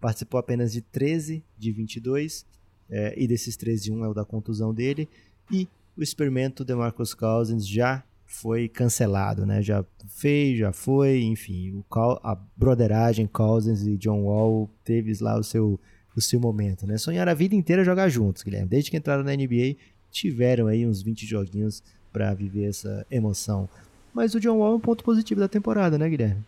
participou 0.00 0.38
apenas 0.38 0.72
de 0.72 0.80
13 0.80 1.44
de 1.56 1.72
22, 1.72 2.44
é, 2.90 3.14
e 3.16 3.26
desses 3.26 3.56
13, 3.56 3.92
um 3.92 4.04
é 4.04 4.08
o 4.08 4.14
da 4.14 4.24
contusão 4.24 4.74
dele. 4.74 5.08
E 5.50 5.68
o 5.96 6.02
experimento 6.02 6.64
de 6.64 6.74
Marcus 6.74 7.14
Cousins 7.14 7.66
já 7.66 8.04
foi 8.32 8.66
cancelado, 8.66 9.44
né? 9.44 9.62
Já 9.62 9.84
fez, 10.08 10.58
já 10.58 10.72
foi, 10.72 11.22
enfim, 11.22 11.72
o, 11.72 11.84
a 12.22 12.34
broderagem 12.56 13.26
Cousins 13.26 13.82
e 13.82 13.96
John 13.96 14.22
Wall 14.22 14.70
teve 14.82 15.12
lá 15.20 15.38
o 15.38 15.44
seu, 15.44 15.78
o 16.16 16.20
seu 16.20 16.38
momento, 16.38 16.86
né? 16.86 16.98
Sonharam 16.98 17.32
a 17.32 17.34
vida 17.34 17.54
inteira 17.54 17.84
jogar 17.84 18.08
juntos, 18.08 18.42
Guilherme. 18.42 18.68
Desde 18.68 18.90
que 18.90 18.96
entraram 18.96 19.22
na 19.22 19.34
NBA, 19.34 19.76
tiveram 20.10 20.66
aí 20.66 20.86
uns 20.86 21.02
20 21.02 21.26
joguinhos 21.26 21.82
para 22.12 22.32
viver 22.34 22.68
essa 22.68 23.06
emoção. 23.10 23.68
Mas 24.12 24.34
o 24.34 24.40
John 24.40 24.58
Wall 24.58 24.72
é 24.72 24.76
um 24.76 24.80
ponto 24.80 25.02
positivo 25.02 25.40
da 25.40 25.48
temporada, 25.48 25.96
né, 25.96 26.08
Guilherme? 26.08 26.44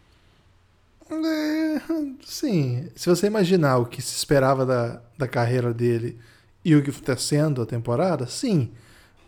É, 1.10 1.80
sim, 2.24 2.88
se 2.94 3.08
você 3.08 3.26
imaginar 3.26 3.78
o 3.78 3.86
que 3.86 4.00
se 4.00 4.16
esperava 4.16 4.64
da, 4.64 5.02
da 5.18 5.28
carreira 5.28 5.72
dele 5.72 6.18
e 6.64 6.74
o 6.74 6.82
que 6.82 6.90
está 6.90 7.16
sendo 7.16 7.62
a 7.62 7.66
temporada, 7.66 8.26
sim. 8.26 8.70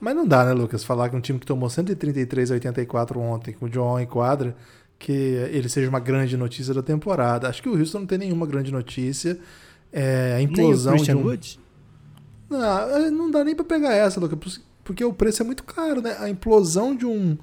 Mas 0.01 0.15
não 0.15 0.27
dá, 0.27 0.45
né, 0.45 0.53
Lucas, 0.53 0.85
falar 0.85 1.09
que 1.09 1.17
um 1.17 1.21
time 1.21 1.39
que 1.39 1.47
tomou 1.47 1.69
133 1.69 2.51
a 2.51 2.55
84 2.55 3.19
ontem, 3.21 3.53
com 3.53 3.67
o 3.67 3.69
John 3.69 3.99
em 3.99 4.07
quadra, 4.07 4.55
que 4.99 5.13
ele 5.13 5.69
seja 5.69 5.89
uma 5.89 6.01
grande 6.01 6.37
notícia 6.37 6.73
da 6.73 6.83
temporada. 6.83 7.49
Acho 7.49 7.63
que 7.63 7.69
o 7.69 7.79
Houston 7.79 8.01
não 8.01 8.07
tem 8.07 8.19
nenhuma 8.19 8.47
grande 8.47 8.73
notícia. 8.73 9.39
É, 9.93 10.35
a 10.35 10.37
Nem 10.37 10.47
o 10.47 10.51
implosão 10.51 10.97
de 10.97 11.15
um... 11.15 11.25
Wood? 11.25 11.61
Não, 12.49 13.11
não 13.11 13.31
dá 13.31 13.45
nem 13.45 13.55
pra 13.55 13.65
pegar 13.65 13.93
essa, 13.95 14.21
Lucas, 14.21 14.61
porque 14.85 15.05
o 15.05 15.13
preço 15.13 15.43
é 15.43 15.45
muito 15.45 15.65
caro, 15.65 16.01
né? 16.01 16.17
A 16.19 16.29
implosão 16.29 16.95
de 16.95 17.05
um, 17.05 17.37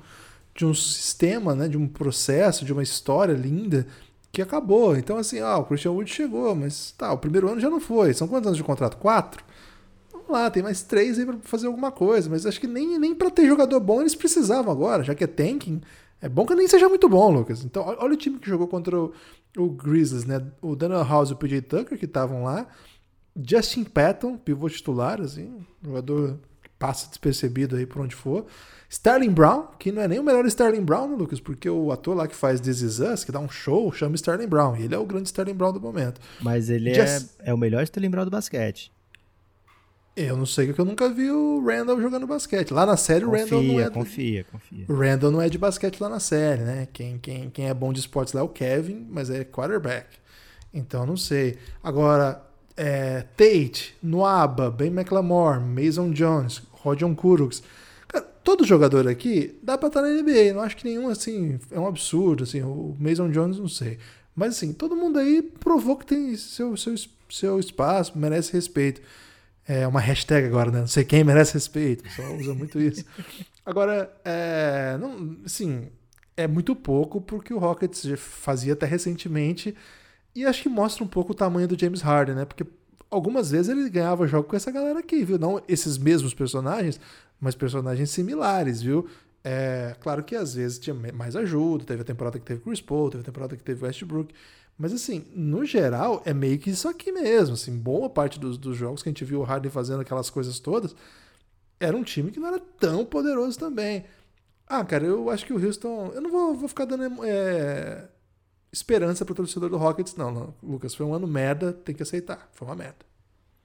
de 0.55 0.65
um 0.65 0.73
sistema, 0.73 1.53
né? 1.53 1.67
De 1.67 1.77
um 1.77 1.87
processo, 1.87 2.63
de 2.63 2.71
uma 2.71 2.83
história 2.83 3.33
linda 3.33 3.85
que 4.31 4.41
acabou. 4.41 4.95
Então, 4.97 5.17
assim, 5.17 5.39
ah, 5.39 5.57
o 5.57 5.65
Christian 5.65 5.91
Wood 5.91 6.09
chegou, 6.09 6.55
mas 6.55 6.91
tá, 6.97 7.11
o 7.13 7.17
primeiro 7.17 7.49
ano 7.49 7.61
já 7.61 7.69
não 7.69 7.79
foi. 7.79 8.13
São 8.13 8.27
quantos 8.27 8.47
anos 8.47 8.57
de 8.57 8.63
contrato? 8.63 8.97
Quatro? 8.97 9.43
Vamos 10.11 10.29
lá, 10.29 10.49
tem 10.49 10.63
mais 10.63 10.81
três 10.81 11.19
aí 11.19 11.25
pra 11.25 11.35
fazer 11.43 11.67
alguma 11.67 11.91
coisa, 11.91 12.29
mas 12.29 12.45
acho 12.45 12.59
que 12.59 12.67
nem, 12.67 12.97
nem 12.97 13.13
pra 13.13 13.29
ter 13.29 13.45
jogador 13.45 13.79
bom 13.79 14.01
eles 14.01 14.15
precisavam 14.15 14.71
agora, 14.71 15.03
já 15.03 15.13
que 15.13 15.23
é 15.23 15.27
tanking. 15.27 15.81
É 16.23 16.29
bom 16.29 16.45
que 16.45 16.55
nem 16.55 16.65
seja 16.69 16.87
muito 16.87 17.09
bom, 17.09 17.29
Lucas. 17.29 17.65
Então, 17.65 17.83
olha 17.85 18.13
o 18.13 18.17
time 18.17 18.39
que 18.39 18.47
jogou 18.49 18.65
contra 18.65 18.97
o, 18.97 19.11
o 19.57 19.69
Grizzlies, 19.69 20.23
né? 20.23 20.41
O 20.61 20.73
Daniel 20.73 21.03
House 21.03 21.29
e 21.29 21.33
o 21.33 21.35
PJ 21.35 21.61
Tucker, 21.63 21.97
que 21.99 22.05
estavam 22.05 22.43
lá. 22.45 22.65
Justin 23.35 23.83
Patton, 23.83 24.37
pivô 24.37 24.69
titular, 24.69 25.19
assim, 25.19 25.65
jogador 25.83 26.39
que 26.63 26.69
passa 26.79 27.09
despercebido 27.09 27.75
aí 27.75 27.85
por 27.85 28.01
onde 28.01 28.15
for. 28.15 28.45
Sterling 28.89 29.31
Brown, 29.31 29.67
que 29.77 29.91
não 29.91 30.01
é 30.01 30.07
nem 30.07 30.17
o 30.19 30.23
melhor 30.23 30.45
Sterling 30.45 30.83
Brown, 30.85 31.09
né, 31.09 31.15
Lucas? 31.17 31.41
Porque 31.41 31.67
o 31.69 31.91
ator 31.91 32.15
lá 32.15 32.25
que 32.27 32.35
faz 32.35 32.61
This 32.61 32.81
Is 32.81 32.99
Us, 32.99 33.23
que 33.25 33.31
dá 33.31 33.39
um 33.39 33.49
show, 33.49 33.91
chama 33.91 34.15
Sterling 34.15 34.47
Brown. 34.47 34.77
E 34.77 34.83
ele 34.83 34.95
é 34.95 34.97
o 34.97 35.05
grande 35.05 35.27
Sterling 35.27 35.55
Brown 35.55 35.73
do 35.73 35.81
momento. 35.81 36.21
Mas 36.41 36.69
ele 36.69 36.93
Just- 36.93 37.31
é, 37.39 37.49
é 37.49 37.53
o 37.53 37.57
melhor 37.57 37.85
ter 37.89 37.99
lembrado 37.99 38.25
do 38.29 38.31
basquete. 38.31 38.91
Eu 40.15 40.37
não 40.37 40.45
sei 40.45 40.67
porque 40.67 40.79
eu 40.79 40.85
nunca 40.85 41.09
vi 41.09 41.31
o 41.31 41.63
Randall 41.65 41.99
jogando 41.99 42.27
basquete. 42.27 42.71
Lá 42.71 42.85
na 42.85 42.95
série, 42.95 43.25
o 43.25 43.31
Randall 43.31 43.63
não 43.63 43.73
Confia, 43.73 43.85
é. 43.85 43.89
confia, 43.89 44.45
confia. 44.51 44.85
O 44.87 44.93
Randall 44.93 45.31
não 45.31 45.41
é 45.41 45.49
de 45.49 45.57
basquete 45.57 45.99
lá 45.99 46.07
na 46.07 46.19
série, 46.19 46.61
né? 46.61 46.87
Quem, 46.93 47.17
quem, 47.17 47.49
quem 47.49 47.67
é 47.67 47.73
bom 47.73 47.91
de 47.91 47.99
esportes 47.99 48.33
lá 48.33 48.41
é 48.41 48.43
o 48.43 48.49
Kevin, 48.49 49.07
mas 49.09 49.31
é 49.31 49.43
quarterback. 49.43 50.07
Então 50.71 51.05
não 51.05 51.17
sei. 51.17 51.57
Agora, 51.81 52.43
é, 52.77 53.25
Tate, 53.35 53.95
Noaba, 54.03 54.69
Ben 54.69 54.91
McLemore, 54.91 55.59
Mason 55.59 56.11
Jones, 56.11 56.61
Rodion 56.71 57.15
Kuruks. 57.15 57.63
Cara, 58.07 58.23
todo 58.23 58.65
jogador 58.65 59.07
aqui 59.07 59.57
dá 59.63 59.79
pra 59.79 59.87
estar 59.87 60.03
na 60.03 60.09
NBA. 60.09 60.53
Não 60.53 60.61
acho 60.61 60.77
que 60.77 60.85
nenhum 60.85 61.09
assim 61.09 61.59
é 61.71 61.79
um 61.79 61.87
absurdo. 61.87 62.43
Assim, 62.43 62.61
o 62.61 62.95
Mason 62.99 63.31
Jones 63.31 63.57
não 63.57 63.67
sei. 63.67 63.97
Mas 64.35 64.57
assim, 64.57 64.73
todo 64.73 64.95
mundo 64.95 65.17
aí 65.17 65.41
provou 65.41 65.95
que 65.97 66.05
tem 66.05 66.35
seu, 66.35 66.77
seu, 66.77 66.93
seu 67.29 67.59
espaço, 67.59 68.13
merece 68.15 68.53
respeito. 68.53 69.01
É 69.67 69.87
uma 69.87 69.99
hashtag 69.99 70.47
agora, 70.47 70.71
né? 70.71 70.79
Não 70.81 70.87
sei 70.87 71.03
quem 71.05 71.23
merece 71.23 71.53
respeito. 71.53 72.01
O 72.01 72.03
pessoal 72.03 72.35
usa 72.35 72.53
muito 72.53 72.79
isso. 72.79 73.05
Agora, 73.65 74.13
é, 74.25 74.97
não, 74.99 75.37
assim, 75.45 75.87
é 76.35 76.45
muito 76.47 76.75
pouco 76.75 77.21
porque 77.21 77.53
o 77.53 77.57
Rockets 77.57 78.05
fazia 78.17 78.73
até 78.73 78.85
recentemente. 78.85 79.73
E 80.35 80.45
acho 80.45 80.63
que 80.63 80.69
mostra 80.69 81.03
um 81.03 81.07
pouco 81.07 81.31
o 81.31 81.35
tamanho 81.35 81.67
do 81.67 81.79
James 81.79 82.01
Harden, 82.01 82.35
né? 82.35 82.45
Porque 82.45 82.65
algumas 83.09 83.51
vezes 83.51 83.69
ele 83.69 83.89
ganhava 83.89 84.27
jogo 84.27 84.49
com 84.49 84.55
essa 84.55 84.71
galera 84.71 84.99
aqui, 84.99 85.23
viu? 85.23 85.39
Não 85.39 85.61
esses 85.67 85.97
mesmos 85.97 86.33
personagens, 86.33 86.99
mas 87.39 87.55
personagens 87.55 88.09
similares, 88.09 88.81
viu? 88.81 89.07
É, 89.43 89.95
claro 89.99 90.23
que 90.23 90.35
às 90.35 90.55
vezes 90.55 90.79
tinha 90.79 90.95
mais 91.13 91.35
ajuda. 91.35 91.85
Teve 91.85 92.01
a 92.01 92.05
temporada 92.05 92.39
que 92.39 92.45
teve 92.45 92.61
Chris 92.61 92.81
Paul, 92.81 93.09
teve 93.09 93.21
a 93.21 93.25
temporada 93.25 93.55
que 93.55 93.63
teve 93.63 93.85
Westbrook. 93.85 94.33
Mas 94.77 94.91
assim, 94.93 95.25
no 95.35 95.65
geral, 95.65 96.21
é 96.25 96.33
meio 96.33 96.57
que 96.59 96.69
isso 96.69 96.87
aqui 96.87 97.11
mesmo. 97.11 97.53
Assim, 97.53 97.77
boa 97.77 98.09
parte 98.09 98.39
dos, 98.39 98.57
dos 98.57 98.75
jogos 98.75 99.03
que 99.03 99.09
a 99.09 99.11
gente 99.11 99.25
viu 99.25 99.41
o 99.41 99.43
Harden 99.43 99.71
fazendo 99.71 100.01
aquelas 100.01 100.29
coisas 100.29 100.59
todas, 100.59 100.95
era 101.79 101.95
um 101.95 102.03
time 102.03 102.31
que 102.31 102.39
não 102.39 102.47
era 102.47 102.59
tão 102.59 103.05
poderoso 103.05 103.57
também. 103.59 104.05
Ah, 104.67 104.83
cara, 104.83 105.05
eu 105.05 105.29
acho 105.29 105.45
que 105.45 105.53
o 105.53 105.63
Houston. 105.63 106.11
Eu 106.13 106.21
não 106.21 106.31
vou, 106.31 106.55
vou 106.55 106.67
ficar 106.67 106.85
dando 106.85 107.23
é, 107.23 108.07
esperança 108.71 109.23
pro 109.25 109.35
torcedor 109.35 109.69
do 109.69 109.77
Rockets, 109.77 110.15
não, 110.15 110.31
não. 110.31 110.55
Lucas, 110.63 110.95
foi 110.95 111.05
um 111.05 111.13
ano 111.13 111.27
merda, 111.27 111.71
tem 111.71 111.93
que 111.93 112.03
aceitar. 112.03 112.49
Foi 112.53 112.67
uma 112.67 112.75
merda. 112.75 113.05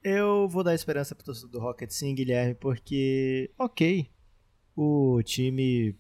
Eu 0.02 0.48
vou 0.48 0.62
dar 0.62 0.74
esperança 0.74 1.14
pro 1.14 1.24
torcedor 1.24 1.50
do 1.50 1.58
Rocket 1.58 1.90
sim, 1.90 2.14
Guilherme, 2.14 2.54
porque, 2.54 3.50
ok, 3.58 4.08
o 4.76 5.20
time 5.22 5.96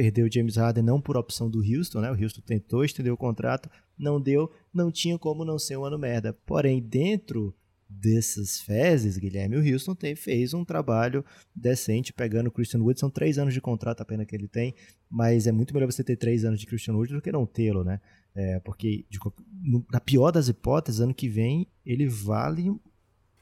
perdeu 0.00 0.24
o 0.24 0.32
James 0.32 0.56
Harden 0.56 0.82
não 0.82 0.98
por 0.98 1.14
opção 1.14 1.50
do 1.50 1.58
Houston, 1.58 2.00
né? 2.00 2.10
O 2.10 2.18
Houston 2.18 2.40
tentou 2.40 2.82
estender 2.82 3.12
o 3.12 3.18
contrato, 3.18 3.68
não 3.98 4.18
deu, 4.18 4.50
não 4.72 4.90
tinha 4.90 5.18
como 5.18 5.44
não 5.44 5.58
ser 5.58 5.76
um 5.76 5.84
ano 5.84 5.98
merda. 5.98 6.32
Porém, 6.46 6.80
dentro 6.80 7.54
dessas 7.86 8.62
fezes, 8.62 9.18
Guilherme, 9.18 9.58
o 9.58 9.72
Houston 9.72 9.94
tem, 9.94 10.16
fez 10.16 10.54
um 10.54 10.64
trabalho 10.64 11.22
decente 11.54 12.14
pegando 12.14 12.46
o 12.46 12.50
Christian 12.50 12.80
Wood. 12.80 12.98
São 12.98 13.10
três 13.10 13.36
anos 13.36 13.52
de 13.52 13.60
contrato 13.60 14.00
a 14.00 14.06
pena 14.06 14.24
que 14.24 14.34
ele 14.34 14.48
tem, 14.48 14.74
mas 15.06 15.46
é 15.46 15.52
muito 15.52 15.74
melhor 15.74 15.92
você 15.92 16.02
ter 16.02 16.16
três 16.16 16.46
anos 16.46 16.58
de 16.58 16.64
Christian 16.64 16.94
Wood 16.94 17.12
do 17.12 17.20
que 17.20 17.30
não 17.30 17.44
tê-lo, 17.44 17.84
né? 17.84 18.00
É, 18.34 18.58
porque, 18.60 19.04
de, 19.10 19.18
na 19.92 20.00
pior 20.00 20.30
das 20.30 20.48
hipóteses, 20.48 21.02
ano 21.02 21.12
que 21.12 21.28
vem 21.28 21.66
ele 21.84 22.08
vale 22.08 22.74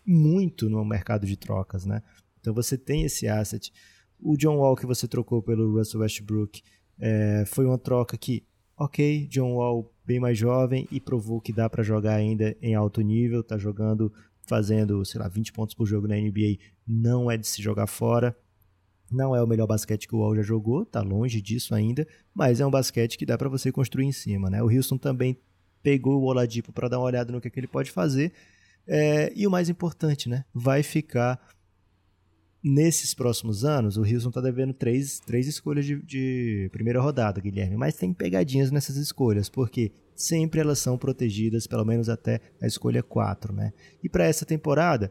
muito 0.05 0.69
no 0.69 0.85
mercado 0.85 1.25
de 1.25 1.37
trocas, 1.37 1.87
né? 1.87 2.03
Então 2.41 2.53
você 2.53 2.77
tem 2.77 3.05
esse 3.05 3.29
asset. 3.29 3.73
O 4.21 4.37
John 4.37 4.57
Wall 4.57 4.77
que 4.77 4.87
você 4.87 5.07
trocou 5.07 5.43
pelo 5.43 5.77
Russell 5.77 6.01
Westbrook 6.01 6.63
é, 6.99 7.45
foi 7.47 7.65
uma 7.65 7.79
troca 7.79 8.17
que, 8.17 8.45
ok, 8.77 9.27
John 9.29 9.55
Wall 9.55 9.93
bem 10.05 10.19
mais 10.19 10.37
jovem 10.37 10.89
e 10.91 11.01
provou 11.01 11.41
que 11.41 11.53
dá 11.53 11.69
para 11.69 11.83
jogar 11.83 12.15
ainda 12.15 12.57
em 12.61 12.75
alto 12.75 13.01
nível, 13.01 13.43
tá 13.43 13.57
jogando, 13.57 14.13
fazendo, 14.47 15.05
sei 15.05 15.21
lá, 15.21 15.29
20 15.29 15.53
pontos 15.53 15.75
por 15.75 15.87
jogo 15.87 16.09
na 16.09 16.17
NBA, 16.17 16.59
não 16.87 17.31
é 17.31 17.37
de 17.37 17.47
se 17.47 17.63
jogar 17.63 17.87
fora. 17.87 18.37
Não 19.11 19.35
é 19.35 19.43
o 19.43 19.47
melhor 19.47 19.67
basquete 19.67 20.07
que 20.07 20.15
o 20.15 20.19
Wall 20.19 20.37
já 20.37 20.43
jogou, 20.43 20.85
tá 20.85 21.01
longe 21.01 21.41
disso 21.41 21.75
ainda, 21.75 22.07
mas 22.35 22.61
é 22.61 22.67
um 22.67 22.71
basquete 22.71 23.17
que 23.17 23.25
dá 23.25 23.39
para 23.39 23.49
você 23.49 23.73
construir 23.73 24.05
em 24.05 24.13
cima, 24.13 24.51
né? 24.51 24.63
O 24.63 24.71
Houston 24.71 24.99
também 24.99 25.39
pegou 25.83 26.21
o 26.21 26.25
Oladipo 26.25 26.73
para 26.73 26.89
dar 26.89 26.99
uma 26.99 27.07
olhada 27.07 27.33
no 27.33 27.41
que, 27.41 27.49
é 27.49 27.51
que 27.51 27.59
ele 27.59 27.67
pode 27.67 27.91
fazer. 27.91 28.33
É, 28.87 29.33
e 29.35 29.47
o 29.47 29.51
mais 29.51 29.69
importante, 29.69 30.29
né? 30.29 30.45
Vai 30.53 30.83
ficar 30.83 31.41
nesses 32.69 33.15
próximos 33.15 33.65
anos. 33.65 33.97
O 33.97 34.03
Houston 34.03 34.29
está 34.29 34.41
devendo 34.43 34.75
três, 34.75 35.21
três 35.21 35.47
escolhas 35.47 35.87
de, 35.87 36.03
de 36.03 36.69
primeira 36.71 37.01
rodada, 37.01 37.41
Guilherme, 37.41 37.77
mas 37.77 37.97
tem 37.97 38.13
pegadinhas 38.13 38.71
nessas 38.71 38.97
escolhas, 38.97 39.49
porque 39.49 39.91
sempre 40.15 40.61
elas 40.61 40.79
são 40.79 40.99
protegidas, 40.99 41.67
pelo 41.67 41.85
menos 41.85 42.11
até 42.11 42.41
a 42.61 42.67
escolha 42.67 43.03
4, 43.03 43.55
né? 43.55 43.73
E 44.05 44.09
para 44.09 44.27
essa 44.27 44.45
temporada, 44.45 45.11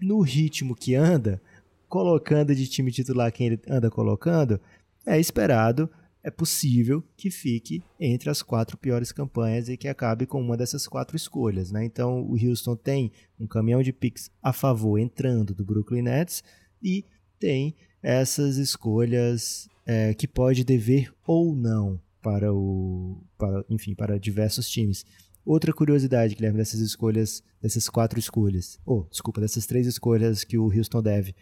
no 0.00 0.20
ritmo 0.20 0.76
que 0.76 0.94
anda, 0.94 1.42
colocando 1.88 2.54
de 2.54 2.68
time 2.68 2.92
titular 2.92 3.32
quem 3.32 3.48
ele 3.48 3.60
anda 3.68 3.90
colocando, 3.90 4.60
é 5.04 5.18
esperado, 5.18 5.90
é 6.22 6.30
possível 6.30 7.02
que 7.16 7.30
fique 7.30 7.82
entre 7.98 8.30
as 8.30 8.42
quatro 8.42 8.76
piores 8.76 9.10
campanhas 9.10 9.68
e 9.68 9.76
que 9.76 9.88
acabe 9.88 10.26
com 10.26 10.40
uma 10.40 10.56
dessas 10.56 10.86
quatro 10.86 11.16
escolhas. 11.16 11.72
Né? 11.72 11.84
Então 11.84 12.22
o 12.22 12.34
Houston 12.34 12.76
tem 12.76 13.10
um 13.40 13.46
caminhão 13.46 13.82
de 13.82 13.92
picks 13.92 14.30
a 14.42 14.52
favor 14.52 14.98
entrando 14.98 15.54
do 15.54 15.64
Brooklyn 15.64 16.02
Nets 16.02 16.44
e 16.82 17.04
tem 17.38 17.74
essas 18.02 18.56
escolhas 18.56 19.68
é, 19.86 20.14
que 20.14 20.26
pode 20.26 20.64
dever 20.64 21.12
ou 21.26 21.54
não 21.54 22.00
para 22.22 22.52
o 22.52 23.22
para, 23.38 23.64
enfim 23.68 23.94
para 23.94 24.18
diversos 24.18 24.68
times. 24.68 25.04
Outra 25.44 25.72
curiosidade 25.72 26.34
Guilherme 26.34 26.58
dessas 26.58 26.80
escolhas 26.80 27.42
dessas 27.60 27.88
quatro 27.88 28.18
escolhas 28.18 28.78
ou 28.84 29.00
oh, 29.00 29.08
desculpa 29.10 29.40
dessas 29.40 29.66
três 29.66 29.86
escolhas 29.86 30.44
que 30.44 30.58
o 30.58 30.66
Houston 30.66 31.02
deve. 31.02 31.34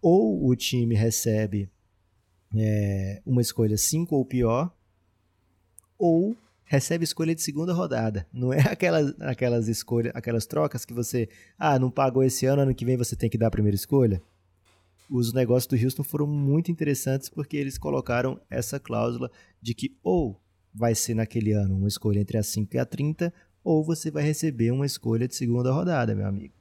Ou 0.00 0.48
o 0.48 0.54
time 0.54 0.94
recebe 0.94 1.68
é, 2.56 3.22
uma 3.24 3.40
escolha 3.40 3.76
5 3.76 4.14
ou 4.14 4.24
pior, 4.24 4.72
ou 5.98 6.36
recebe 6.64 7.04
escolha 7.04 7.34
de 7.34 7.42
segunda 7.42 7.72
rodada. 7.72 8.26
Não 8.32 8.52
é 8.52 8.60
aquelas, 8.60 9.14
aquelas 9.20 9.68
escolhas, 9.68 10.12
aquelas 10.14 10.46
trocas 10.46 10.84
que 10.84 10.94
você, 10.94 11.28
ah, 11.58 11.78
não 11.78 11.90
pagou 11.90 12.22
esse 12.22 12.46
ano, 12.46 12.62
ano 12.62 12.74
que 12.74 12.84
vem 12.84 12.96
você 12.96 13.14
tem 13.14 13.30
que 13.30 13.38
dar 13.38 13.48
a 13.48 13.50
primeira 13.50 13.76
escolha. 13.76 14.22
Os 15.10 15.32
negócios 15.32 15.66
do 15.66 15.84
Houston 15.84 16.02
foram 16.02 16.26
muito 16.26 16.70
interessantes 16.70 17.28
porque 17.28 17.56
eles 17.56 17.76
colocaram 17.76 18.40
essa 18.48 18.80
cláusula 18.80 19.30
de 19.60 19.74
que 19.74 19.96
ou 20.02 20.40
vai 20.74 20.94
ser 20.94 21.14
naquele 21.14 21.52
ano 21.52 21.76
uma 21.76 21.88
escolha 21.88 22.18
entre 22.18 22.38
a 22.38 22.42
5 22.42 22.74
e 22.74 22.78
a 22.78 22.84
30, 22.84 23.32
ou 23.62 23.84
você 23.84 24.10
vai 24.10 24.22
receber 24.22 24.70
uma 24.70 24.84
escolha 24.84 25.28
de 25.28 25.36
segunda 25.36 25.70
rodada, 25.72 26.14
meu 26.14 26.26
amigo. 26.26 26.54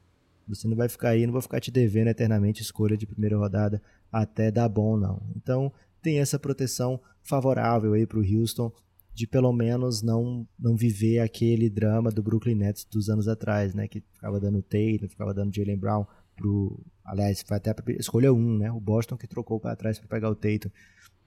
Você 0.48 0.68
não 0.68 0.76
vai 0.76 0.90
ficar 0.90 1.10
aí, 1.10 1.26
não 1.26 1.32
vou 1.32 1.42
ficar 1.42 1.60
te 1.60 1.72
devendo 1.72 2.10
eternamente 2.10 2.62
escolha 2.62 2.98
de 2.98 3.08
primeira 3.08 3.38
rodada 3.38 3.82
até 4.12 4.52
dar 4.52 4.68
bom, 4.68 4.98
não. 4.98 5.22
Então, 5.36 5.72
tem 6.02 6.20
essa 6.20 6.38
proteção 6.38 7.00
favorável 7.22 7.94
aí 7.94 8.06
para 8.06 8.20
o 8.20 8.22
Houston 8.22 8.72
de 9.14 9.28
pelo 9.28 9.54
menos 9.54 10.02
não 10.02 10.48
não 10.58 10.76
viver 10.76 11.20
aquele 11.20 11.70
drama 11.70 12.10
do 12.10 12.24
Brooklyn 12.24 12.56
Nets 12.56 12.86
dos 12.86 13.10
anos 13.10 13.28
atrás, 13.28 13.74
né, 13.74 13.88
que 13.88 14.04
ficava 14.12 14.40
dando 14.40 14.62
Taylor, 14.62 15.08
ficava 15.08 15.34
dando 15.34 15.56
Jalen 15.56 15.78
Brown 15.78 16.06
pro, 16.36 16.80
aliás, 17.06 17.42
foi 17.42 17.58
até 17.58 17.72
a 17.72 17.76
escolha 18.00 18.34
1, 18.34 18.58
né? 18.58 18.72
O 18.72 18.80
Boston 18.80 19.18
que 19.18 19.28
trocou 19.28 19.60
para 19.60 19.76
trás 19.76 20.00
para 20.00 20.08
pegar 20.08 20.30
o 20.30 20.36
Tatum. 20.36 20.70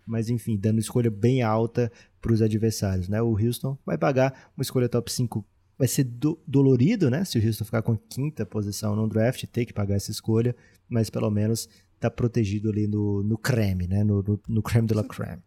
Mas 0.05 0.29
enfim, 0.29 0.57
dando 0.57 0.79
escolha 0.79 1.11
bem 1.11 1.43
alta 1.43 1.91
para 2.21 2.33
os 2.33 2.43
adversários, 2.43 3.09
né? 3.09 3.21
O 3.23 3.37
Houston 3.37 3.77
vai 3.85 3.99
pagar 3.99 4.51
uma 4.57 4.63
escolha 4.63 4.89
top 4.89 5.11
5 5.13 5.45
vai 5.79 5.87
ser 5.87 6.05
do, 6.05 6.39
dolorido, 6.47 7.11
né? 7.11 7.25
Se 7.25 7.39
o 7.39 7.45
Houston 7.45 7.65
ficar 7.65 7.83
com 7.83 7.97
quinta 7.97 8.47
posição 8.47 8.97
no 8.97 9.09
draft, 9.09 9.45
ter 9.47 9.67
que 9.67 9.73
pagar 9.73 9.97
essa 9.97 10.11
escolha, 10.11 10.57
mas 10.89 11.11
pelo 11.11 11.31
menos 11.31 11.69
tá 12.01 12.11
protegido 12.11 12.71
ali 12.71 12.87
no, 12.87 13.23
no 13.23 13.37
creme, 13.37 13.87
né? 13.87 14.03
No, 14.03 14.23
no, 14.23 14.41
no 14.49 14.63
creme 14.63 14.87
de 14.87 14.95
la 14.95 15.05
creme. 15.05 15.43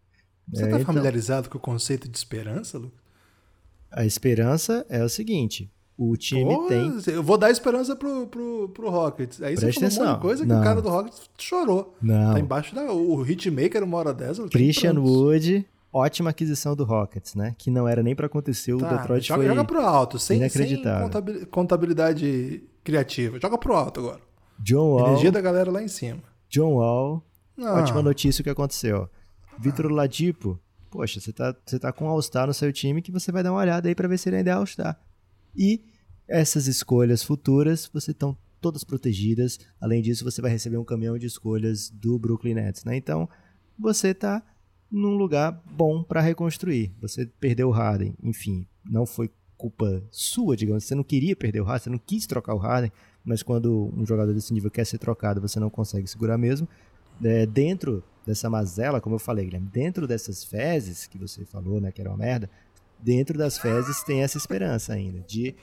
Você 0.52 0.64
está 0.64 0.76
é, 0.76 0.80
então, 0.80 0.86
familiarizado 0.86 1.48
com 1.48 1.58
o 1.58 1.60
conceito 1.60 2.08
de 2.08 2.16
esperança, 2.16 2.78
Lu? 2.78 2.92
A 3.90 4.04
esperança 4.04 4.84
é 4.88 5.02
o 5.02 5.08
seguinte: 5.08 5.70
o 5.96 6.16
time 6.16 6.54
Pô, 6.54 6.66
tem. 6.66 6.98
Eu 7.08 7.22
vou 7.22 7.36
dar 7.36 7.50
esperança 7.50 7.94
pro, 7.94 8.26
pro, 8.26 8.68
pro 8.70 8.90
Rockets. 8.90 9.42
Aí 9.42 9.54
Preste 9.56 9.80
você 9.80 9.90
falou 9.90 10.12
uma 10.12 10.18
coisa 10.20 10.44
que 10.44 10.48
Não. 10.48 10.60
o 10.60 10.64
cara 10.64 10.80
do 10.80 10.88
Rockets 10.88 11.22
chorou. 11.38 11.94
Não. 12.00 12.34
Tá 12.34 12.40
embaixo 12.40 12.74
da. 12.74 12.92
O 12.92 13.24
Hitmaker, 13.24 13.84
uma 13.84 13.98
hora 13.98 14.14
dessa. 14.14 14.48
Christian 14.48 14.98
Wood 15.00 15.66
ótima 15.92 16.30
aquisição 16.30 16.74
do 16.74 16.84
Rockets, 16.84 17.34
né? 17.34 17.54
Que 17.58 17.70
não 17.70 17.86
era 17.86 18.02
nem 18.02 18.14
para 18.14 18.26
acontecer, 18.26 18.72
o 18.72 18.78
tá, 18.78 18.96
Detroit 18.96 19.26
joga, 19.26 19.42
foi 19.42 19.48
Joga 19.48 19.64
pro 19.64 19.80
alto, 19.80 20.18
sem, 20.18 20.48
sem 20.48 20.82
contabilidade 21.50 22.62
criativa. 22.84 23.38
Joga 23.40 23.58
pro 23.58 23.74
alto 23.74 24.00
agora. 24.00 24.20
John 24.58 24.92
Wall. 24.92 25.08
Energia 25.08 25.32
da 25.32 25.40
galera 25.40 25.70
lá 25.70 25.82
em 25.82 25.88
cima. 25.88 26.22
John 26.48 26.74
Wall. 26.74 27.22
Ah. 27.58 27.80
Ótima 27.80 28.02
notícia 28.02 28.40
o 28.40 28.44
que 28.44 28.50
aconteceu. 28.50 29.08
Vitor 29.60 29.90
Ladipo. 29.92 30.58
Poxa, 30.90 31.20
você 31.20 31.32
tá, 31.32 31.54
você 31.64 31.78
tá 31.78 31.92
com 31.92 32.06
um 32.06 32.08
All-Star 32.08 32.46
no 32.46 32.54
seu 32.54 32.72
time 32.72 33.02
que 33.02 33.12
você 33.12 33.30
vai 33.30 33.42
dar 33.42 33.52
uma 33.52 33.60
olhada 33.60 33.88
aí 33.88 33.94
para 33.94 34.08
ver 34.08 34.18
se 34.18 34.28
ele 34.28 34.36
ainda 34.36 34.50
é 34.50 34.54
All-Star. 34.54 34.98
E 35.54 35.82
essas 36.26 36.66
escolhas 36.66 37.22
futuras, 37.22 37.88
você 37.92 38.12
estão 38.12 38.36
todas 38.58 38.84
protegidas. 38.84 39.58
Além 39.78 40.00
disso, 40.00 40.24
você 40.24 40.40
vai 40.40 40.50
receber 40.50 40.78
um 40.78 40.84
caminhão 40.84 41.18
de 41.18 41.26
escolhas 41.26 41.90
do 41.90 42.18
Brooklyn 42.18 42.54
Nets, 42.54 42.84
né? 42.84 42.96
Então, 42.96 43.28
você 43.78 44.14
tá 44.14 44.42
num 44.90 45.14
lugar 45.14 45.62
bom 45.70 46.02
para 46.02 46.22
reconstruir. 46.22 46.92
Você 47.00 47.26
perdeu 47.26 47.68
o 47.68 47.72
Harden, 47.72 48.14
enfim, 48.22 48.66
não 48.84 49.04
foi 49.04 49.30
culpa 49.58 50.02
sua, 50.10 50.56
digamos. 50.56 50.84
Você 50.84 50.94
não 50.94 51.04
queria 51.04 51.36
perder 51.36 51.60
o 51.60 51.64
Harden, 51.64 51.84
você 51.84 51.90
não 51.90 51.98
quis 51.98 52.26
trocar 52.26 52.54
o 52.54 52.58
Harden, 52.58 52.90
mas 53.22 53.42
quando 53.42 53.92
um 53.94 54.06
jogador 54.06 54.32
desse 54.32 54.54
nível 54.54 54.70
quer 54.70 54.86
ser 54.86 54.96
trocado, 54.96 55.38
você 55.38 55.60
não 55.60 55.68
consegue 55.68 56.06
segurar 56.08 56.38
mesmo. 56.38 56.66
É, 57.22 57.44
dentro 57.44 58.02
dessa 58.26 58.48
mazela, 58.50 59.00
como 59.00 59.16
eu 59.16 59.18
falei, 59.18 59.44
Guilherme, 59.44 59.68
dentro 59.72 60.06
dessas 60.06 60.44
fezes 60.44 61.06
que 61.06 61.18
você 61.18 61.44
falou, 61.44 61.80
né, 61.80 61.90
que 61.90 62.00
era 62.00 62.10
uma 62.10 62.16
merda, 62.16 62.50
dentro 62.98 63.36
das 63.38 63.58
fezes 63.58 64.02
tem 64.02 64.22
essa 64.22 64.36
esperança 64.36 64.92
ainda 64.92 65.20
de 65.20 65.54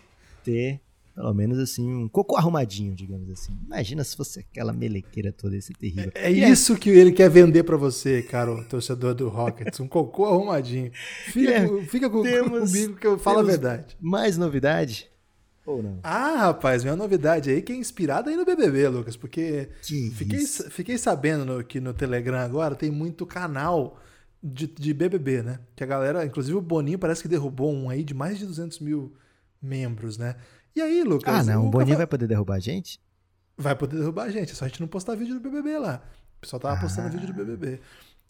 ter 0.44 0.82
pelo 1.18 1.34
menos 1.34 1.58
assim, 1.58 1.92
um 1.92 2.08
cocô 2.08 2.38
arrumadinho, 2.38 2.94
digamos 2.94 3.28
assim. 3.32 3.52
Imagina 3.66 4.04
se 4.04 4.16
fosse 4.16 4.40
aquela 4.40 4.72
melequeira 4.72 5.32
toda, 5.32 5.58
esse 5.58 5.74
terrível. 5.74 6.12
É, 6.14 6.28
é 6.28 6.32
isso 6.32 6.78
que 6.78 6.92
ele 6.92 7.12
quer 7.12 7.28
vender 7.28 7.64
para 7.64 7.76
você, 7.76 8.22
cara, 8.22 8.64
torcedor 8.66 9.16
do 9.16 9.28
Rockets, 9.28 9.80
um 9.80 9.88
cocô 9.88 10.26
arrumadinho. 10.26 10.92
Fica, 11.32 11.52
é, 11.52 11.82
fica 11.86 12.08
com, 12.08 12.22
temos, 12.22 12.72
comigo 12.72 12.96
que 12.98 13.08
eu 13.08 13.18
falo 13.18 13.40
a 13.40 13.44
verdade. 13.44 13.98
Mais 14.00 14.38
novidade? 14.38 15.10
Ou 15.68 15.84
não? 15.84 16.00
Ah, 16.02 16.38
rapaz, 16.38 16.82
minha 16.82 16.96
novidade 16.96 17.50
aí 17.50 17.62
que 17.62 17.74
é 17.74 17.76
inspirada 17.76 18.30
aí 18.30 18.38
no 18.38 18.46
BBB, 18.46 18.88
Lucas, 18.88 19.18
porque 19.18 19.68
fiquei, 20.14 20.40
fiquei 20.48 20.98
sabendo 20.98 21.44
no, 21.44 21.62
que 21.62 21.82
no 21.82 21.94
Telegram 21.94 22.38
agora 22.38 22.74
tem 22.74 22.90
muito 22.90 23.26
canal 23.26 24.00
de, 24.42 24.66
de 24.66 24.94
BBB, 24.94 25.44
né? 25.44 25.60
Que 25.76 25.84
a 25.84 25.88
galera, 25.88 26.26
inclusive 26.26 26.58
o 26.58 26.62
Boninho 26.62 26.98
parece 26.98 27.22
que 27.22 27.28
derrubou 27.28 27.74
um 27.74 27.90
aí 27.90 28.02
de 28.02 28.14
mais 28.14 28.40
de 28.40 28.46
200 28.46 28.80
mil 28.80 29.14
membros, 29.62 30.18
né? 30.18 30.38
E 30.74 30.82
aí, 30.82 31.04
Lucas? 31.04 31.34
Ah, 31.34 31.44
não, 31.44 31.68
o 31.68 31.70
Boninho 31.70 31.98
vai 31.98 32.08
poder 32.08 32.28
derrubar 32.28 32.56
a 32.56 32.60
gente? 32.60 33.02
Vai 33.58 33.76
poder 33.76 33.98
derrubar 33.98 34.24
a 34.24 34.30
gente, 34.30 34.54
é 34.54 34.56
só 34.56 34.64
a 34.64 34.68
gente 34.70 34.80
não 34.80 34.88
postar 34.88 35.16
vídeo 35.16 35.34
do 35.34 35.42
BBB 35.42 35.80
lá. 35.80 36.02
O 36.38 36.42
pessoal 36.42 36.62
tava 36.62 36.76
ah. 36.76 36.80
postando 36.80 37.10
vídeo 37.10 37.28
do 37.28 37.34
BBB. 37.34 37.82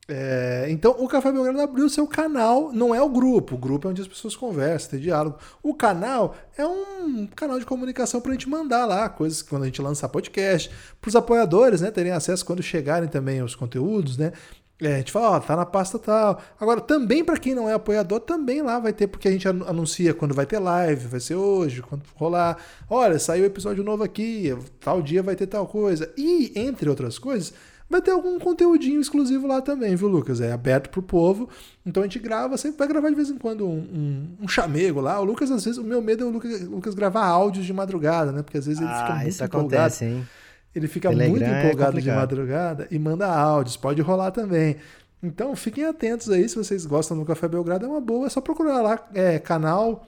É, 0.09 0.67
então, 0.69 0.95
o 0.99 1.07
Café 1.07 1.31
Belgrado 1.33 1.59
abriu 1.59 1.89
seu 1.89 2.07
canal, 2.07 2.71
não 2.71 2.95
é 2.95 3.01
o 3.01 3.09
grupo. 3.09 3.55
O 3.55 3.57
grupo 3.57 3.87
é 3.87 3.91
onde 3.91 4.01
as 4.01 4.07
pessoas 4.07 4.37
conversam, 4.37 4.91
tem 4.91 4.99
diálogo. 5.01 5.37
O 5.61 5.73
canal 5.73 6.33
é 6.57 6.65
um 6.65 7.27
canal 7.35 7.59
de 7.59 7.65
comunicação 7.65 8.21
para 8.21 8.31
a 8.31 8.33
gente 8.33 8.47
mandar 8.47 8.85
lá 8.85 9.09
coisas 9.09 9.41
quando 9.41 9.63
a 9.63 9.65
gente 9.65 9.81
lançar 9.81 10.07
podcast, 10.07 10.71
para 11.01 11.09
os 11.09 11.15
apoiadores, 11.15 11.81
né, 11.81 11.91
terem 11.91 12.13
acesso 12.13 12.45
quando 12.45 12.63
chegarem 12.63 13.09
também 13.09 13.43
os 13.43 13.53
conteúdos, 13.53 14.17
né? 14.17 14.31
É, 14.79 14.93
a 14.93 14.97
gente 14.99 15.11
fala, 15.11 15.31
ó, 15.31 15.39
tá 15.39 15.55
na 15.55 15.65
pasta 15.65 15.97
tal. 15.97 16.39
Agora, 16.59 16.79
também 16.79 17.23
para 17.23 17.37
quem 17.37 17.55
não 17.55 17.67
é 17.67 17.73
apoiador, 17.73 18.19
também 18.19 18.61
lá 18.61 18.79
vai 18.79 18.93
ter, 18.93 19.07
porque 19.07 19.27
a 19.27 19.31
gente 19.31 19.47
anuncia 19.47 20.13
quando 20.13 20.35
vai 20.35 20.45
ter 20.45 20.59
live, 20.59 21.07
vai 21.07 21.19
ser 21.19 21.33
hoje, 21.35 21.81
quando 21.81 22.03
rolar. 22.15 22.57
Olha, 22.87 23.17
saiu 23.17 23.43
episódio 23.43 23.83
novo 23.83 24.03
aqui, 24.03 24.55
tal 24.79 25.01
dia 25.01 25.23
vai 25.23 25.35
ter 25.35 25.47
tal 25.47 25.65
coisa. 25.65 26.13
E, 26.15 26.53
entre 26.55 26.87
outras 26.89 27.17
coisas, 27.17 27.53
vai 27.89 28.01
ter 28.01 28.11
algum 28.11 28.37
conteúdinho 28.39 28.99
exclusivo 28.99 29.47
lá 29.47 29.61
também, 29.61 29.95
viu, 29.95 30.07
Lucas? 30.07 30.41
É 30.41 30.51
aberto 30.51 30.89
pro 30.89 31.01
povo. 31.01 31.49
Então 31.85 32.03
a 32.03 32.05
gente 32.05 32.19
grava, 32.19 32.57
sempre 32.57 32.77
vai 32.77 32.87
gravar 32.87 33.09
de 33.09 33.15
vez 33.15 33.29
em 33.29 33.37
quando 33.37 33.67
um, 33.67 33.77
um, 33.77 34.27
um 34.41 34.47
chamego 34.47 34.99
lá. 34.99 35.19
O 35.19 35.23
Lucas, 35.23 35.49
às 35.51 35.63
vezes, 35.63 35.77
o 35.77 35.83
meu 35.83 36.01
medo 36.01 36.23
é 36.23 36.27
o 36.27 36.29
Lucas, 36.29 36.61
Lucas, 36.63 36.93
gravar 36.93 37.25
áudios 37.25 37.65
de 37.65 37.73
madrugada, 37.73 38.31
né? 38.31 38.43
Porque 38.43 38.57
às 38.57 38.65
vezes 38.65 38.81
ele 38.81 38.89
ah, 38.89 38.97
fica 38.97 39.13
muito 39.15 39.29
isso 39.29 39.43
empolgado. 39.43 39.67
acontece, 39.67 40.05
hein? 40.05 40.27
Ele 40.75 40.87
fica 40.87 41.09
Telegram 41.09 41.31
muito 41.31 41.43
é 41.43 41.59
empolgado 41.59 41.91
de 41.93 42.09
complicado. 42.09 42.19
madrugada 42.19 42.87
e 42.91 42.99
manda 42.99 43.25
áudios, 43.27 43.77
pode 43.77 44.01
rolar 44.01 44.31
também. 44.31 44.75
Então 45.23 45.55
fiquem 45.55 45.85
atentos 45.85 46.29
aí, 46.29 46.47
se 46.47 46.55
vocês 46.55 46.85
gostam 46.85 47.17
do 47.17 47.25
Café 47.25 47.47
Belgrado, 47.47 47.85
é 47.85 47.89
uma 47.89 48.01
boa, 48.01 48.27
é 48.27 48.29
só 48.29 48.39
procurar 48.39 48.81
lá, 48.81 49.07
é, 49.15 49.39
canal, 49.39 50.05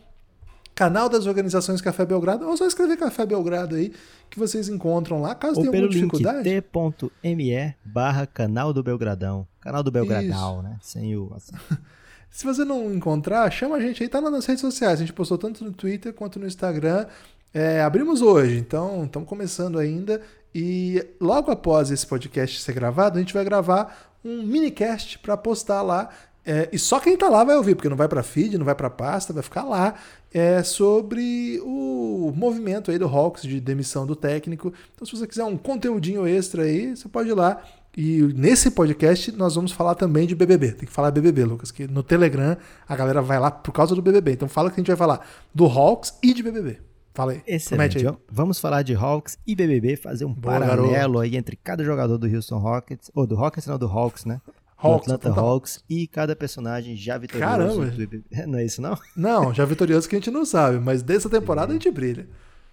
canal 0.80 1.10
das 1.10 1.26
organizações 1.26 1.82
Café 1.82 2.06
Belgrado, 2.06 2.48
ou 2.48 2.56
só 2.56 2.66
escrever 2.66 2.96
Café 2.96 3.26
Belgrado 3.26 3.76
aí, 3.76 3.92
que 4.30 4.40
vocês 4.40 4.70
encontram 4.70 5.22
lá, 5.22 5.36
caso 5.36 5.60
Ou 5.60 5.70
tenha 5.70 5.76
alguma 5.76 5.90
dificuldade. 5.90 6.42
t.me 6.42 7.76
barra 7.84 8.26
canal 8.26 8.72
do 8.72 8.82
Belgradão. 8.82 9.46
Canal 9.60 9.84
do 9.84 9.92
Belgradão, 9.92 10.62
né? 10.62 10.78
Sem 10.82 11.18
o... 11.18 11.36
Se 12.32 12.46
você 12.46 12.64
não 12.64 12.94
encontrar, 12.94 13.52
chama 13.52 13.76
a 13.76 13.82
gente 13.82 14.02
aí, 14.02 14.08
tá 14.08 14.22
lá 14.22 14.30
nas 14.30 14.46
redes 14.46 14.62
sociais. 14.62 14.94
A 14.94 15.02
gente 15.02 15.12
postou 15.12 15.38
tanto 15.38 15.66
no 15.66 15.74
Twitter 15.74 16.14
quanto 16.14 16.40
no 16.40 16.48
Instagram. 16.48 17.08
É, 17.54 17.82
abrimos 17.82 18.22
hoje, 18.22 18.58
então 18.58 19.04
estamos 19.04 19.28
começando 19.28 19.80
ainda. 19.80 20.22
E 20.56 21.06
logo 21.20 21.52
após 21.52 21.92
esse 21.92 22.08
podcast 22.08 22.62
ser 22.62 22.72
gravado, 22.72 23.18
a 23.18 23.22
gente 23.22 23.34
vai 23.34 23.44
gravar 23.44 24.14
um 24.24 24.44
minicast 24.44 25.20
para 25.20 25.36
postar 25.36 25.82
lá. 25.82 26.10
É, 26.46 26.70
e 26.72 26.80
só 26.80 27.00
quem 27.00 27.18
tá 27.18 27.28
lá 27.28 27.44
vai 27.44 27.56
ouvir, 27.58 27.76
porque 27.76 27.90
não 27.90 27.98
vai 27.98 28.08
para 28.08 28.24
feed, 28.24 28.58
não 28.58 28.66
vai 28.66 28.76
para 28.76 28.90
pasta, 28.90 29.34
vai 29.34 29.44
ficar 29.44 29.64
lá. 29.64 29.96
É 30.32 30.62
sobre 30.62 31.60
o 31.64 32.32
movimento 32.36 32.92
aí 32.92 33.00
do 33.00 33.08
Hawks 33.08 33.44
de 33.44 33.60
demissão 33.60 34.06
do 34.06 34.16
técnico. 34.16 34.72
Então, 34.94 35.06
se 35.06 35.16
você 35.16 35.26
quiser 35.26 35.44
um 35.44 35.58
conteúdinho 35.58 36.28
extra 36.28 36.64
aí, 36.64 36.96
você 36.96 37.10
pode 37.10 37.30
ir 37.30 37.34
lá. 37.34 37.64
E 37.98 38.22
nesse 38.36 38.72
podcast 38.72 39.32
nós 39.32 39.56
vamos 39.56 39.72
falar 39.72 39.96
também 39.96 40.28
de 40.28 40.36
BBB. 40.36 40.74
Tem 40.74 40.88
que 40.88 40.94
falar 40.94 41.12
BBB, 41.12 41.44
Lucas, 41.44 41.72
que 41.72 41.88
no 41.88 42.04
Telegram 42.04 42.56
a 42.88 42.96
galera 42.96 43.22
vai 43.22 43.40
lá 43.40 43.50
por 43.50 43.72
causa 43.72 43.96
do 43.96 44.02
BBB. 44.02 44.34
Então 44.34 44.48
fala 44.48 44.70
que 44.70 44.76
a 44.76 44.82
gente 44.82 44.88
vai 44.88 44.98
falar 44.98 45.28
do 45.54 45.66
Hawks 45.66 46.14
e 46.22 46.34
de 46.34 46.44
BBB. 46.44 46.80
Fala 47.14 47.34
aí. 47.34 47.42
Excelente. 47.46 48.08
Aí. 48.08 48.14
Vamos 48.32 48.60
falar 48.60 48.84
de 48.84 48.96
Hawks 48.96 49.38
e 49.46 49.56
BBB, 49.56 49.96
fazer 49.96 50.26
um 50.26 50.34
Boa, 50.34 50.60
paralelo 50.60 50.92
garoto. 50.92 51.20
aí 51.20 51.36
entre 51.36 51.58
cada 51.58 51.84
jogador 51.84 52.18
do 52.18 52.28
Houston 52.28 52.60
Rockets, 52.60 53.12
ou 53.14 53.28
do 53.28 53.36
Rockets 53.36 53.68
não, 53.68 53.78
do 53.78 53.88
Hawks, 53.88 54.24
né? 54.24 54.40
Do 54.82 54.88
Hawks, 54.88 55.08
Atlanta 55.10 55.30
total. 55.30 55.46
Hawks 55.46 55.84
e 55.90 56.08
cada 56.08 56.36
personagem 56.36 56.96
já 56.96 57.18
vitorioso 57.18 57.80
Caramba. 57.82 58.24
Não 58.48 58.60
é 58.60 58.66
isso 58.66 58.82
não? 58.82 58.98
Não, 59.16 59.54
já 59.54 59.66
vitorioso 59.66 60.08
que 60.08 60.16
a 60.16 60.20
gente 60.20 60.32
não 60.32 60.46
sabe, 60.46 60.80
mas 60.80 61.02
dessa 61.04 61.30
temporada 61.30 61.72
a 61.72 61.74
gente 61.74 61.92
brilha. 61.92 62.28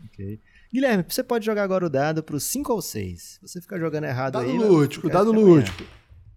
Ok. 0.05 0.41
Guilherme, 0.73 1.05
você 1.09 1.23
pode 1.23 1.45
jogar 1.47 1.63
agora 1.65 1.87
o 1.87 1.91
dado 1.91 2.23
pro 2.23 2.39
5 2.39 2.73
ou 2.73 2.83
6. 2.83 3.39
Você 3.43 3.61
ficar 3.61 3.79
jogando 3.79 4.05
errado 4.05 4.35
Dado 4.35 4.45
aí... 4.45 4.59
lúdico, 4.59 5.09
dado 5.09 5.31
ficar 5.31 5.39
amanhã. 5.41 5.57
lúdico. 5.57 5.85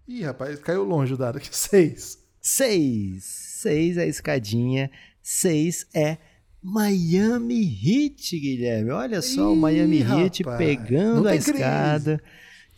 Ih, 0.08 0.22
rapaz, 0.22 0.58
caiu 0.60 0.82
longe 0.84 1.14
o 1.14 1.16
dado 1.16 1.36
aqui. 1.38 1.48
Seis. 1.52 2.18
6. 2.40 3.22
6 3.24 3.96
é 3.98 4.02
a 4.02 4.06
escadinha. 4.06 4.90
6 5.22 5.86
é 5.94 6.18
Miami 6.62 7.62
Heat, 7.62 8.38
Guilherme. 8.38 8.90
Olha 8.90 9.22
só, 9.22 9.50
o 9.52 9.54
Ih, 9.54 9.58
Miami 9.58 9.98
Heat 10.00 10.42
rapaz, 10.42 10.58
pegando 10.58 11.22
não 11.22 11.30
a 11.30 11.32
crise. 11.34 11.50
escada. 11.52 12.22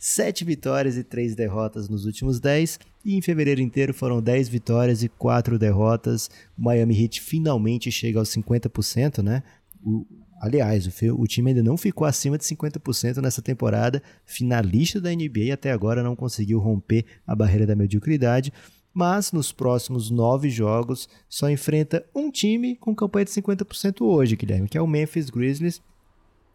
Sete 0.05 0.43
vitórias 0.43 0.97
e 0.97 1.03
três 1.03 1.33
derrotas 1.33 1.87
nos 1.87 2.03
últimos 2.03 2.37
10. 2.37 2.77
E 3.05 3.15
em 3.15 3.21
fevereiro 3.21 3.61
inteiro 3.61 3.93
foram 3.93 4.21
10 4.21 4.49
vitórias 4.49 5.01
e 5.01 5.07
quatro 5.07 5.57
derrotas. 5.57 6.29
O 6.57 6.61
Miami 6.61 7.01
Heat 7.01 7.21
finalmente 7.21 7.89
chega 7.89 8.19
aos 8.19 8.27
50%, 8.27 9.23
né? 9.23 9.43
O- 9.81 10.05
aliás, 10.41 10.85
o, 10.85 10.91
o 11.21 11.25
time 11.25 11.51
ainda 11.51 11.63
não 11.63 11.77
ficou 11.77 12.05
acima 12.05 12.37
de 12.37 12.43
50% 12.43 13.21
nessa 13.21 13.41
temporada. 13.41 14.03
Finalista 14.25 14.99
da 14.99 15.09
NBA 15.09 15.53
até 15.53 15.71
agora 15.71 16.03
não 16.03 16.17
conseguiu 16.17 16.59
romper 16.59 17.05
a 17.25 17.33
barreira 17.33 17.65
da 17.65 17.73
mediocridade. 17.73 18.51
Mas 18.93 19.31
nos 19.31 19.53
próximos 19.53 20.11
nove 20.11 20.49
jogos 20.49 21.07
só 21.29 21.49
enfrenta 21.49 22.05
um 22.13 22.29
time 22.29 22.75
com 22.75 22.93
campanha 22.93 23.23
de 23.23 23.31
50% 23.31 24.01
hoje, 24.01 24.35
Guilherme, 24.35 24.67
que 24.67 24.77
é 24.77 24.81
o 24.81 24.85
Memphis 24.85 25.29
Grizzlies. 25.29 25.81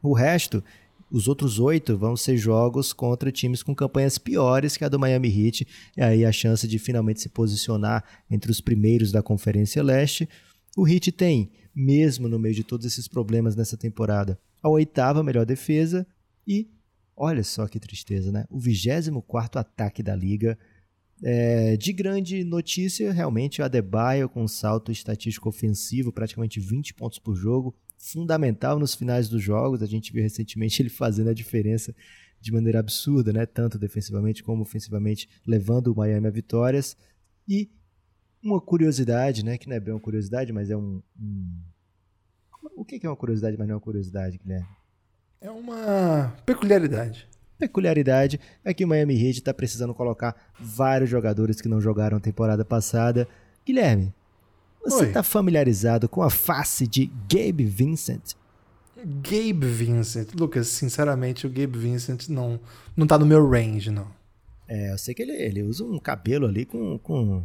O 0.03 0.13
resto, 0.13 0.63
os 1.11 1.27
outros 1.27 1.59
oito, 1.59 1.97
vão 1.97 2.17
ser 2.17 2.37
jogos 2.37 2.93
contra 2.93 3.33
times 3.33 3.63
com 3.63 3.75
campanhas 3.75 4.19
piores 4.19 4.77
que 4.77 4.85
a 4.85 4.89
do 4.89 4.99
Miami 4.99 5.29
Heat. 5.29 5.67
E 5.97 6.03
aí 6.03 6.25
a 6.25 6.33
chance 6.33 6.67
de 6.69 6.79
finalmente 6.79 7.21
se 7.21 7.29
posicionar 7.29 8.05
entre 8.31 8.51
os 8.51 8.61
primeiros 8.61 9.11
da 9.11 9.23
Conferência 9.23 9.83
Leste. 9.83 10.29
O 10.77 10.87
Heat 10.87 11.11
tem, 11.13 11.51
mesmo 11.75 12.29
no 12.29 12.39
meio 12.39 12.55
de 12.55 12.63
todos 12.63 12.87
esses 12.87 13.09
problemas 13.09 13.57
nessa 13.57 13.77
temporada, 13.77 14.39
a 14.63 14.69
oitava 14.69 15.23
melhor 15.23 15.47
defesa 15.47 16.07
e, 16.47 16.69
olha 17.17 17.43
só 17.43 17.67
que 17.67 17.81
tristeza, 17.81 18.31
né? 18.31 18.45
O 18.51 18.59
24 18.59 19.61
ataque 19.61 20.03
da 20.03 20.15
liga. 20.15 20.59
É, 21.23 21.77
de 21.77 21.93
grande 21.93 22.45
notícia, 22.45 23.13
realmente, 23.13 23.61
o 23.61 23.65
Adebayo 23.65 24.29
com 24.29 24.43
um 24.45 24.49
salto 24.49 24.93
estatístico 24.93 25.49
ofensivo, 25.49 26.13
praticamente 26.13 26.61
20 26.61 26.95
pontos 26.95 27.19
por 27.19 27.35
jogo, 27.35 27.75
fundamental 27.99 28.79
nos 28.79 28.95
finais 28.95 29.29
dos 29.29 29.43
jogos. 29.43 29.83
A 29.83 29.87
gente 29.87 30.13
viu 30.13 30.23
recentemente 30.23 30.81
ele 30.81 30.89
fazendo 30.89 31.31
a 31.31 31.35
diferença 31.35 31.95
de 32.41 32.53
maneira 32.53 32.79
absurda, 32.79 33.33
né? 33.33 33.45
tanto 33.45 33.79
defensivamente 33.79 34.43
como 34.43 34.63
ofensivamente, 34.63 35.29
levando 35.47 35.89
o 35.89 35.97
Miami 35.97 36.29
a 36.29 36.31
vitórias. 36.31 36.97
E 37.47 37.71
uma 38.43 38.61
curiosidade, 38.61 39.45
né? 39.45 39.59
que 39.59 39.69
não 39.69 39.77
é 39.77 39.81
bem 39.81 39.93
uma 39.93 40.01
curiosidade, 40.01 40.53
mas 40.53 40.71
é 40.71 40.77
um. 40.77 41.03
um... 41.19 41.61
O 42.77 42.85
que 42.85 43.05
é 43.05 43.09
uma 43.09 43.17
curiosidade, 43.17 43.57
mas 43.59 43.67
não 43.67 43.75
é 43.75 43.77
uma 43.77 43.83
curiosidade, 43.83 44.39
Guilherme? 44.39 44.69
É 45.41 45.51
uma 45.51 46.37
peculiaridade. 46.47 47.29
peculiaridade 47.59 48.41
é 48.65 48.73
que 48.73 48.85
o 48.85 48.89
Miami 48.89 49.15
Heat 49.15 49.39
está 49.39 49.55
precisando 49.55 49.95
colocar 49.95 50.53
vários 50.61 51.11
jogadores 51.11 51.61
que 51.61 51.69
não 51.69 51.81
jogaram 51.81 52.21
temporada 52.21 52.65
passada. 52.65 53.29
Guilherme, 53.65 54.13
você 54.91 55.07
está 55.07 55.23
familiarizado 55.23 56.09
com 56.09 56.23
a 56.23 56.31
face 56.31 56.87
de 56.87 57.11
Gabe 57.29 57.65
Vincent? 57.65 58.35
Gabe 58.97 59.67
Vincent. 59.67 60.35
Lucas, 60.35 60.69
sinceramente, 60.69 61.47
o 61.47 61.51
Gabe 61.51 61.79
Vincent 61.79 62.29
não, 62.29 62.59
não 62.97 63.07
tá 63.07 63.19
no 63.19 63.27
meu 63.27 63.49
range, 63.49 63.91
não. 63.91 64.07
É, 64.67 64.93
eu 64.93 64.99
sei 64.99 65.15
que 65.15 65.23
ele, 65.23 65.33
ele 65.33 65.63
usa 65.63 65.85
um 65.85 65.99
cabelo 65.99 66.47
ali 66.47 66.65
com, 66.65 66.99
com 66.99 67.43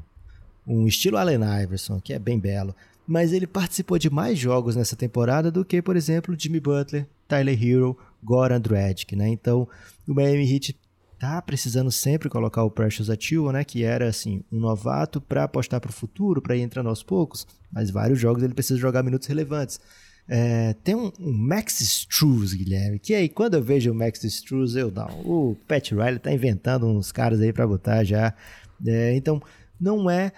um 0.68 0.88
estilo 0.88 1.18
Allen 1.18 1.40
Iverson, 1.64 2.00
que 2.00 2.14
é 2.14 2.20
bem 2.20 2.40
belo. 2.40 2.76
Mas 3.06 3.34
ele 3.34 3.46
participou 3.46 3.98
de 3.98 4.10
mais 4.10 4.40
jogos 4.40 4.76
nessa 4.76 4.96
temporada 4.96 5.52
do 5.52 5.66
que, 5.66 5.82
por 5.82 5.96
exemplo, 5.96 6.36
Jimmy 6.38 6.60
Butler, 6.60 7.06
Tyler 7.28 7.62
Hero, 7.62 7.98
Goran 8.24 8.62
Dragic, 8.62 9.16
né? 9.16 9.28
Então, 9.28 9.68
o 10.08 10.14
Miami 10.14 10.50
Heat 10.52 10.76
tá 11.24 11.42
precisando 11.42 11.90
sempre 11.90 12.28
colocar 12.28 12.66
o 12.66 12.70
Precious 12.70 13.10
Achiuwa, 13.10 13.54
né? 13.54 13.64
Que 13.64 13.86
era, 13.86 14.10
assim, 14.10 14.44
um 14.52 14.60
novato 14.60 15.22
para 15.22 15.46
apostar 15.46 15.80
para 15.80 15.90
o 15.90 15.94
futuro, 15.94 16.42
para 16.42 16.54
ir 16.58 16.62
entrando 16.62 16.90
aos 16.90 17.02
poucos. 17.02 17.48
Mas 17.72 17.90
vários 17.90 18.20
jogos 18.20 18.44
ele 18.44 18.54
precisa 18.54 18.78
jogar 18.78 19.04
minutos 19.04 19.26
relevantes. 19.30 19.80
É, 20.28 20.74
tem 20.84 20.96
um, 20.96 21.14
um 21.18 21.32
Max 21.32 21.80
Struz, 21.80 22.54
Guilherme, 22.54 23.00
que 23.00 23.14
aí 23.14 23.30
quando 23.30 23.54
eu 23.54 23.64
vejo 23.64 23.90
o 23.90 23.96
Max 23.96 24.22
Struz, 24.26 24.76
eu 24.76 24.92
não. 24.92 25.08
O 25.22 25.56
Pat 25.66 25.92
Riley 25.92 26.20
tá 26.20 26.34
inventando 26.34 26.88
uns 26.88 27.10
caras 27.10 27.40
aí 27.40 27.54
para 27.54 27.66
botar 27.66 28.04
já. 28.04 28.34
É, 28.86 29.16
então, 29.16 29.42
não 29.80 30.10
é 30.10 30.34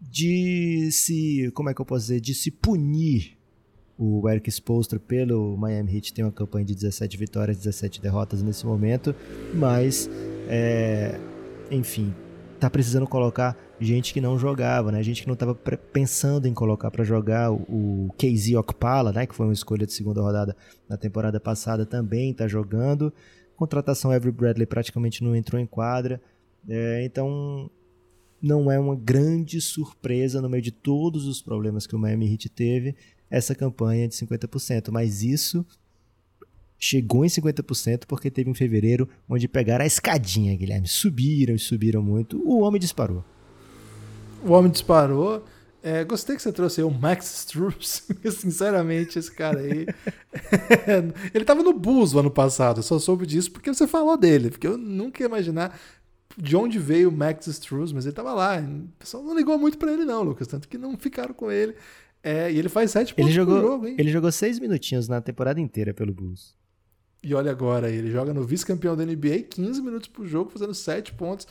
de 0.00 0.90
se, 0.92 1.50
como 1.54 1.70
é 1.70 1.74
que 1.74 1.80
eu 1.80 1.86
posso 1.86 2.02
dizer, 2.02 2.20
de 2.20 2.34
se 2.34 2.52
punir 2.52 3.36
o 4.02 4.26
Eric 4.30 4.48
Spoelstra 4.50 4.98
pelo 4.98 5.58
Miami 5.58 5.94
Heat 5.94 6.14
tem 6.14 6.24
uma 6.24 6.32
campanha 6.32 6.64
de 6.64 6.74
17 6.74 7.18
vitórias, 7.18 7.58
17 7.58 8.00
derrotas 8.00 8.42
nesse 8.42 8.64
momento, 8.64 9.14
mas 9.52 10.08
é, 10.48 11.20
enfim, 11.70 12.14
tá 12.58 12.70
precisando 12.70 13.06
colocar 13.06 13.54
gente 13.78 14.14
que 14.14 14.20
não 14.20 14.38
jogava, 14.38 14.90
né? 14.90 15.02
Gente 15.02 15.20
que 15.20 15.26
não 15.28 15.34
estava 15.34 15.54
pensando 15.54 16.48
em 16.48 16.54
colocar 16.54 16.90
para 16.90 17.04
jogar 17.04 17.52
o, 17.52 18.08
KZ 18.16 18.54
Okpala, 18.54 19.12
né, 19.12 19.26
que 19.26 19.34
foi 19.34 19.46
uma 19.46 19.52
escolha 19.52 19.86
de 19.86 19.92
segunda 19.92 20.22
rodada 20.22 20.56
na 20.88 20.96
temporada 20.96 21.38
passada, 21.38 21.84
também 21.84 22.32
tá 22.32 22.48
jogando. 22.48 23.12
Contratação 23.54 24.10
Avery 24.10 24.32
Bradley 24.32 24.66
praticamente 24.66 25.22
não 25.22 25.36
entrou 25.36 25.60
em 25.60 25.66
quadra. 25.66 26.22
É, 26.66 27.04
então 27.04 27.70
não 28.40 28.72
é 28.72 28.78
uma 28.78 28.96
grande 28.96 29.60
surpresa 29.60 30.40
no 30.40 30.48
meio 30.48 30.62
de 30.62 30.70
todos 30.70 31.26
os 31.26 31.42
problemas 31.42 31.86
que 31.86 31.94
o 31.94 31.98
Miami 31.98 32.32
Heat 32.32 32.48
teve 32.48 32.96
essa 33.30 33.54
campanha 33.54 34.08
de 34.08 34.14
50%, 34.14 34.90
mas 34.90 35.22
isso 35.22 35.64
chegou 36.78 37.24
em 37.24 37.28
50% 37.28 38.04
porque 38.06 38.30
teve 38.30 38.50
em 38.50 38.54
fevereiro 38.54 39.08
onde 39.28 39.46
pegaram 39.46 39.84
a 39.84 39.86
escadinha, 39.86 40.56
Guilherme. 40.56 40.88
Subiram 40.88 41.54
e 41.54 41.58
subiram 41.58 42.02
muito. 42.02 42.42
O 42.42 42.60
homem 42.60 42.80
disparou. 42.80 43.22
O 44.42 44.52
homem 44.52 44.70
disparou. 44.70 45.44
É, 45.82 46.04
gostei 46.04 46.36
que 46.36 46.42
você 46.42 46.52
trouxe 46.52 46.80
aí 46.80 46.86
o 46.86 46.90
Max 46.90 47.26
Struz. 47.40 48.06
Sinceramente, 48.32 49.18
esse 49.18 49.30
cara 49.30 49.60
aí. 49.60 49.86
ele 51.32 51.44
tava 51.44 51.62
no 51.62 51.72
Bulls 51.72 52.14
o 52.14 52.18
ano 52.18 52.30
passado. 52.30 52.78
Eu 52.78 52.82
só 52.82 52.98
soube 52.98 53.26
disso 53.26 53.50
porque 53.52 53.72
você 53.72 53.86
falou 53.86 54.16
dele. 54.16 54.50
Porque 54.50 54.66
eu 54.66 54.78
nunca 54.78 55.22
ia 55.22 55.26
imaginar 55.26 55.78
de 56.36 56.56
onde 56.56 56.78
veio 56.78 57.08
o 57.08 57.12
Max 57.12 57.46
Struz, 57.46 57.92
mas 57.92 58.06
ele 58.06 58.14
tava 58.14 58.32
lá. 58.32 58.58
O 58.58 58.98
pessoal 58.98 59.22
não 59.22 59.36
ligou 59.36 59.58
muito 59.58 59.78
pra 59.78 59.92
ele, 59.92 60.04
não, 60.04 60.22
Lucas. 60.22 60.46
Tanto 60.46 60.68
que 60.68 60.78
não 60.78 60.96
ficaram 60.96 61.34
com 61.34 61.50
ele. 61.50 61.74
É, 62.22 62.52
e 62.52 62.58
ele 62.58 62.68
faz 62.68 62.90
sete 62.90 63.14
pontos 63.14 63.30
ele 63.30 63.34
jogou, 63.34 63.60
jogo, 63.60 63.86
hein? 63.86 63.96
Ele 63.98 64.10
jogou 64.10 64.30
seis 64.30 64.58
minutinhos 64.58 65.08
na 65.08 65.20
temporada 65.20 65.60
inteira 65.60 65.94
pelo 65.94 66.12
Bulls. 66.12 66.54
E 67.22 67.34
olha 67.34 67.50
agora, 67.50 67.90
ele 67.90 68.10
joga 68.10 68.32
no 68.32 68.42
vice-campeão 68.44 68.96
da 68.96 69.04
NBA, 69.04 69.42
15 69.50 69.82
minutos 69.82 70.08
por 70.08 70.26
jogo, 70.26 70.50
fazendo 70.50 70.74
7 70.74 71.12
pontos. 71.14 71.46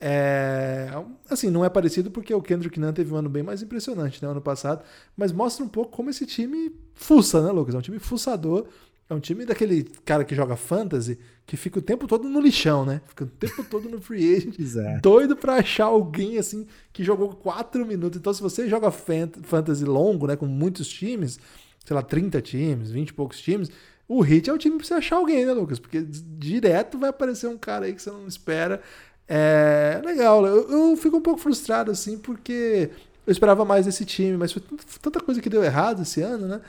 É, 0.00 0.88
assim, 1.30 1.48
não 1.48 1.64
é 1.64 1.68
parecido 1.68 2.10
porque 2.10 2.34
o 2.34 2.42
Kendrick 2.42 2.80
Nunn 2.80 2.92
teve 2.92 3.12
um 3.14 3.16
ano 3.16 3.28
bem 3.28 3.42
mais 3.42 3.62
impressionante, 3.62 4.20
né, 4.20 4.28
ano 4.28 4.40
passado, 4.40 4.82
mas 5.16 5.30
mostra 5.30 5.64
um 5.64 5.68
pouco 5.68 5.92
como 5.92 6.10
esse 6.10 6.26
time 6.26 6.74
fuça, 6.94 7.40
né, 7.40 7.52
Lucas? 7.52 7.74
É 7.74 7.78
um 7.78 7.82
time 7.82 8.00
fuçador, 8.00 8.66
é 9.12 9.16
um 9.16 9.20
time 9.20 9.44
daquele 9.44 9.84
cara 10.04 10.24
que 10.24 10.34
joga 10.34 10.56
fantasy, 10.56 11.18
que 11.46 11.56
fica 11.56 11.78
o 11.78 11.82
tempo 11.82 12.06
todo 12.06 12.28
no 12.28 12.40
lixão, 12.40 12.84
né? 12.84 13.00
Fica 13.06 13.24
o 13.24 13.26
tempo 13.26 13.62
todo 13.70 13.88
no 13.88 14.00
free 14.00 14.34
agent, 14.36 14.56
doido 15.00 15.36
pra 15.36 15.54
achar 15.56 15.84
alguém 15.84 16.38
assim 16.38 16.66
que 16.92 17.04
jogou 17.04 17.30
4 17.34 17.84
minutos. 17.86 18.18
Então, 18.18 18.32
se 18.32 18.40
você 18.42 18.68
joga 18.68 18.90
fant- 18.90 19.36
fantasy 19.44 19.84
longo, 19.84 20.26
né, 20.26 20.36
com 20.36 20.46
muitos 20.46 20.88
times, 20.88 21.38
sei 21.84 21.94
lá, 21.94 22.02
30 22.02 22.40
times, 22.40 22.90
20 22.90 23.08
e 23.08 23.12
poucos 23.12 23.40
times, 23.40 23.70
o 24.08 24.20
Hit 24.20 24.50
é 24.50 24.52
o 24.52 24.58
time 24.58 24.76
pra 24.76 24.86
você 24.86 24.94
achar 24.94 25.16
alguém, 25.16 25.44
né, 25.46 25.52
Lucas? 25.52 25.78
Porque 25.78 26.02
direto 26.02 26.98
vai 26.98 27.10
aparecer 27.10 27.46
um 27.46 27.56
cara 27.56 27.86
aí 27.86 27.94
que 27.94 28.02
você 28.02 28.10
não 28.10 28.26
espera. 28.26 28.80
É 29.28 30.00
legal, 30.04 30.44
eu, 30.46 30.68
eu 30.70 30.96
fico 30.96 31.16
um 31.16 31.22
pouco 31.22 31.40
frustrado, 31.40 31.90
assim, 31.90 32.18
porque 32.18 32.90
eu 33.26 33.30
esperava 33.32 33.64
mais 33.64 33.86
desse 33.86 34.04
time, 34.04 34.36
mas 34.36 34.52
foi 34.52 34.62
tanta 35.00 35.20
coisa 35.20 35.40
que 35.40 35.48
deu 35.48 35.62
errado 35.62 36.02
esse 36.02 36.20
ano, 36.20 36.46
né? 36.48 36.60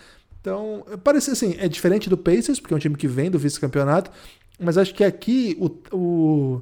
Então, 0.43 0.85
parece 1.05 1.31
assim, 1.31 1.55
é 1.57 1.69
diferente 1.69 2.09
do 2.09 2.17
Pacers, 2.17 2.59
porque 2.59 2.73
é 2.73 2.75
um 2.75 2.79
time 2.79 2.97
que 2.97 3.07
vem 3.07 3.31
do 3.31 3.39
vice-campeonato, 3.39 4.11
mas 4.59 4.77
acho 4.77 4.93
que 4.93 5.01
aqui 5.01 5.57
o, 5.57 5.97
o, 5.97 6.61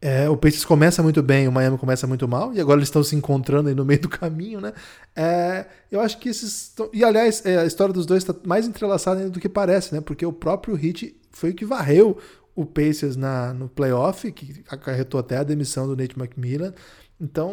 é, 0.00 0.30
o 0.30 0.36
Pacers 0.38 0.64
começa 0.64 1.02
muito 1.02 1.22
bem, 1.22 1.46
o 1.46 1.52
Miami 1.52 1.76
começa 1.76 2.06
muito 2.06 2.26
mal, 2.26 2.54
e 2.54 2.60
agora 2.62 2.78
eles 2.78 2.88
estão 2.88 3.04
se 3.04 3.14
encontrando 3.14 3.68
aí 3.68 3.74
no 3.74 3.84
meio 3.84 4.00
do 4.00 4.08
caminho, 4.08 4.62
né? 4.62 4.72
É, 5.14 5.66
eu 5.92 6.00
acho 6.00 6.18
que 6.18 6.30
esses. 6.30 6.74
E 6.90 7.04
aliás, 7.04 7.44
é, 7.44 7.58
a 7.58 7.66
história 7.66 7.92
dos 7.92 8.06
dois 8.06 8.22
está 8.22 8.34
mais 8.46 8.66
entrelaçada 8.66 9.20
ainda 9.20 9.30
do 9.30 9.38
que 9.38 9.48
parece, 9.48 9.94
né? 9.94 10.00
Porque 10.00 10.24
o 10.24 10.32
próprio 10.32 10.74
Heat 10.74 11.14
foi 11.32 11.50
o 11.50 11.54
que 11.54 11.66
varreu 11.66 12.16
o 12.56 12.64
Pacers 12.64 13.14
na, 13.14 13.52
no 13.52 13.68
playoff, 13.68 14.32
que 14.32 14.64
acarretou 14.70 15.20
até 15.20 15.36
a 15.36 15.42
demissão 15.42 15.86
do 15.86 15.94
Nate 15.94 16.18
McMillan. 16.18 16.72
Então, 17.20 17.52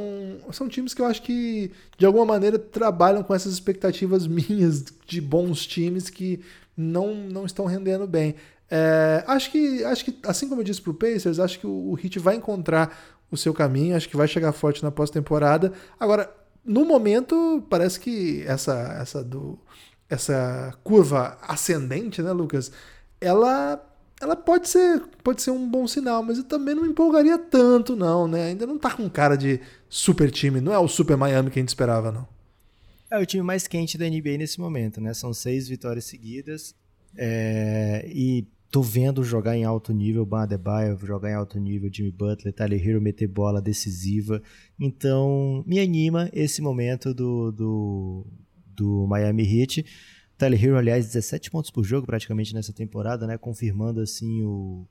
são 0.52 0.68
times 0.68 0.94
que 0.94 1.02
eu 1.02 1.06
acho 1.06 1.22
que, 1.22 1.72
de 1.98 2.06
alguma 2.06 2.26
maneira, 2.26 2.58
trabalham 2.58 3.24
com 3.24 3.34
essas 3.34 3.54
expectativas 3.54 4.26
minhas 4.28 4.84
de 5.06 5.22
bons 5.22 5.66
times 5.66 6.10
que 6.10 6.42
não, 6.76 7.14
não 7.14 7.46
estão 7.46 7.66
rendendo 7.66 8.08
bem. 8.08 8.36
É, 8.70 9.24
acho, 9.28 9.52
que, 9.52 9.84
acho 9.84 10.06
que, 10.06 10.18
assim 10.26 10.48
como 10.48 10.62
eu 10.62 10.66
disse 10.66 10.82
pro 10.82 10.94
Pacers, 10.94 11.40
acho 11.40 11.60
que 11.60 11.68
o, 11.68 11.92
o 11.92 12.00
Heat 12.00 12.20
vai 12.20 12.36
encontrar 12.36 12.98
o 13.30 13.38
seu 13.38 13.54
caminho, 13.54 13.96
acho 13.96 14.10
que 14.10 14.18
vai 14.18 14.28
chegar 14.28 14.52
forte 14.52 14.84
na 14.84 14.92
pós-temporada. 14.92 15.72
Agora, 16.00 16.34
no 16.64 16.86
momento, 16.86 17.66
parece 17.70 18.00
que 18.00 18.44
essa, 18.46 18.98
essa, 19.02 19.24
do, 19.24 19.60
essa 20.10 20.74
curva 20.84 21.38
ascendente, 21.42 22.22
né, 22.22 22.32
Lucas? 22.32 22.72
Ela 23.20 23.82
ela 24.22 24.36
pode 24.36 24.70
ser, 24.70 25.02
pode 25.24 25.42
ser 25.42 25.52
um 25.52 25.70
bom 25.70 25.88
sinal, 25.88 26.24
mas 26.24 26.38
eu 26.38 26.44
também 26.44 26.76
não 26.76 26.84
me 26.84 26.90
empolgaria 26.90 27.38
tanto, 27.38 27.96
não, 27.96 28.28
né? 28.28 28.48
Ainda 28.50 28.68
não 28.68 28.78
tá 28.78 28.92
com 28.92 29.10
cara 29.10 29.36
de 29.36 29.60
super 29.90 30.30
time, 30.32 30.62
não 30.62 30.74
é 30.74 30.78
o 30.80 30.88
super 30.88 31.18
Miami 31.18 31.50
que 31.50 31.60
a 31.60 31.62
gente 31.62 31.70
esperava, 31.70 32.12
não. 32.12 32.28
É 33.10 33.18
o 33.18 33.26
time 33.26 33.44
mais 33.44 33.68
quente 33.68 33.98
da 33.98 34.08
NBA 34.08 34.38
nesse 34.38 34.60
momento, 34.60 35.02
né? 35.02 35.14
São 35.14 35.34
seis 35.34 35.68
vitórias 35.68 36.06
seguidas. 36.06 36.74
é, 37.18 38.06
E 38.08 38.48
tô 38.72 38.82
vendo 38.82 39.22
jogar 39.22 39.58
em 39.58 39.66
alto 39.66 39.92
nível, 39.92 40.26
Ban 40.26 40.44
Adebayo 40.44 40.98
jogar 41.06 41.30
em 41.30 41.36
alto 41.36 41.60
nível, 41.60 41.90
Jimmy 41.94 42.12
Butler, 42.12 42.54
Tyler 42.54 42.88
Hero 42.88 43.02
meter 43.02 43.28
bola 43.28 43.62
decisiva. 43.62 44.42
Então, 44.80 45.62
me 45.68 45.78
anima 45.80 46.30
esse 46.32 46.62
momento 46.62 47.14
do, 47.14 47.52
do, 47.52 48.26
do 48.66 49.06
Miami 49.08 49.44
Heat. 49.44 49.86
Tyler 50.42 50.66
Hero, 50.66 50.78
aliás, 50.78 51.06
17 51.06 51.52
pontos 51.52 51.70
por 51.70 51.84
jogo 51.84 52.08
praticamente 52.08 52.52
nessa 52.56 52.74
temporada, 52.74 53.28
né? 53.28 53.38
Confirmando 53.38 54.02
assim 54.02 54.42
o, 54.42 54.88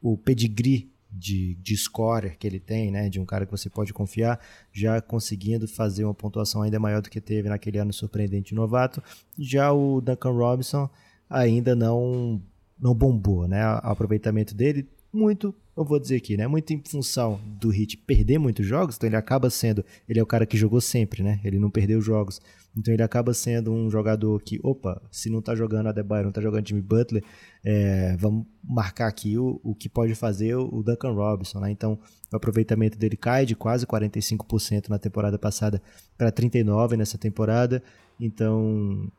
o 0.00 0.16
pedigree 0.16 0.90
de, 1.12 1.54
de 1.56 1.76
scorer 1.76 2.38
que 2.38 2.46
ele 2.46 2.58
tem, 2.58 2.90
né? 2.90 3.10
De 3.10 3.20
um 3.20 3.26
cara 3.26 3.44
que 3.44 3.52
você 3.52 3.68
pode 3.68 3.92
confiar, 3.92 4.40
já 4.72 4.98
conseguindo 5.02 5.68
fazer 5.68 6.04
uma 6.04 6.14
pontuação 6.14 6.62
ainda 6.62 6.80
maior 6.80 7.02
do 7.02 7.10
que 7.10 7.20
teve 7.20 7.50
naquele 7.50 7.76
ano 7.76 7.92
surpreendente 7.92 8.54
novato. 8.54 9.02
Já 9.38 9.70
o 9.70 10.00
Duncan 10.00 10.32
Robinson 10.32 10.88
ainda 11.28 11.76
não 11.76 12.42
não 12.80 12.94
bombou, 12.94 13.46
né? 13.46 13.62
O 13.66 13.90
aproveitamento 13.90 14.54
dele 14.54 14.88
muito, 15.12 15.54
eu 15.76 15.84
vou 15.84 15.98
dizer 15.98 16.16
aqui, 16.16 16.36
né? 16.36 16.46
Muito 16.46 16.72
em 16.72 16.82
função 16.84 17.40
do 17.44 17.70
Hit 17.70 17.96
perder 17.96 18.38
muitos 18.38 18.66
jogos, 18.66 18.96
então 18.96 19.08
ele 19.08 19.16
acaba 19.16 19.48
sendo, 19.48 19.84
ele 20.08 20.18
é 20.18 20.22
o 20.22 20.26
cara 20.26 20.44
que 20.44 20.56
jogou 20.56 20.80
sempre, 20.80 21.22
né? 21.22 21.40
Ele 21.44 21.58
não 21.58 21.70
perdeu 21.70 22.00
jogos. 22.00 22.40
Então 22.76 22.94
ele 22.94 23.02
acaba 23.02 23.34
sendo 23.34 23.72
um 23.72 23.90
jogador 23.90 24.40
que, 24.42 24.60
opa, 24.62 25.02
se 25.10 25.28
não 25.28 25.42
tá 25.42 25.56
jogando 25.56 25.88
Adebayo, 25.88 26.24
não 26.24 26.32
tá 26.32 26.40
jogando 26.40 26.68
Jimmy 26.68 26.82
Butler, 26.82 27.22
é, 27.64 28.16
vamos 28.16 28.46
marcar 28.62 29.08
aqui 29.08 29.36
o, 29.36 29.60
o 29.64 29.74
que 29.74 29.88
pode 29.88 30.14
fazer 30.14 30.54
o 30.54 30.82
Duncan 30.82 31.12
Robinson, 31.12 31.58
né? 31.60 31.70
Então 31.70 31.98
o 32.32 32.36
aproveitamento 32.36 32.96
dele 32.96 33.16
cai 33.16 33.44
de 33.44 33.56
quase 33.56 33.86
45% 33.86 34.88
na 34.88 34.98
temporada 34.98 35.38
passada 35.38 35.82
para 36.16 36.30
39% 36.30 36.96
nessa 36.96 37.18
temporada. 37.18 37.82
Então 38.20 39.10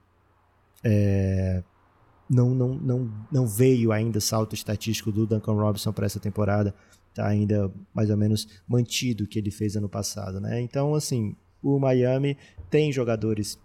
é, 0.84 1.64
não, 2.32 2.56
não, 2.56 2.70
não, 2.76 3.12
não 3.32 3.46
veio 3.48 3.92
ainda 3.92 4.20
salto 4.22 4.56
estatístico 4.56 5.12
do 5.12 5.28
Duncan 5.28 5.54
Robinson 5.54 5.92
para 5.92 6.06
essa 6.06 6.20
temporada. 6.20 6.74
Tá 7.14 7.28
ainda 7.28 7.70
mais 7.94 8.10
ou 8.10 8.16
menos 8.16 8.48
mantido 8.68 9.26
o 9.26 9.28
que 9.28 9.38
ele 9.38 9.52
fez 9.52 9.76
ano 9.76 9.90
passado, 9.90 10.40
né? 10.40 10.62
Então, 10.62 10.96
assim, 10.96 11.36
o 11.62 11.78
Miami 11.78 12.38
tem 12.70 12.90
jogadores 12.92 13.60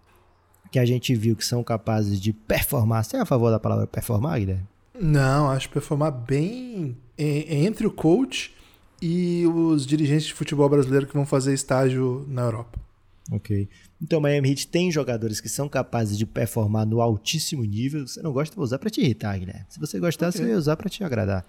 que 0.69 0.77
a 0.77 0.85
gente 0.85 1.15
viu 1.15 1.33
que 1.33 1.45
são 1.45 1.63
capazes 1.63 2.19
de 2.19 2.33
performar. 2.33 3.05
Você 3.05 3.15
é 3.15 3.21
a 3.21 3.25
favor 3.25 3.49
da 3.49 3.57
palavra 3.59 3.87
performar, 3.87 4.37
Guilherme? 4.39 4.67
Não, 4.99 5.49
acho 5.49 5.69
performar 5.69 6.11
bem 6.11 6.97
en- 7.17 7.65
entre 7.65 7.87
o 7.87 7.91
coach 7.91 8.53
e 9.01 9.45
os 9.47 9.85
dirigentes 9.85 10.25
de 10.27 10.33
futebol 10.33 10.67
brasileiro 10.67 11.07
que 11.07 11.13
vão 11.13 11.25
fazer 11.25 11.53
estágio 11.53 12.25
na 12.27 12.41
Europa. 12.41 12.77
Ok. 13.31 13.69
Então, 14.01 14.19
o 14.19 14.21
Miami 14.21 14.51
Heat 14.51 14.67
tem 14.67 14.91
jogadores 14.91 15.41
que 15.41 15.49
são 15.49 15.67
capazes 15.67 16.17
de 16.17 16.25
performar 16.25 16.85
no 16.85 17.01
altíssimo 17.01 17.63
nível. 17.63 18.05
Você 18.07 18.21
não 18.21 18.31
gosta, 18.31 18.55
vou 18.55 18.63
usar 18.63 18.77
para 18.77 18.89
te 18.89 19.01
irritar, 19.01 19.37
Guilherme. 19.37 19.65
Se 19.69 19.79
você 19.79 19.99
gostar, 19.99 20.27
Ok. 20.27 20.39
você 20.39 20.47
vai 20.47 20.55
usar 20.55 20.75
para 20.75 20.89
te 20.89 21.03
agradar. 21.03 21.45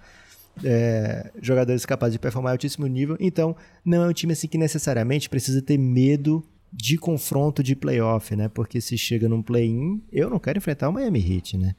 É, 0.65 1.31
jogadores 1.41 1.85
capazes 1.85 2.15
de 2.15 2.19
performar 2.19 2.53
em 2.53 2.55
altíssimo 2.55 2.87
nível. 2.87 3.17
Então, 3.21 3.55
não 3.85 4.03
é 4.05 4.09
um 4.09 4.13
time 4.13 4.33
assim 4.33 4.49
que 4.49 4.59
necessariamente 4.59 5.29
precisa 5.29 5.61
ter 5.61 5.79
medo 5.79 6.43
de 6.73 6.97
confronto 6.99 7.63
de 7.63 7.77
playoff, 7.77 8.35
né? 8.35 8.49
Porque 8.49 8.81
se 8.81 8.97
chega 8.99 9.29
num 9.29 9.43
play-in, 9.43 10.03
eu 10.11 10.29
não 10.29 10.39
quero 10.39 10.59
enfrentar 10.59 10.89
o 10.89 10.93
Miami 10.93 11.21
Heat, 11.21 11.57
né? 11.59 11.75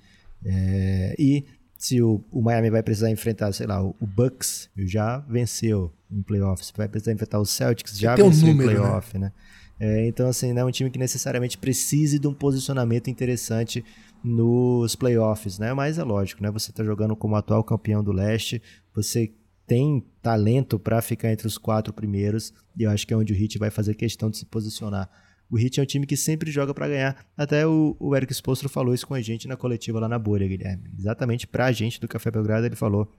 É, 0.45 1.15
e 1.17 1.45
se 1.77 2.01
o, 2.01 2.23
o 2.31 2.41
Miami 2.41 2.69
vai 2.69 2.83
precisar 2.83 3.09
enfrentar, 3.09 3.51
sei 3.53 3.67
lá, 3.67 3.83
o, 3.83 3.95
o 3.99 4.07
Bucks 4.07 4.69
já 4.77 5.19
venceu 5.19 5.93
em 6.11 6.21
playoffs. 6.21 6.71
Vai 6.75 6.87
precisar 6.87 7.11
enfrentar 7.13 7.39
o 7.39 7.45
Celtics, 7.45 7.97
já 7.97 8.15
tem 8.15 8.25
um 8.25 8.29
venceu 8.29 8.47
número, 8.47 8.71
em 8.71 8.73
né? 8.75 8.79
playoff, 8.81 9.17
né? 9.17 9.31
É, 9.79 10.05
então, 10.07 10.27
assim, 10.27 10.51
não 10.51 10.63
é 10.63 10.65
um 10.65 10.71
time 10.71 10.89
que 10.89 10.99
necessariamente 10.99 11.57
precise 11.57 12.19
de 12.19 12.27
um 12.27 12.33
posicionamento 12.33 13.09
interessante 13.09 13.83
nos 14.23 14.95
playoffs, 14.95 15.57
né? 15.57 15.73
Mas 15.73 15.97
é 15.97 16.03
lógico, 16.03 16.43
né? 16.43 16.51
Você 16.51 16.71
está 16.71 16.83
jogando 16.83 17.15
como 17.15 17.35
atual 17.35 17.63
campeão 17.63 18.03
do 18.03 18.11
leste, 18.11 18.61
você 18.93 19.31
tem 19.65 20.03
talento 20.21 20.77
para 20.79 21.01
ficar 21.01 21.31
entre 21.31 21.47
os 21.47 21.57
quatro 21.57 21.93
primeiros, 21.93 22.53
e 22.77 22.83
eu 22.83 22.89
acho 22.89 23.07
que 23.07 23.13
é 23.13 23.17
onde 23.17 23.31
o 23.31 23.35
Heat 23.35 23.57
vai 23.57 23.69
fazer 23.69 23.93
questão 23.93 24.29
de 24.29 24.37
se 24.37 24.45
posicionar. 24.45 25.09
O 25.49 25.57
Heat 25.57 25.79
é 25.79 25.83
um 25.83 25.85
time 25.85 26.05
que 26.05 26.17
sempre 26.17 26.51
joga 26.51 26.73
para 26.73 26.87
ganhar. 26.87 27.25
Até 27.37 27.65
o, 27.65 27.95
o 27.99 28.15
Eric 28.15 28.33
Spolstra 28.33 28.67
falou 28.67 28.93
isso 28.93 29.07
com 29.07 29.13
a 29.13 29.21
gente 29.21 29.47
na 29.47 29.55
coletiva 29.55 29.99
lá 29.99 30.07
na 30.07 30.19
bolha, 30.19 30.47
Guilherme. 30.47 30.91
Exatamente 30.97 31.47
pra 31.47 31.71
gente 31.71 31.99
do 31.99 32.07
Café 32.07 32.29
Belgrado, 32.29 32.65
ele 32.65 32.75
falou 32.75 33.11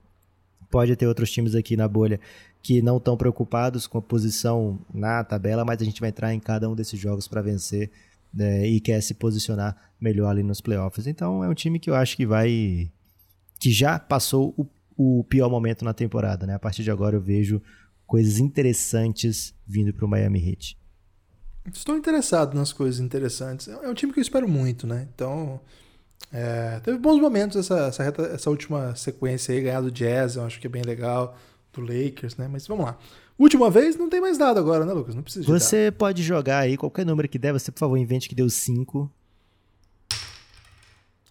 pode 0.71 0.95
ter 0.95 1.05
outros 1.05 1.29
times 1.29 1.53
aqui 1.53 1.75
na 1.75 1.87
bolha 1.87 2.19
que 2.63 2.81
não 2.81 2.97
estão 2.97 3.17
preocupados 3.17 3.85
com 3.85 3.97
a 3.97 4.01
posição 4.01 4.79
na 4.93 5.23
tabela, 5.23 5.65
mas 5.65 5.81
a 5.81 5.85
gente 5.85 5.99
vai 5.99 6.09
entrar 6.09 6.33
em 6.33 6.39
cada 6.39 6.69
um 6.69 6.75
desses 6.75 6.99
jogos 6.99 7.27
para 7.27 7.41
vencer 7.41 7.91
né, 8.33 8.65
e 8.65 8.79
quer 8.79 9.01
se 9.01 9.13
posicionar 9.13 9.75
melhor 9.99 10.29
ali 10.29 10.43
nos 10.43 10.61
playoffs. 10.61 11.05
Então 11.07 11.43
é 11.43 11.49
um 11.49 11.53
time 11.53 11.79
que 11.79 11.89
eu 11.89 11.95
acho 11.95 12.15
que 12.15 12.25
vai. 12.25 12.89
que 13.59 13.71
já 13.71 13.99
passou 13.99 14.53
o, 14.57 14.65
o 15.19 15.23
pior 15.23 15.49
momento 15.49 15.83
na 15.83 15.93
temporada. 15.93 16.47
Né? 16.47 16.53
A 16.53 16.59
partir 16.59 16.83
de 16.83 16.91
agora 16.91 17.15
eu 17.15 17.21
vejo 17.21 17.61
coisas 18.05 18.37
interessantes 18.39 19.53
vindo 19.67 19.93
para 19.93 20.05
o 20.05 20.07
Miami 20.07 20.49
Heat. 20.49 20.77
Estou 21.73 21.95
interessado 21.95 22.55
nas 22.55 22.73
coisas 22.73 22.99
interessantes. 22.99 23.67
É 23.67 23.87
um 23.87 23.93
time 23.93 24.11
que 24.11 24.19
eu 24.19 24.23
espero 24.23 24.47
muito, 24.47 24.87
né? 24.87 25.07
Então, 25.13 25.61
é, 26.31 26.79
teve 26.83 26.97
bons 26.97 27.19
momentos 27.19 27.57
essa, 27.57 27.87
essa, 27.87 28.03
reta- 28.03 28.23
essa 28.33 28.49
última 28.49 28.95
sequência 28.95 29.53
aí, 29.53 29.61
ganhar 29.61 29.81
do 29.81 29.91
Jazz, 29.91 30.35
eu 30.35 30.43
acho 30.43 30.59
que 30.59 30.67
é 30.67 30.69
bem 30.69 30.81
legal, 30.83 31.37
do 31.73 31.81
Lakers, 31.81 32.35
né? 32.37 32.47
Mas 32.51 32.67
vamos 32.67 32.85
lá. 32.85 32.97
Última 33.39 33.69
vez, 33.71 33.95
não 33.97 34.09
tem 34.09 34.21
mais 34.21 34.37
nada 34.37 34.59
agora, 34.59 34.85
né, 34.85 34.93
Lucas? 34.93 35.15
Não 35.15 35.23
precisa 35.23 35.45
Você 35.47 35.91
pode 35.91 36.21
jogar 36.21 36.59
aí 36.59 36.77
qualquer 36.77 37.05
número 37.05 37.27
que 37.27 37.39
der, 37.39 37.53
você 37.53 37.71
por 37.71 37.79
favor 37.79 37.97
invente 37.97 38.29
que 38.29 38.35
deu 38.35 38.49
5. 38.49 38.99
dado. 38.99 39.11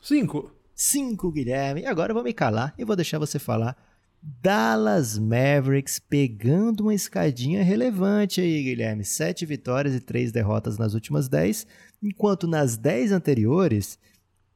Cinco. 0.03 0.51
5, 0.75 1.31
Guilherme. 1.31 1.83
E 1.83 1.87
agora 1.87 2.11
eu 2.11 2.15
vou 2.15 2.25
me 2.25 2.33
calar 2.33 2.75
e 2.79 2.85
vou 2.85 2.97
deixar 2.97 3.19
você 3.19 3.39
falar. 3.39 3.77
Dallas 4.23 5.19
Mavericks 5.19 5.99
pegando 5.99 6.83
uma 6.83 6.95
escadinha 6.95 7.63
relevante 7.63 8.41
aí, 8.41 8.63
Guilherme. 8.63 9.05
Sete 9.05 9.47
vitórias 9.47 9.95
e 9.95 10.01
três 10.01 10.33
derrotas 10.33 10.79
nas 10.79 10.95
últimas 10.95 11.29
10, 11.29 11.67
enquanto 12.03 12.47
nas 12.47 12.77
10 12.77 13.13
anteriores 13.13 13.99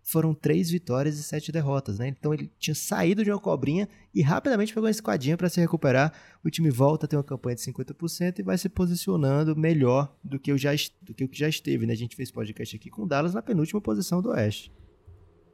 foram 0.05 0.35
três 0.35 0.71
vitórias 0.71 1.19
e 1.19 1.23
sete 1.23 1.51
derrotas, 1.51 1.99
né? 1.99 2.09
Então 2.09 2.35
ele 2.35 2.53
tinha 2.59 2.75
saído 2.75 3.25
de 3.25 3.31
uma 3.31 3.41
cobrinha 3.41 3.89
e 4.15 4.21
rapidamente 4.21 4.73
pegou 4.73 4.85
uma 4.85 4.91
esquadinha 4.91 5.35
para 5.35 5.49
se 5.49 5.59
recuperar. 5.59 6.13
O 6.45 6.51
time 6.51 6.71
volta 6.71 7.07
a 7.07 7.09
ter 7.09 7.17
uma 7.17 7.25
campanha 7.25 7.57
de 7.57 7.63
50% 7.63 8.39
e 8.39 8.43
vai 8.43 8.59
se 8.59 8.69
posicionando 8.69 9.57
melhor 9.57 10.15
do 10.23 10.39
que, 10.39 10.53
o 10.53 10.59
já, 10.59 10.73
do 11.01 11.15
que 11.15 11.25
o 11.25 11.29
que 11.29 11.39
já 11.39 11.49
esteve, 11.49 11.87
né? 11.87 11.95
A 11.95 11.97
gente 11.97 12.15
fez 12.15 12.31
podcast 12.31 12.77
aqui 12.77 12.91
com 12.91 13.03
o 13.03 13.07
Dallas 13.07 13.33
na 13.33 13.41
penúltima 13.41 13.81
posição 13.81 14.21
do 14.21 14.29
Oeste. 14.29 14.71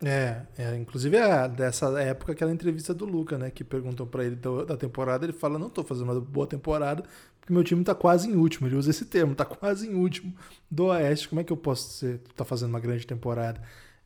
É, 0.02 0.42
é 0.58 0.76
inclusive 0.76 1.16
é 1.16 1.46
dessa 1.46 1.86
época 2.00 2.32
aquela 2.32 2.50
entrevista 2.50 2.92
do 2.92 3.04
Luca, 3.04 3.38
né? 3.38 3.50
Que 3.50 3.62
perguntam 3.62 4.04
para 4.04 4.24
ele 4.24 4.36
da 4.66 4.76
temporada, 4.76 5.24
ele 5.24 5.32
fala: 5.32 5.60
Não 5.60 5.70
tô 5.70 5.84
fazendo 5.84 6.10
uma 6.10 6.20
boa 6.20 6.46
temporada, 6.46 7.04
porque 7.38 7.52
meu 7.52 7.62
time 7.62 7.84
tá 7.84 7.94
quase 7.94 8.28
em 8.28 8.34
último. 8.34 8.66
Ele 8.66 8.76
usa 8.76 8.90
esse 8.90 9.04
termo, 9.04 9.34
tá 9.34 9.44
quase 9.44 9.88
em 9.88 9.94
último 9.94 10.34
do 10.68 10.86
Oeste. 10.86 11.28
Como 11.28 11.40
é 11.40 11.44
que 11.44 11.52
eu 11.52 11.56
posso 11.56 11.90
ser, 11.98 12.18
tá 12.34 12.44
fazendo 12.44 12.70
uma 12.70 12.80
grande 12.80 13.06
temporada? 13.06 13.62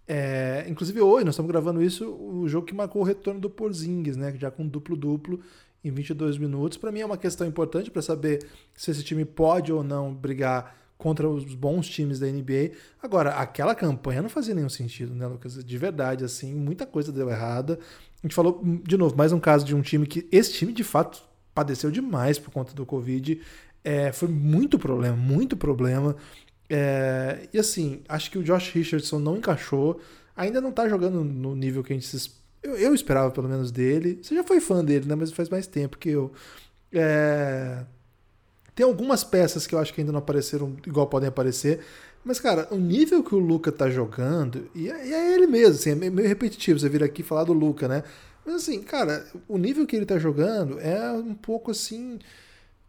É, 0.07 0.67
inclusive 0.69 1.01
hoje, 1.01 1.25
nós 1.25 1.35
estamos 1.35 1.51
gravando 1.51 1.83
isso, 1.83 2.11
o 2.11 2.47
jogo 2.49 2.67
que 2.67 2.75
marcou 2.75 3.03
o 3.03 3.05
retorno 3.05 3.41
do 3.41 3.49
Porzingis, 3.49 4.17
né? 4.17 4.35
Já 4.39 4.51
com 4.51 4.67
duplo-duplo 4.67 5.41
em 5.83 5.91
22 5.91 6.39
minutos. 6.39 6.79
Para 6.79 6.91
mim 6.91 7.01
é 7.01 7.07
uma 7.07 7.17
questão 7.19 7.47
importante 7.47 7.91
para 7.91 8.03
saber 8.03 8.47
se 8.75 8.91
esse 8.91 9.03
time 9.03 9.25
pode 9.25 9.73
ou 9.73 9.83
não 9.83 10.15
brigar 10.15 10.77
contra 10.97 11.29
os 11.29 11.55
bons 11.55 11.89
times 11.89 12.19
da 12.19 12.27
NBA. 12.27 12.73
Agora, 13.03 13.31
aquela 13.31 13.75
campanha 13.75 14.23
não 14.23 14.29
fazia 14.29 14.55
nenhum 14.55 14.69
sentido, 14.69 15.15
né, 15.15 15.27
Lucas? 15.27 15.63
De 15.63 15.79
verdade, 15.79 16.25
assim, 16.25 16.55
muita 16.55 16.87
coisa 16.87 17.13
deu 17.13 17.29
errada. 17.29 17.79
A 18.23 18.27
gente 18.27 18.35
falou, 18.35 18.63
de 18.83 18.97
novo, 18.97 19.17
mais 19.17 19.33
um 19.33 19.41
caso 19.41 19.65
de 19.65 19.75
um 19.75 19.83
time 19.83 20.07
que. 20.07 20.27
Esse 20.33 20.53
time, 20.53 20.73
de 20.73 20.85
fato, 20.85 21.23
padeceu 21.55 21.91
demais 21.91 22.39
por 22.39 22.51
conta 22.51 22.75
do 22.75 22.87
Covid. 22.87 23.41
É, 23.83 24.13
foi 24.13 24.29
muito 24.29 24.79
problema, 24.79 25.15
muito 25.15 25.57
problema. 25.59 26.17
É, 26.69 27.49
e 27.53 27.59
assim, 27.59 28.03
acho 28.09 28.31
que 28.31 28.39
o 28.39 28.43
Josh 28.43 28.71
Richardson 28.71 29.19
não 29.19 29.37
encaixou. 29.37 30.01
Ainda 30.37 30.61
não 30.61 30.73
tá 30.73 30.89
jogando 30.89 31.23
no 31.23 31.55
nível 31.55 31.83
que 31.85 31.93
a 31.93 31.97
gente 31.97 32.07
se, 32.07 32.31
eu, 32.63 32.77
eu, 32.77 32.95
esperava, 32.95 33.31
pelo 33.31 33.49
menos, 33.49 33.71
dele. 33.71 34.19
Você 34.23 34.35
já 34.35 34.43
foi 34.43 34.59
fã 34.59 34.85
dele, 34.85 35.07
né? 35.07 35.15
Mas 35.15 35.31
faz 35.33 35.49
mais 35.49 35.67
tempo 35.67 35.99
que 35.99 36.09
eu. 36.09 36.33
É, 36.91 37.85
tem 38.75 38.85
algumas 38.85 39.23
peças 39.23 39.67
que 39.67 39.75
eu 39.75 39.79
acho 39.79 39.93
que 39.93 40.01
ainda 40.01 40.13
não 40.13 40.19
apareceram 40.19 40.77
igual 40.87 41.07
podem 41.07 41.29
aparecer. 41.29 41.81
Mas, 42.25 42.41
cara, 42.41 42.67
o 42.71 42.77
nível 42.77 43.23
que 43.23 43.35
o 43.35 43.39
Luca 43.39 43.71
tá 43.71 43.91
jogando, 43.91 44.69
e 44.75 44.91
é, 44.91 45.07
e 45.09 45.13
é 45.13 45.35
ele 45.35 45.47
mesmo, 45.47 45.75
assim, 45.75 45.91
é 45.91 45.95
meio 45.95 46.27
repetitivo 46.27 46.81
você 46.81 46.89
vir 46.89 47.05
aqui 47.05 47.23
falar 47.23 47.45
do 47.45 47.53
Luca, 47.53 47.87
né? 47.87 48.03
Mas 48.47 48.57
assim, 48.57 48.83
cara, 48.83 49.27
o 49.47 49.59
nível 49.59 49.87
que 49.87 49.95
ele 49.95 50.07
tá 50.07 50.19
jogando 50.19 50.81
é 50.81 51.13
um 51.13 51.35
pouco 51.35 51.71
assim 51.71 52.19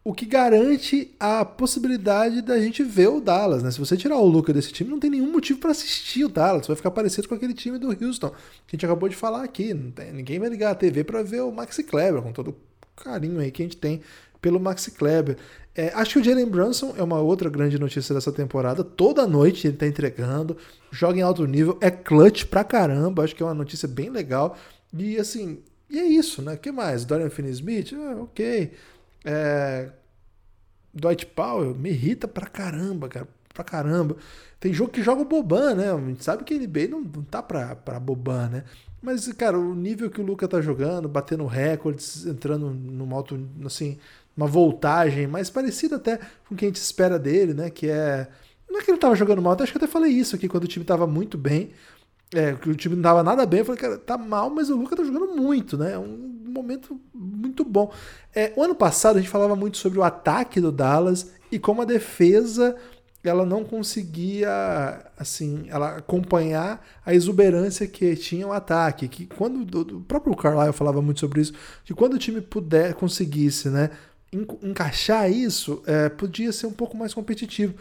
o 0.06 0.14
que 0.14 0.24
garante 0.24 1.12
a 1.18 1.44
possibilidade 1.44 2.40
da 2.40 2.60
gente 2.60 2.84
ver 2.84 3.08
o 3.08 3.20
Dallas, 3.20 3.64
né? 3.64 3.72
Se 3.72 3.80
você 3.80 3.96
tirar 3.96 4.16
o 4.16 4.24
Luca 4.24 4.52
desse 4.52 4.72
time, 4.72 4.88
não 4.88 5.00
tem 5.00 5.10
nenhum 5.10 5.32
motivo 5.32 5.58
para 5.58 5.72
assistir 5.72 6.24
o 6.24 6.28
Dallas. 6.28 6.68
Vai 6.68 6.76
ficar 6.76 6.92
parecido 6.92 7.26
com 7.26 7.34
aquele 7.34 7.52
time 7.52 7.76
do 7.76 7.88
Houston, 7.88 8.30
que 8.30 8.36
a 8.36 8.76
gente 8.76 8.86
acabou 8.86 9.08
de 9.08 9.16
falar 9.16 9.42
aqui. 9.42 9.74
Tem, 9.96 10.12
ninguém 10.12 10.38
vai 10.38 10.48
ligar 10.48 10.70
a 10.70 10.74
TV 10.76 11.02
para 11.02 11.24
ver 11.24 11.40
o 11.40 11.50
Maxi 11.50 11.82
Kleber, 11.82 12.22
com 12.22 12.30
todo 12.30 12.50
o 12.50 12.56
carinho 13.02 13.40
aí 13.40 13.50
que 13.50 13.62
a 13.62 13.64
gente 13.64 13.78
tem 13.78 14.00
pelo 14.40 14.60
Maxi 14.60 14.92
Kleber. 14.92 15.38
É, 15.74 15.88
acho 15.92 16.12
que 16.12 16.18
o 16.20 16.24
Jalen 16.24 16.46
Brunson 16.46 16.94
é 16.96 17.02
uma 17.02 17.18
outra 17.18 17.50
grande 17.50 17.76
notícia 17.76 18.14
dessa 18.14 18.30
temporada. 18.30 18.84
Toda 18.84 19.26
noite 19.26 19.66
ele 19.66 19.76
tá 19.76 19.88
entregando, 19.88 20.56
joga 20.92 21.18
em 21.18 21.22
alto 21.22 21.44
nível, 21.46 21.78
é 21.80 21.90
clutch 21.90 22.44
pra 22.44 22.62
caramba. 22.62 23.24
Acho 23.24 23.34
que 23.34 23.42
é 23.42 23.46
uma 23.46 23.54
notícia 23.54 23.88
bem 23.88 24.08
legal. 24.08 24.56
E 24.96 25.18
assim, 25.18 25.58
e 25.90 25.98
é 25.98 26.04
isso, 26.04 26.42
né? 26.42 26.54
O 26.54 26.58
que 26.58 26.70
mais? 26.70 27.04
Dorian 27.04 27.28
Finney-Smith? 27.28 27.92
Ah, 27.92 28.22
ok. 28.22 28.70
É... 29.26 29.90
Dwight 30.94 31.26
Powell 31.26 31.74
me 31.74 31.90
irrita 31.90 32.26
pra 32.26 32.46
caramba, 32.46 33.08
cara. 33.08 33.28
Pra 33.52 33.64
caramba. 33.64 34.16
Tem 34.60 34.72
jogo 34.72 34.90
que 34.90 35.02
joga 35.02 35.22
o 35.22 35.24
Boban, 35.24 35.74
né? 35.74 35.92
A 35.92 35.98
gente 35.98 36.24
sabe 36.24 36.44
que 36.44 36.54
ele 36.54 36.66
bem 36.66 36.88
não, 36.88 37.00
não 37.00 37.22
tá 37.22 37.42
pra, 37.42 37.74
pra 37.76 38.00
Boban, 38.00 38.48
né? 38.48 38.64
Mas, 39.02 39.30
cara, 39.34 39.58
o 39.58 39.74
nível 39.74 40.10
que 40.10 40.20
o 40.20 40.24
Luca 40.24 40.48
tá 40.48 40.60
jogando, 40.60 41.08
batendo 41.08 41.44
recordes, 41.46 42.26
entrando 42.26 42.70
numa 42.70 43.16
alto, 43.16 43.38
assim, 43.64 43.98
uma 44.36 44.46
voltagem 44.46 45.26
mais 45.26 45.50
parecida 45.50 45.96
até 45.96 46.18
com 46.48 46.54
o 46.54 46.56
que 46.56 46.64
a 46.64 46.68
gente 46.68 46.76
espera 46.76 47.18
dele, 47.18 47.54
né? 47.54 47.70
Que 47.70 47.88
é. 47.88 48.28
Não 48.68 48.80
é 48.80 48.82
que 48.82 48.90
ele 48.90 48.98
tava 48.98 49.14
jogando 49.14 49.40
mal, 49.40 49.56
acho 49.60 49.72
que 49.72 49.78
até 49.78 49.86
falei 49.86 50.10
isso 50.12 50.34
aqui 50.34 50.48
quando 50.48 50.64
o 50.64 50.68
time 50.68 50.84
tava 50.84 51.06
muito 51.06 51.38
bem. 51.38 51.70
É, 52.36 52.52
que 52.52 52.68
o 52.68 52.74
time 52.74 52.96
não 52.96 53.02
tava 53.02 53.22
nada 53.22 53.46
bem, 53.46 53.60
eu 53.60 53.64
falei, 53.64 53.80
cara, 53.80 53.96
tá 53.96 54.18
mal, 54.18 54.50
mas 54.50 54.68
o 54.68 54.76
Luca 54.76 54.94
tá 54.94 55.02
jogando 55.02 55.34
muito, 55.34 55.78
né? 55.78 55.94
É 55.94 55.98
um 55.98 56.34
momento 56.46 57.00
muito 57.14 57.64
bom. 57.64 57.90
É, 58.34 58.52
o 58.54 58.62
ano 58.62 58.74
passado 58.74 59.16
a 59.16 59.20
gente 59.20 59.30
falava 59.30 59.56
muito 59.56 59.78
sobre 59.78 59.98
o 59.98 60.02
ataque 60.02 60.60
do 60.60 60.70
Dallas 60.70 61.30
e 61.50 61.58
como 61.58 61.80
a 61.80 61.86
defesa 61.86 62.76
ela 63.24 63.44
não 63.44 63.64
conseguia 63.64 65.04
assim 65.18 65.64
ela 65.68 65.96
acompanhar 65.96 66.84
a 67.04 67.12
exuberância 67.12 67.86
que 67.86 68.14
tinha 68.14 68.46
o 68.46 68.52
ataque 68.52 69.08
que 69.08 69.26
quando 69.26 69.96
o 69.96 70.00
próprio 70.02 70.36
Carlisle 70.36 70.72
falava 70.72 71.02
muito 71.02 71.18
sobre 71.18 71.40
isso 71.40 71.52
que 71.84 71.92
quando 71.92 72.14
o 72.14 72.18
time 72.18 72.40
puder 72.40 72.94
conseguisse 72.94 73.68
né 73.68 73.90
encaixar 74.62 75.28
isso 75.28 75.82
é, 75.86 76.08
podia 76.08 76.52
ser 76.52 76.66
um 76.66 76.72
pouco 76.72 76.96
mais 76.96 77.12
competitivo 77.12 77.74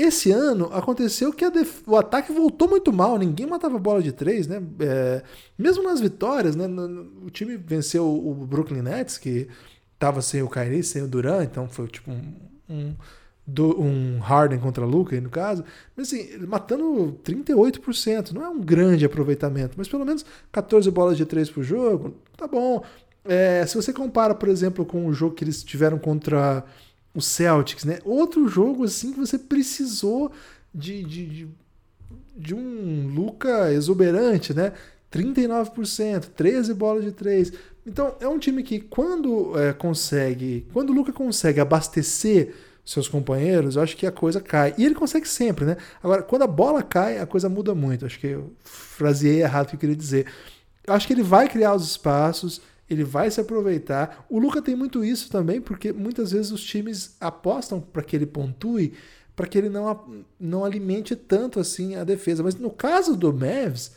esse 0.00 0.30
ano 0.30 0.70
aconteceu 0.72 1.32
que 1.32 1.44
o 1.86 1.96
ataque 1.96 2.32
voltou 2.32 2.68
muito 2.68 2.92
mal, 2.92 3.18
ninguém 3.18 3.46
matava 3.46 3.78
bola 3.78 4.00
de 4.00 4.12
três, 4.12 4.46
né? 4.46 4.62
É... 4.80 5.22
mesmo 5.58 5.82
nas 5.82 6.00
vitórias, 6.00 6.54
né? 6.54 6.66
O 7.24 7.30
time 7.30 7.56
venceu 7.56 8.06
o 8.06 8.34
Brooklyn 8.34 8.82
Nets, 8.82 9.18
que 9.18 9.48
tava 9.98 10.22
sem 10.22 10.42
o 10.42 10.48
Kyrie, 10.48 10.82
sem 10.82 11.02
o 11.02 11.08
Durant, 11.08 11.44
então 11.44 11.68
foi 11.68 11.88
tipo 11.88 12.10
um, 12.10 12.34
um, 12.68 12.94
um 13.78 14.18
Harden 14.20 14.60
contra 14.60 14.84
Luca, 14.84 15.20
no 15.20 15.30
caso. 15.30 15.64
Mas 15.96 16.08
assim, 16.08 16.38
matando 16.46 17.18
38%, 17.24 18.32
não 18.32 18.44
é 18.44 18.48
um 18.48 18.60
grande 18.60 19.04
aproveitamento, 19.04 19.74
mas 19.76 19.88
pelo 19.88 20.04
menos 20.04 20.24
14 20.52 20.90
bolas 20.90 21.16
de 21.16 21.26
três 21.26 21.50
por 21.50 21.64
jogo, 21.64 22.14
tá 22.36 22.46
bom. 22.46 22.84
É, 23.24 23.66
se 23.66 23.74
você 23.74 23.92
compara, 23.92 24.34
por 24.34 24.48
exemplo, 24.48 24.86
com 24.86 25.06
o 25.06 25.12
jogo 25.12 25.34
que 25.34 25.44
eles 25.44 25.62
tiveram 25.62 25.98
contra 25.98 26.64
o 27.14 27.20
Celtics, 27.20 27.84
né? 27.84 27.98
Outro 28.04 28.48
jogo 28.48 28.84
assim 28.84 29.12
que 29.12 29.18
você 29.18 29.38
precisou 29.38 30.30
de, 30.74 31.02
de, 31.02 31.26
de, 31.26 31.48
de 32.36 32.54
um 32.54 33.08
Luca 33.14 33.72
exuberante, 33.72 34.54
né? 34.54 34.72
39%, 35.12 36.26
13 36.36 36.74
bolas 36.74 37.04
de 37.04 37.12
3. 37.12 37.52
Então 37.86 38.14
é 38.20 38.28
um 38.28 38.38
time 38.38 38.62
que 38.62 38.78
quando 38.78 39.58
é, 39.58 39.72
consegue, 39.72 40.66
quando 40.72 40.90
o 40.90 40.92
Luca 40.92 41.12
consegue 41.12 41.60
abastecer 41.60 42.54
seus 42.84 43.06
companheiros, 43.06 43.76
eu 43.76 43.82
acho 43.82 43.96
que 43.96 44.06
a 44.06 44.12
coisa 44.12 44.40
cai. 44.40 44.74
E 44.78 44.84
ele 44.84 44.94
consegue 44.94 45.28
sempre, 45.28 45.66
né? 45.66 45.76
Agora, 46.02 46.22
quando 46.22 46.42
a 46.42 46.46
bola 46.46 46.82
cai, 46.82 47.18
a 47.18 47.26
coisa 47.26 47.48
muda 47.48 47.74
muito. 47.74 48.06
Acho 48.06 48.18
que 48.18 48.28
eu 48.28 48.52
fraseei 48.64 49.42
errado 49.42 49.66
o 49.66 49.68
que 49.70 49.76
eu 49.76 49.80
queria 49.80 49.96
dizer. 49.96 50.26
Eu 50.86 50.94
acho 50.94 51.06
que 51.06 51.12
ele 51.12 51.22
vai 51.22 51.48
criar 51.48 51.74
os 51.74 51.86
espaços, 51.86 52.62
ele 52.88 53.04
vai 53.04 53.30
se 53.30 53.40
aproveitar. 53.40 54.24
O 54.28 54.38
Luca 54.38 54.62
tem 54.62 54.74
muito 54.74 55.04
isso 55.04 55.30
também, 55.30 55.60
porque 55.60 55.92
muitas 55.92 56.32
vezes 56.32 56.50
os 56.50 56.62
times 56.62 57.16
apostam 57.20 57.80
para 57.80 58.02
que 58.02 58.16
ele 58.16 58.26
pontue, 58.26 58.94
para 59.36 59.46
que 59.46 59.58
ele 59.58 59.68
não, 59.68 60.24
não 60.40 60.64
alimente 60.64 61.14
tanto 61.14 61.60
assim 61.60 61.96
a 61.96 62.04
defesa. 62.04 62.42
Mas 62.42 62.54
no 62.54 62.70
caso 62.70 63.16
do 63.16 63.32
Mavs, 63.32 63.92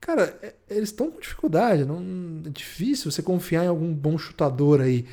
cara, 0.00 0.36
é, 0.42 0.54
eles 0.68 0.88
estão 0.88 1.10
com 1.10 1.20
dificuldade. 1.20 1.84
Não, 1.84 2.02
é 2.44 2.50
difícil 2.50 3.10
você 3.10 3.22
confiar 3.22 3.64
em 3.64 3.68
algum 3.68 3.92
bom 3.92 4.18
chutador 4.18 4.80
aí. 4.80 5.06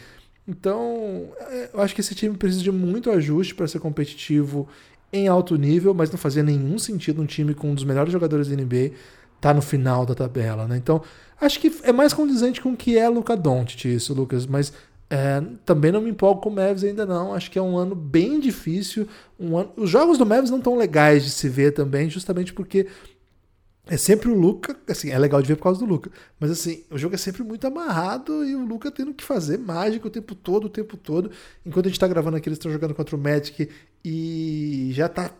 Então, 0.47 1.29
é, 1.39 1.69
eu 1.73 1.81
acho 1.81 1.93
que 1.93 2.01
esse 2.01 2.15
time 2.15 2.35
precisa 2.35 2.63
de 2.63 2.71
muito 2.71 3.11
ajuste 3.11 3.53
para 3.53 3.67
ser 3.67 3.79
competitivo 3.79 4.67
em 5.13 5.27
alto 5.27 5.55
nível, 5.55 5.93
mas 5.93 6.09
não 6.09 6.17
fazia 6.17 6.43
nenhum 6.43 6.77
sentido 6.79 7.21
um 7.21 7.25
time 7.25 7.53
com 7.53 7.71
um 7.71 7.75
dos 7.75 7.83
melhores 7.83 8.11
jogadores 8.11 8.47
da 8.47 8.55
NBA 8.55 8.91
tá 9.39 9.53
no 9.53 9.61
final 9.61 10.05
da 10.05 10.13
tabela, 10.13 10.67
né? 10.67 10.77
Então, 10.77 11.01
acho 11.39 11.59
que 11.59 11.71
é 11.83 11.91
mais 11.91 12.13
condizente 12.13 12.61
com 12.61 12.71
o 12.71 12.77
que 12.77 12.97
é 12.97 13.07
Luca 13.07 13.35
Doncic 13.35 13.85
isso, 13.85 14.13
Lucas, 14.13 14.45
mas 14.45 14.73
é, 15.09 15.41
também 15.65 15.91
não 15.91 16.01
me 16.01 16.11
empolgo 16.11 16.41
com 16.41 16.49
o 16.49 16.53
Mavs 16.53 16.83
ainda 16.83 17.05
não. 17.05 17.33
Acho 17.33 17.49
que 17.49 17.57
é 17.57 17.61
um 17.61 17.77
ano 17.77 17.95
bem 17.95 18.39
difícil. 18.39 19.07
Um 19.39 19.57
ano... 19.57 19.71
Os 19.75 19.89
jogos 19.89 20.17
do 20.17 20.25
Mavs 20.25 20.51
não 20.51 20.61
tão 20.61 20.77
legais 20.77 21.23
de 21.23 21.31
se 21.31 21.49
ver 21.49 21.71
também, 21.73 22.09
justamente 22.09 22.53
porque 22.53 22.87
é 23.87 23.97
sempre 23.97 24.29
o 24.29 24.35
Luca, 24.35 24.77
assim, 24.87 25.09
é 25.09 25.17
legal 25.17 25.41
de 25.41 25.47
ver 25.47 25.55
por 25.55 25.63
causa 25.63 25.79
do 25.79 25.85
Luca, 25.85 26.11
mas 26.39 26.51
assim, 26.51 26.83
o 26.91 26.97
jogo 26.97 27.15
é 27.15 27.17
sempre 27.17 27.41
muito 27.43 27.65
amarrado 27.65 28.45
e 28.45 28.55
o 28.55 28.63
Luca 28.63 28.91
tendo 28.91 29.15
que 29.15 29.23
fazer 29.23 29.57
mágica 29.57 30.07
o 30.07 30.11
tempo 30.11 30.35
todo, 30.35 30.65
o 30.65 30.69
tempo 30.69 30.95
todo. 30.95 31.31
Enquanto 31.65 31.87
a 31.87 31.89
gente 31.89 31.99
tá 31.99 32.07
gravando 32.07 32.37
aqui, 32.37 32.47
eles 32.47 32.57
estão 32.59 32.71
jogando 32.71 32.93
contra 32.93 33.15
o 33.15 33.19
Magic 33.19 33.67
e 34.05 34.91
já 34.93 35.09
tá 35.09 35.31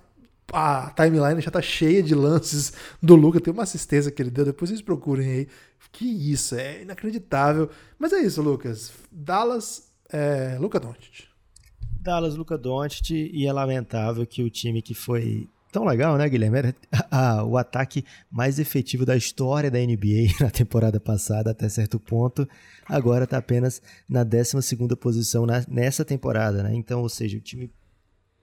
a 0.54 0.92
timeline 0.96 1.42
já 1.42 1.52
tá 1.52 1.62
cheia 1.62 2.02
de 2.02 2.16
lances 2.16 2.74
do 3.02 3.16
Luca. 3.16 3.40
Tem 3.40 3.54
uma 3.54 3.64
assistência 3.64 4.12
que 4.12 4.22
ele 4.22 4.32
deu, 4.32 4.46
depois 4.46 4.70
vocês 4.70 4.82
procurem 4.82 5.30
aí. 5.30 5.48
Que 5.92 6.06
isso, 6.06 6.56
é 6.56 6.84
inacreditável. 6.84 7.70
Mas 7.98 8.14
é 8.14 8.20
isso, 8.20 8.42
Lucas. 8.42 8.92
Dallas, 9.12 9.92
é, 10.12 10.58
Luca 10.60 10.80
Doncic. 10.80 11.28
Dallas, 12.00 12.36
Luca 12.36 12.58
Doncic, 12.58 13.12
e 13.12 13.46
é 13.46 13.52
lamentável 13.52 14.26
que 14.26 14.44
o 14.44 14.50
time 14.50 14.82
que 14.82 14.94
foi 14.94 15.50
tão 15.72 15.86
legal, 15.86 16.18
né, 16.18 16.28
Guilherme? 16.30 16.58
Era 16.58 16.76
o 17.46 17.58
ataque 17.58 18.06
mais 18.30 18.60
efetivo 18.60 19.06
da 19.06 19.16
história 19.16 19.72
da 19.72 19.80
NBA 19.80 20.34
na 20.40 20.50
temporada 20.50 21.00
passada, 21.00 21.52
até 21.52 21.68
certo 21.70 22.00
ponto. 22.00 22.48
Agora 22.86 23.24
está 23.24 23.38
apenas 23.38 23.82
na 24.08 24.24
12 24.24 24.78
posição 25.00 25.46
na, 25.46 25.64
nessa 25.68 26.06
temporada, 26.06 26.64
né? 26.64 26.74
Então, 26.76 27.02
ou 27.02 27.10
seja, 27.10 27.38
o 27.38 27.42
time 27.42 27.72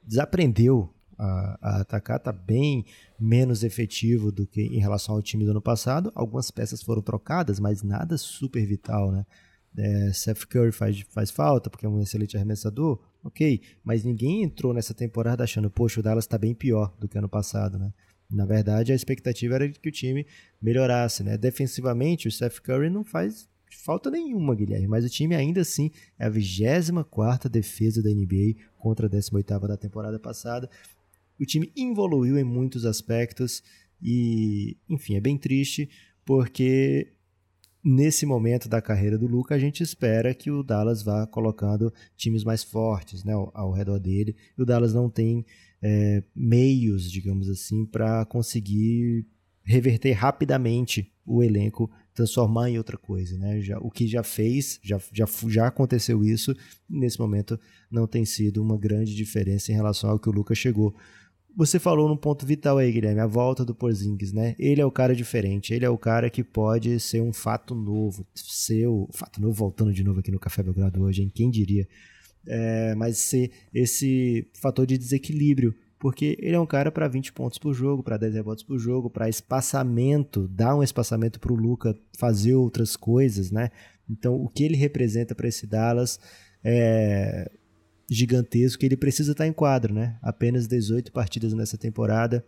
desaprendeu 0.02 0.92
a, 1.18 1.58
a, 1.60 1.80
atacar, 1.80 2.18
tá 2.18 2.32
bem 2.32 2.84
menos 3.18 3.64
efetivo 3.64 4.30
do 4.30 4.46
que 4.46 4.62
em 4.62 4.78
relação 4.78 5.14
ao 5.14 5.22
time 5.22 5.44
do 5.44 5.50
ano 5.50 5.60
passado. 5.60 6.12
Algumas 6.14 6.50
peças 6.50 6.82
foram 6.82 7.02
trocadas, 7.02 7.58
mas 7.58 7.82
nada 7.82 8.16
super 8.18 8.64
vital, 8.66 9.10
né? 9.10 9.24
É, 9.78 10.12
Seth 10.12 10.46
Curry 10.46 10.72
faz, 10.72 11.00
faz 11.10 11.30
falta 11.30 11.68
porque 11.68 11.84
é 11.84 11.88
um 11.88 12.00
excelente 12.00 12.34
arremessador, 12.34 12.98
ok, 13.22 13.60
mas 13.84 14.04
ninguém 14.04 14.42
entrou 14.42 14.72
nessa 14.72 14.94
temporada 14.94 15.44
achando, 15.44 15.70
poxa, 15.70 16.00
o 16.00 16.02
Dallas 16.02 16.24
está 16.24 16.38
bem 16.38 16.54
pior 16.54 16.96
do 16.98 17.06
que 17.06 17.18
ano 17.18 17.28
passado, 17.28 17.78
né? 17.78 17.92
Na 18.30 18.46
verdade, 18.46 18.90
a 18.90 18.94
expectativa 18.94 19.54
era 19.54 19.68
que 19.68 19.88
o 19.88 19.92
time 19.92 20.26
melhorasse, 20.60 21.22
né? 21.22 21.36
Defensivamente, 21.36 22.26
o 22.26 22.32
Seth 22.32 22.58
Curry 22.60 22.90
não 22.90 23.04
faz 23.04 23.48
falta 23.84 24.10
nenhuma, 24.10 24.54
Guilherme, 24.54 24.86
mas 24.86 25.04
o 25.04 25.08
time 25.08 25.34
ainda 25.34 25.60
assim 25.60 25.90
é 26.18 26.26
a 26.26 26.28
24 26.28 27.50
defesa 27.50 28.02
da 28.02 28.10
NBA 28.10 28.54
contra 28.78 29.06
a 29.06 29.10
18 29.10 29.58
da 29.60 29.76
temporada 29.76 30.18
passada. 30.18 30.68
O 31.40 31.44
time 31.44 31.72
evoluiu 31.76 32.38
em 32.38 32.44
muitos 32.44 32.84
aspectos 32.84 33.62
e, 34.02 34.76
enfim, 34.88 35.14
é 35.14 35.20
bem 35.20 35.38
triste 35.38 35.88
porque 36.24 37.12
nesse 37.86 38.26
momento 38.26 38.68
da 38.68 38.82
carreira 38.82 39.16
do 39.16 39.28
Luca, 39.28 39.54
a 39.54 39.58
gente 39.58 39.80
espera 39.80 40.34
que 40.34 40.50
o 40.50 40.64
Dallas 40.64 41.02
vá 41.02 41.24
colocando 41.24 41.92
times 42.16 42.42
mais 42.42 42.64
fortes 42.64 43.22
né, 43.22 43.32
ao, 43.32 43.52
ao 43.54 43.72
redor 43.72 44.00
dele. 44.00 44.34
E 44.58 44.62
o 44.62 44.66
Dallas 44.66 44.92
não 44.92 45.08
tem 45.08 45.46
é, 45.80 46.22
meios, 46.34 47.08
digamos 47.10 47.48
assim, 47.48 47.86
para 47.86 48.24
conseguir 48.24 49.24
reverter 49.62 50.12
rapidamente 50.12 51.12
o 51.24 51.42
elenco, 51.42 51.88
transformar 52.12 52.70
em 52.70 52.78
outra 52.78 52.96
coisa. 52.98 53.38
Né? 53.38 53.60
Já, 53.60 53.78
o 53.78 53.90
que 53.90 54.08
já 54.08 54.24
fez, 54.24 54.80
já, 54.82 55.00
já, 55.12 55.26
já 55.48 55.68
aconteceu 55.68 56.24
isso, 56.24 56.54
nesse 56.88 57.20
momento 57.20 57.58
não 57.88 58.06
tem 58.06 58.24
sido 58.24 58.60
uma 58.62 58.76
grande 58.76 59.14
diferença 59.14 59.70
em 59.70 59.74
relação 59.74 60.10
ao 60.10 60.18
que 60.18 60.28
o 60.28 60.32
Lucas 60.32 60.58
chegou. 60.58 60.92
Você 61.56 61.78
falou 61.78 62.06
num 62.06 62.16
ponto 62.16 62.44
vital 62.44 62.76
aí, 62.76 62.92
Guilherme, 62.92 63.20
a 63.20 63.26
volta 63.26 63.64
do 63.64 63.74
Porzingis, 63.74 64.30
né? 64.30 64.54
Ele 64.58 64.80
é 64.80 64.84
o 64.84 64.90
cara 64.90 65.16
diferente, 65.16 65.72
ele 65.72 65.86
é 65.86 65.88
o 65.88 65.96
cara 65.96 66.28
que 66.28 66.44
pode 66.44 67.00
ser 67.00 67.22
um 67.22 67.32
fato 67.32 67.74
novo, 67.74 68.26
ser 68.34 68.86
o 68.86 69.08
fato 69.10 69.40
novo 69.40 69.54
voltando 69.54 69.90
de 69.90 70.04
novo 70.04 70.20
aqui 70.20 70.30
no 70.30 70.38
Café 70.38 70.62
Belgrado 70.62 71.02
hoje, 71.02 71.22
hein? 71.22 71.32
Quem 71.34 71.50
diria? 71.50 71.88
É, 72.46 72.94
mas 72.94 73.16
ser 73.16 73.50
esse 73.72 74.46
fator 74.52 74.86
de 74.86 74.98
desequilíbrio 74.98 75.74
porque 75.98 76.36
ele 76.40 76.54
é 76.54 76.60
um 76.60 76.66
cara 76.66 76.92
para 76.92 77.08
20 77.08 77.32
pontos 77.32 77.58
por 77.58 77.72
jogo, 77.72 78.02
para 78.02 78.16
10 78.16 78.34
rebotes 78.34 78.62
por 78.62 78.78
jogo, 78.78 79.08
para 79.08 79.28
espaçamento, 79.28 80.46
dar 80.48 80.76
um 80.76 80.82
espaçamento 80.82 81.40
para 81.40 81.52
o 81.52 81.56
Luca 81.56 81.96
fazer 82.18 82.54
outras 82.54 82.96
coisas, 82.96 83.50
né? 83.50 83.70
Então, 84.08 84.34
o 84.34 84.48
que 84.48 84.62
ele 84.62 84.76
representa 84.76 85.34
para 85.34 85.48
esse 85.48 85.66
Dallas 85.66 86.20
é 86.62 87.50
gigantesco, 88.08 88.84
ele 88.84 88.96
precisa 88.96 89.32
estar 89.32 89.46
em 89.46 89.52
quadro, 89.52 89.92
né? 89.92 90.18
Apenas 90.22 90.66
18 90.66 91.12
partidas 91.12 91.52
nessa 91.52 91.76
temporada, 91.76 92.44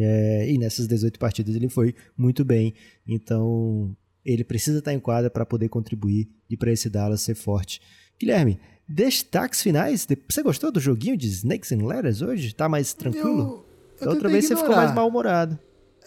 é, 0.00 0.50
e 0.50 0.58
nessas 0.58 0.86
18 0.86 1.18
partidas 1.18 1.54
ele 1.54 1.68
foi 1.68 1.94
muito 2.16 2.44
bem. 2.44 2.74
Então, 3.06 3.96
ele 4.24 4.44
precisa 4.44 4.78
estar 4.78 4.92
em 4.92 5.00
quadra 5.00 5.30
para 5.30 5.46
poder 5.46 5.68
contribuir 5.68 6.28
e 6.48 6.56
para 6.56 6.72
esse 6.72 6.88
Dallas 6.88 7.20
ser 7.20 7.34
forte. 7.34 7.80
Guilherme, 8.18 8.58
Destaques 8.88 9.62
finais. 9.62 10.06
Você 10.28 10.42
gostou 10.42 10.70
do 10.70 10.80
joguinho 10.80 11.16
de 11.16 11.26
Snakes 11.26 11.72
and 11.72 11.86
Letters 11.86 12.20
hoje? 12.20 12.54
Tá 12.54 12.68
mais 12.68 12.92
tranquilo? 12.92 13.64
Eu, 13.98 14.06
eu 14.06 14.10
outra 14.10 14.28
vez 14.28 14.44
ignorar. 14.44 14.60
você 14.60 14.66
ficou 14.66 14.76
mais 14.76 14.94
mal-humorado. 14.94 15.58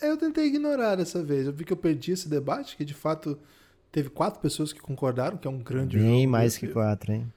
É, 0.01 0.09
eu 0.09 0.17
tentei 0.17 0.45
ignorar 0.45 0.95
dessa 0.95 1.23
vez. 1.23 1.47
Eu 1.47 1.53
vi 1.53 1.63
que 1.63 1.73
eu 1.73 1.78
perdi 1.78 2.11
esse 2.11 2.30
debate, 2.30 2.76
que 2.78 2.86
de 2.86 2.93
fato 2.93 3.39
teve 3.91 4.09
quatro 4.09 4.39
pessoas 4.39 4.71
que 4.71 4.80
concordaram, 4.80 5.38
que 5.38 5.47
é 5.47 5.49
um 5.49 5.63
grande 5.63 5.97
Bem 5.97 6.21
jogo. 6.21 6.32
mais 6.32 6.57
que 6.57 6.67
quatro, 6.67 7.13
hein? 7.13 7.32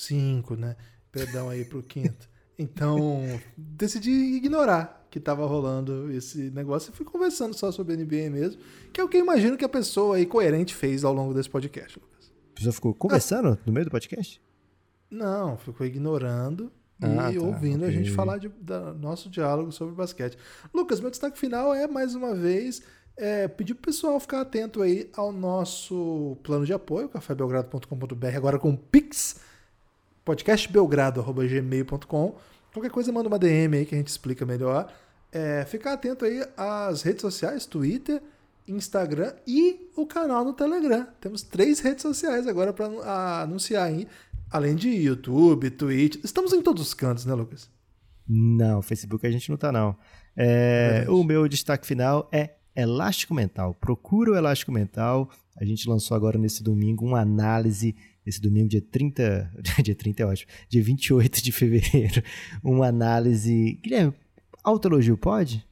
Cinco, 0.00 0.56
né? 0.56 0.76
Perdão 1.12 1.48
aí 1.48 1.64
pro 1.64 1.82
quinto. 1.82 2.28
Então, 2.58 3.22
decidi 3.56 4.10
ignorar 4.10 5.06
que 5.10 5.18
tava 5.18 5.46
rolando 5.46 6.12
esse 6.12 6.50
negócio 6.50 6.90
e 6.90 6.94
fui 6.94 7.04
conversando 7.04 7.54
só 7.54 7.72
sobre 7.72 7.96
NBA 7.96 8.30
mesmo, 8.30 8.60
que 8.92 9.00
é 9.00 9.04
o 9.04 9.08
que 9.08 9.16
eu 9.16 9.22
imagino 9.22 9.56
que 9.56 9.64
a 9.64 9.68
pessoa 9.68 10.16
aí 10.16 10.26
coerente 10.26 10.74
fez 10.74 11.02
ao 11.02 11.12
longo 11.12 11.34
desse 11.34 11.48
podcast, 11.48 11.98
Lucas. 11.98 12.30
A 12.52 12.54
pessoa 12.54 12.72
ficou 12.72 12.94
conversando 12.94 13.48
ah. 13.48 13.58
no 13.64 13.72
meio 13.72 13.86
do 13.86 13.90
podcast? 13.90 14.40
Não, 15.10 15.56
ficou 15.56 15.86
ignorando 15.86 16.70
ah, 17.02 17.32
e 17.32 17.38
tá, 17.38 17.44
ouvindo 17.44 17.84
okay. 17.84 17.88
a 17.88 17.90
gente 17.90 18.10
falar 18.10 18.38
de, 18.38 18.48
da 18.60 18.92
nosso 18.92 19.28
diálogo 19.28 19.72
sobre 19.72 19.94
basquete. 19.94 20.38
Lucas, 20.72 21.00
meu 21.00 21.10
destaque 21.10 21.38
final 21.38 21.74
é, 21.74 21.88
mais 21.88 22.14
uma 22.14 22.34
vez, 22.34 22.82
é, 23.16 23.48
pedir 23.48 23.74
pro 23.74 23.84
pessoal 23.84 24.20
ficar 24.20 24.42
atento 24.42 24.82
aí 24.82 25.10
ao 25.14 25.32
nosso 25.32 26.36
plano 26.42 26.64
de 26.64 26.72
apoio, 26.72 27.08
cafébelgrado.com.br, 27.08 28.36
agora 28.36 28.58
com 28.58 28.76
Pix, 28.76 29.40
podcastbelgrado.gmail.com. 30.24 32.34
Qualquer 32.72 32.90
coisa, 32.90 33.12
manda 33.12 33.28
uma 33.28 33.38
DM 33.38 33.76
aí 33.76 33.86
que 33.86 33.94
a 33.94 33.98
gente 33.98 34.08
explica 34.08 34.46
melhor. 34.46 34.92
É, 35.32 35.64
ficar 35.64 35.92
atento 35.92 36.24
aí 36.24 36.44
às 36.56 37.02
redes 37.02 37.22
sociais, 37.22 37.66
Twitter, 37.66 38.20
Instagram 38.66 39.32
e 39.46 39.90
o 39.96 40.06
canal 40.06 40.44
no 40.44 40.52
Telegram. 40.52 41.06
Temos 41.20 41.42
três 41.42 41.80
redes 41.80 42.02
sociais 42.02 42.46
agora 42.46 42.72
para 42.72 43.42
anunciar 43.42 43.84
aí. 43.84 44.06
Além 44.50 44.74
de 44.74 44.88
YouTube, 44.88 45.70
Twitch. 45.70 46.18
Estamos 46.24 46.52
em 46.52 46.62
todos 46.62 46.82
os 46.82 46.94
cantos, 46.94 47.24
né, 47.24 47.34
Lucas? 47.34 47.70
Não, 48.28 48.82
Facebook 48.82 49.26
a 49.26 49.30
gente 49.30 49.50
não 49.50 49.56
tá, 49.56 49.72
não. 49.72 49.96
É, 50.36 51.04
o 51.08 51.24
meu 51.24 51.48
destaque 51.48 51.86
final 51.86 52.28
é 52.32 52.54
Elástico 52.74 53.34
Mental. 53.34 53.74
Procura 53.74 54.32
o 54.32 54.36
Elástico 54.36 54.72
Mental. 54.72 55.28
A 55.56 55.64
gente 55.64 55.88
lançou 55.88 56.16
agora 56.16 56.38
nesse 56.38 56.62
domingo 56.62 57.04
uma 57.04 57.20
análise, 57.20 57.94
esse 58.26 58.40
domingo, 58.40 58.68
dia 58.68 58.82
30. 58.82 59.50
Dia 59.82 59.94
30 59.94 60.22
é 60.22 60.26
ótimo. 60.26 60.52
Dia 60.68 60.82
28 60.82 61.42
de 61.42 61.52
fevereiro. 61.52 62.22
Uma 62.62 62.88
análise. 62.88 63.78
Guilherme, 63.82 64.14
autoelogio 64.62 65.16
pode? 65.16 65.66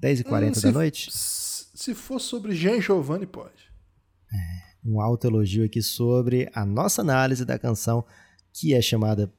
10h40 0.00 0.58
hum, 0.58 0.60
da 0.60 0.72
noite? 0.72 1.08
Se 1.12 1.94
for 1.94 2.20
sobre 2.20 2.54
Jean 2.54 2.80
Giovanni, 2.80 3.26
pode. 3.26 3.70
É 4.32 4.62
um 4.84 5.00
alto 5.00 5.26
elogio 5.26 5.64
aqui 5.64 5.80
sobre 5.80 6.50
a 6.52 6.66
nossa 6.66 7.02
análise 7.02 7.44
da 7.44 7.58
canção, 7.58 8.04
que 8.52 8.74
é 8.74 8.82
chamada 8.82 9.32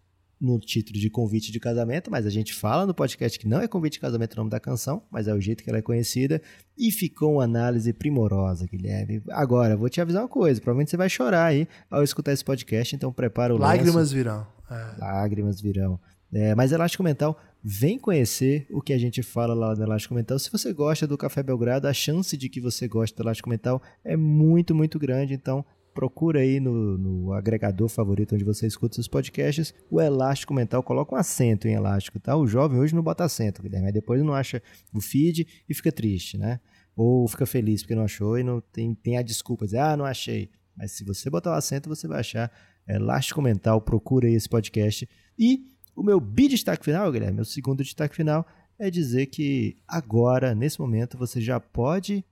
no 0.43 0.59
título 0.59 0.99
de 0.99 1.09
Convite 1.09 1.53
de 1.53 1.59
Casamento, 1.59 2.11
mas 2.11 2.25
a 2.25 2.29
gente 2.29 2.53
fala 2.53 2.85
no 2.85 2.93
podcast 2.93 3.39
que 3.39 3.47
não 3.47 3.61
é 3.61 3.67
Convite 3.67 3.93
de 3.93 4.01
Casamento 4.01 4.33
o 4.33 4.37
nome 4.37 4.49
da 4.49 4.59
canção, 4.59 5.01
mas 5.09 5.25
é 5.25 5.33
o 5.33 5.39
jeito 5.39 5.63
que 5.63 5.69
ela 5.69 5.79
é 5.79 5.81
conhecida, 5.81 6.41
e 6.77 6.91
ficou 6.91 7.35
uma 7.35 7.45
análise 7.45 7.93
primorosa, 7.93 8.67
Guilherme. 8.67 9.23
Agora, 9.29 9.77
vou 9.77 9.87
te 9.87 10.01
avisar 10.01 10.21
uma 10.21 10.27
coisa, 10.27 10.59
provavelmente 10.59 10.91
você 10.91 10.97
vai 10.97 11.09
chorar 11.09 11.45
aí 11.45 11.65
ao 11.89 12.03
escutar 12.03 12.33
esse 12.33 12.43
podcast, 12.43 12.93
então 12.93 13.13
prepara 13.13 13.55
o 13.55 13.57
Lágrimas 13.57 13.95
lenço. 13.95 14.15
virão. 14.15 14.45
É. 14.69 14.99
Lágrimas 14.99 15.61
virão. 15.61 15.97
É, 16.33 16.53
mas 16.55 16.71
Elástico 16.71 17.03
Mental, 17.03 17.39
vem 17.63 17.97
conhecer 17.97 18.67
o 18.71 18.81
que 18.81 18.91
a 18.91 18.97
gente 18.97 19.23
fala 19.23 19.53
lá 19.53 19.73
no 19.73 19.83
Elástico 19.83 20.13
Mental. 20.13 20.37
Se 20.39 20.51
você 20.51 20.73
gosta 20.73 21.07
do 21.07 21.17
Café 21.17 21.41
Belgrado, 21.41 21.87
a 21.87 21.93
chance 21.93 22.35
de 22.35 22.49
que 22.49 22.59
você 22.59 22.87
goste 22.87 23.15
do 23.15 23.23
Elástico 23.23 23.49
Mental 23.49 23.81
é 24.03 24.17
muito, 24.17 24.75
muito 24.75 24.99
grande. 24.99 25.33
Então, 25.33 25.63
procura 25.93 26.39
aí 26.39 26.59
no, 26.59 26.97
no, 26.97 27.33
agregador 27.33 27.87
favorito 27.87 28.35
onde 28.35 28.43
você 28.43 28.67
escuta 28.67 28.95
seus 28.95 29.07
podcasts, 29.07 29.73
o 29.89 30.01
Elástico 30.01 30.53
Mental, 30.53 30.81
coloca 30.81 31.15
um 31.15 31.17
acento 31.17 31.67
em 31.67 31.73
elástico, 31.73 32.19
tá? 32.19 32.35
O 32.35 32.47
jovem 32.47 32.79
hoje 32.79 32.95
não 32.95 33.03
bota 33.03 33.23
acento, 33.23 33.61
Guilherme, 33.61 33.85
mas 33.85 33.93
depois 33.93 34.21
não 34.23 34.33
acha 34.33 34.61
o 34.93 34.99
feed 34.99 35.47
e 35.69 35.73
fica 35.73 35.91
triste, 35.91 36.37
né? 36.37 36.59
Ou 36.95 37.27
fica 37.27 37.45
feliz 37.45 37.81
porque 37.81 37.95
não 37.95 38.03
achou 38.03 38.37
e 38.37 38.43
não 38.43 38.59
tem, 38.59 38.93
tem 38.93 39.17
a 39.17 39.21
desculpa, 39.21 39.65
dizer, 39.65 39.79
ah, 39.79 39.97
não 39.97 40.05
achei. 40.05 40.49
Mas 40.75 40.91
se 40.91 41.03
você 41.03 41.29
botar 41.29 41.51
o 41.51 41.55
acento, 41.55 41.89
você 41.89 42.07
vai 42.07 42.19
achar 42.19 42.51
Elástico 42.87 43.41
Mental, 43.41 43.79
procura 43.81 44.27
aí 44.27 44.33
esse 44.33 44.49
podcast 44.49 45.07
e 45.37 45.65
o 45.95 46.03
meu 46.03 46.19
bi-destaque 46.19 46.83
final, 46.83 47.11
Guilherme, 47.11 47.35
meu 47.35 47.45
segundo 47.45 47.83
destaque 47.83 48.15
final, 48.15 48.45
é 48.79 48.89
dizer 48.89 49.27
que 49.27 49.77
agora, 49.87 50.55
nesse 50.55 50.79
momento, 50.79 51.17
você 51.17 51.39
já 51.39 51.59
pode 51.59 52.25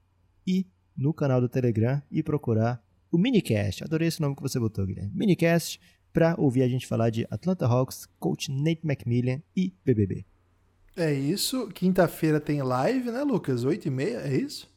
ir 0.45 0.67
no 0.97 1.13
canal 1.13 1.39
do 1.39 1.47
Telegram 1.47 2.01
e 2.11 2.23
procurar 2.23 2.83
o 3.11 3.17
Minicast. 3.17 3.83
Adorei 3.83 4.07
esse 4.07 4.21
nome 4.21 4.35
que 4.35 4.41
você 4.41 4.59
botou, 4.59 4.85
Guilherme. 4.85 5.11
Minicast, 5.13 5.79
para 6.13 6.35
ouvir 6.37 6.63
a 6.63 6.67
gente 6.67 6.87
falar 6.87 7.09
de 7.09 7.27
Atlanta 7.29 7.65
Hawks, 7.65 8.07
coach 8.19 8.51
Nate 8.51 8.81
McMillan 8.83 9.41
e 9.55 9.73
BBB. 9.85 10.25
É 10.95 11.13
isso. 11.13 11.67
Quinta-feira 11.67 12.39
tem 12.39 12.61
live, 12.61 13.11
né, 13.11 13.23
Lucas? 13.23 13.65
8h30, 13.65 14.01
é 14.01 14.35
isso? 14.35 14.69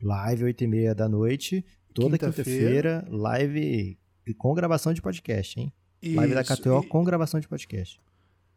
Live, 0.00 0.44
8h30 0.44 0.94
da 0.94 1.08
noite. 1.08 1.64
Toda 1.92 2.16
quinta-feira, 2.16 3.02
quinta 3.04 3.16
live 3.16 3.98
com 4.38 4.54
gravação 4.54 4.92
de 4.92 5.02
podcast, 5.02 5.58
hein? 5.58 5.72
Isso. 6.00 6.16
Live 6.16 6.34
da 6.34 6.44
KTO 6.44 6.82
e... 6.84 6.86
com 6.86 7.04
gravação 7.04 7.40
de 7.40 7.48
podcast. 7.48 8.00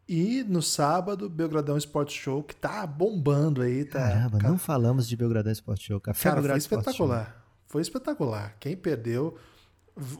E 0.08 0.44
no 0.44 0.62
sábado, 0.62 1.28
Belgradão 1.28 1.76
Sport 1.78 2.12
Show, 2.12 2.42
que 2.42 2.54
tá 2.54 2.86
bombando 2.86 3.62
aí. 3.62 3.84
Tá, 3.84 4.00
Caramba, 4.00 4.38
cara... 4.38 4.50
não 4.50 4.58
falamos 4.58 5.08
de 5.08 5.16
Belgradão 5.16 5.52
Sport 5.52 5.80
Show. 5.80 6.00
Café 6.00 6.22
cara, 6.22 6.36
Belgradão 6.36 6.60
foi 6.60 6.78
espetacular. 6.78 7.43
Foi 7.74 7.82
espetacular. 7.82 8.54
Quem 8.60 8.76
perdeu, 8.76 9.36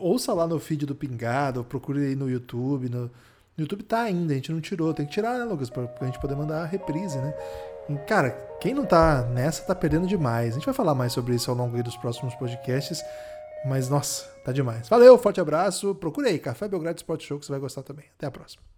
ouça 0.01 0.35
lá 0.35 0.45
no 0.45 0.59
feed 0.59 0.87
do 0.87 0.93
Pingado, 0.93 1.63
procure 1.63 2.05
aí 2.05 2.17
no 2.17 2.29
YouTube. 2.29 2.89
No, 2.89 3.03
no 3.03 3.11
YouTube 3.57 3.85
tá 3.85 4.01
ainda, 4.01 4.33
a 4.33 4.35
gente 4.35 4.51
não 4.51 4.61
tirou. 4.61 4.93
Tem 4.93 5.07
que 5.07 5.13
tirar, 5.13 5.39
né, 5.39 5.45
Lucas? 5.45 5.71
Pra, 5.71 5.87
pra 5.87 6.05
gente 6.09 6.19
poder 6.19 6.35
mandar 6.35 6.63
a 6.63 6.67
reprise, 6.67 7.17
né? 7.17 7.33
Cara, 8.09 8.31
quem 8.61 8.75
não 8.75 8.85
tá 8.85 9.23
nessa 9.27 9.63
tá 9.63 9.73
perdendo 9.73 10.05
demais. 10.05 10.51
A 10.51 10.55
gente 10.55 10.67
vai 10.67 10.75
falar 10.75 10.97
mais 10.97 11.13
sobre 11.13 11.33
isso 11.33 11.49
ao 11.49 11.57
longo 11.57 11.81
dos 11.81 11.97
próximos 11.97 12.35
podcasts. 12.35 13.01
Mas, 13.65 13.89
nossa, 13.89 14.25
tá 14.45 14.51
demais. 14.51 14.89
Valeu, 14.89 15.17
forte 15.17 15.41
abraço. 15.41 15.95
Procure 15.95 16.27
aí, 16.27 16.41
Café 16.41 16.67
Belgrado 16.67 16.97
Sport 16.97 17.23
Show, 17.23 17.39
que 17.39 17.47
você 17.47 17.53
vai 17.53 17.61
gostar 17.61 17.85
também. 17.85 18.07
Até 18.17 18.27
a 18.27 18.33
próxima. 18.33 18.74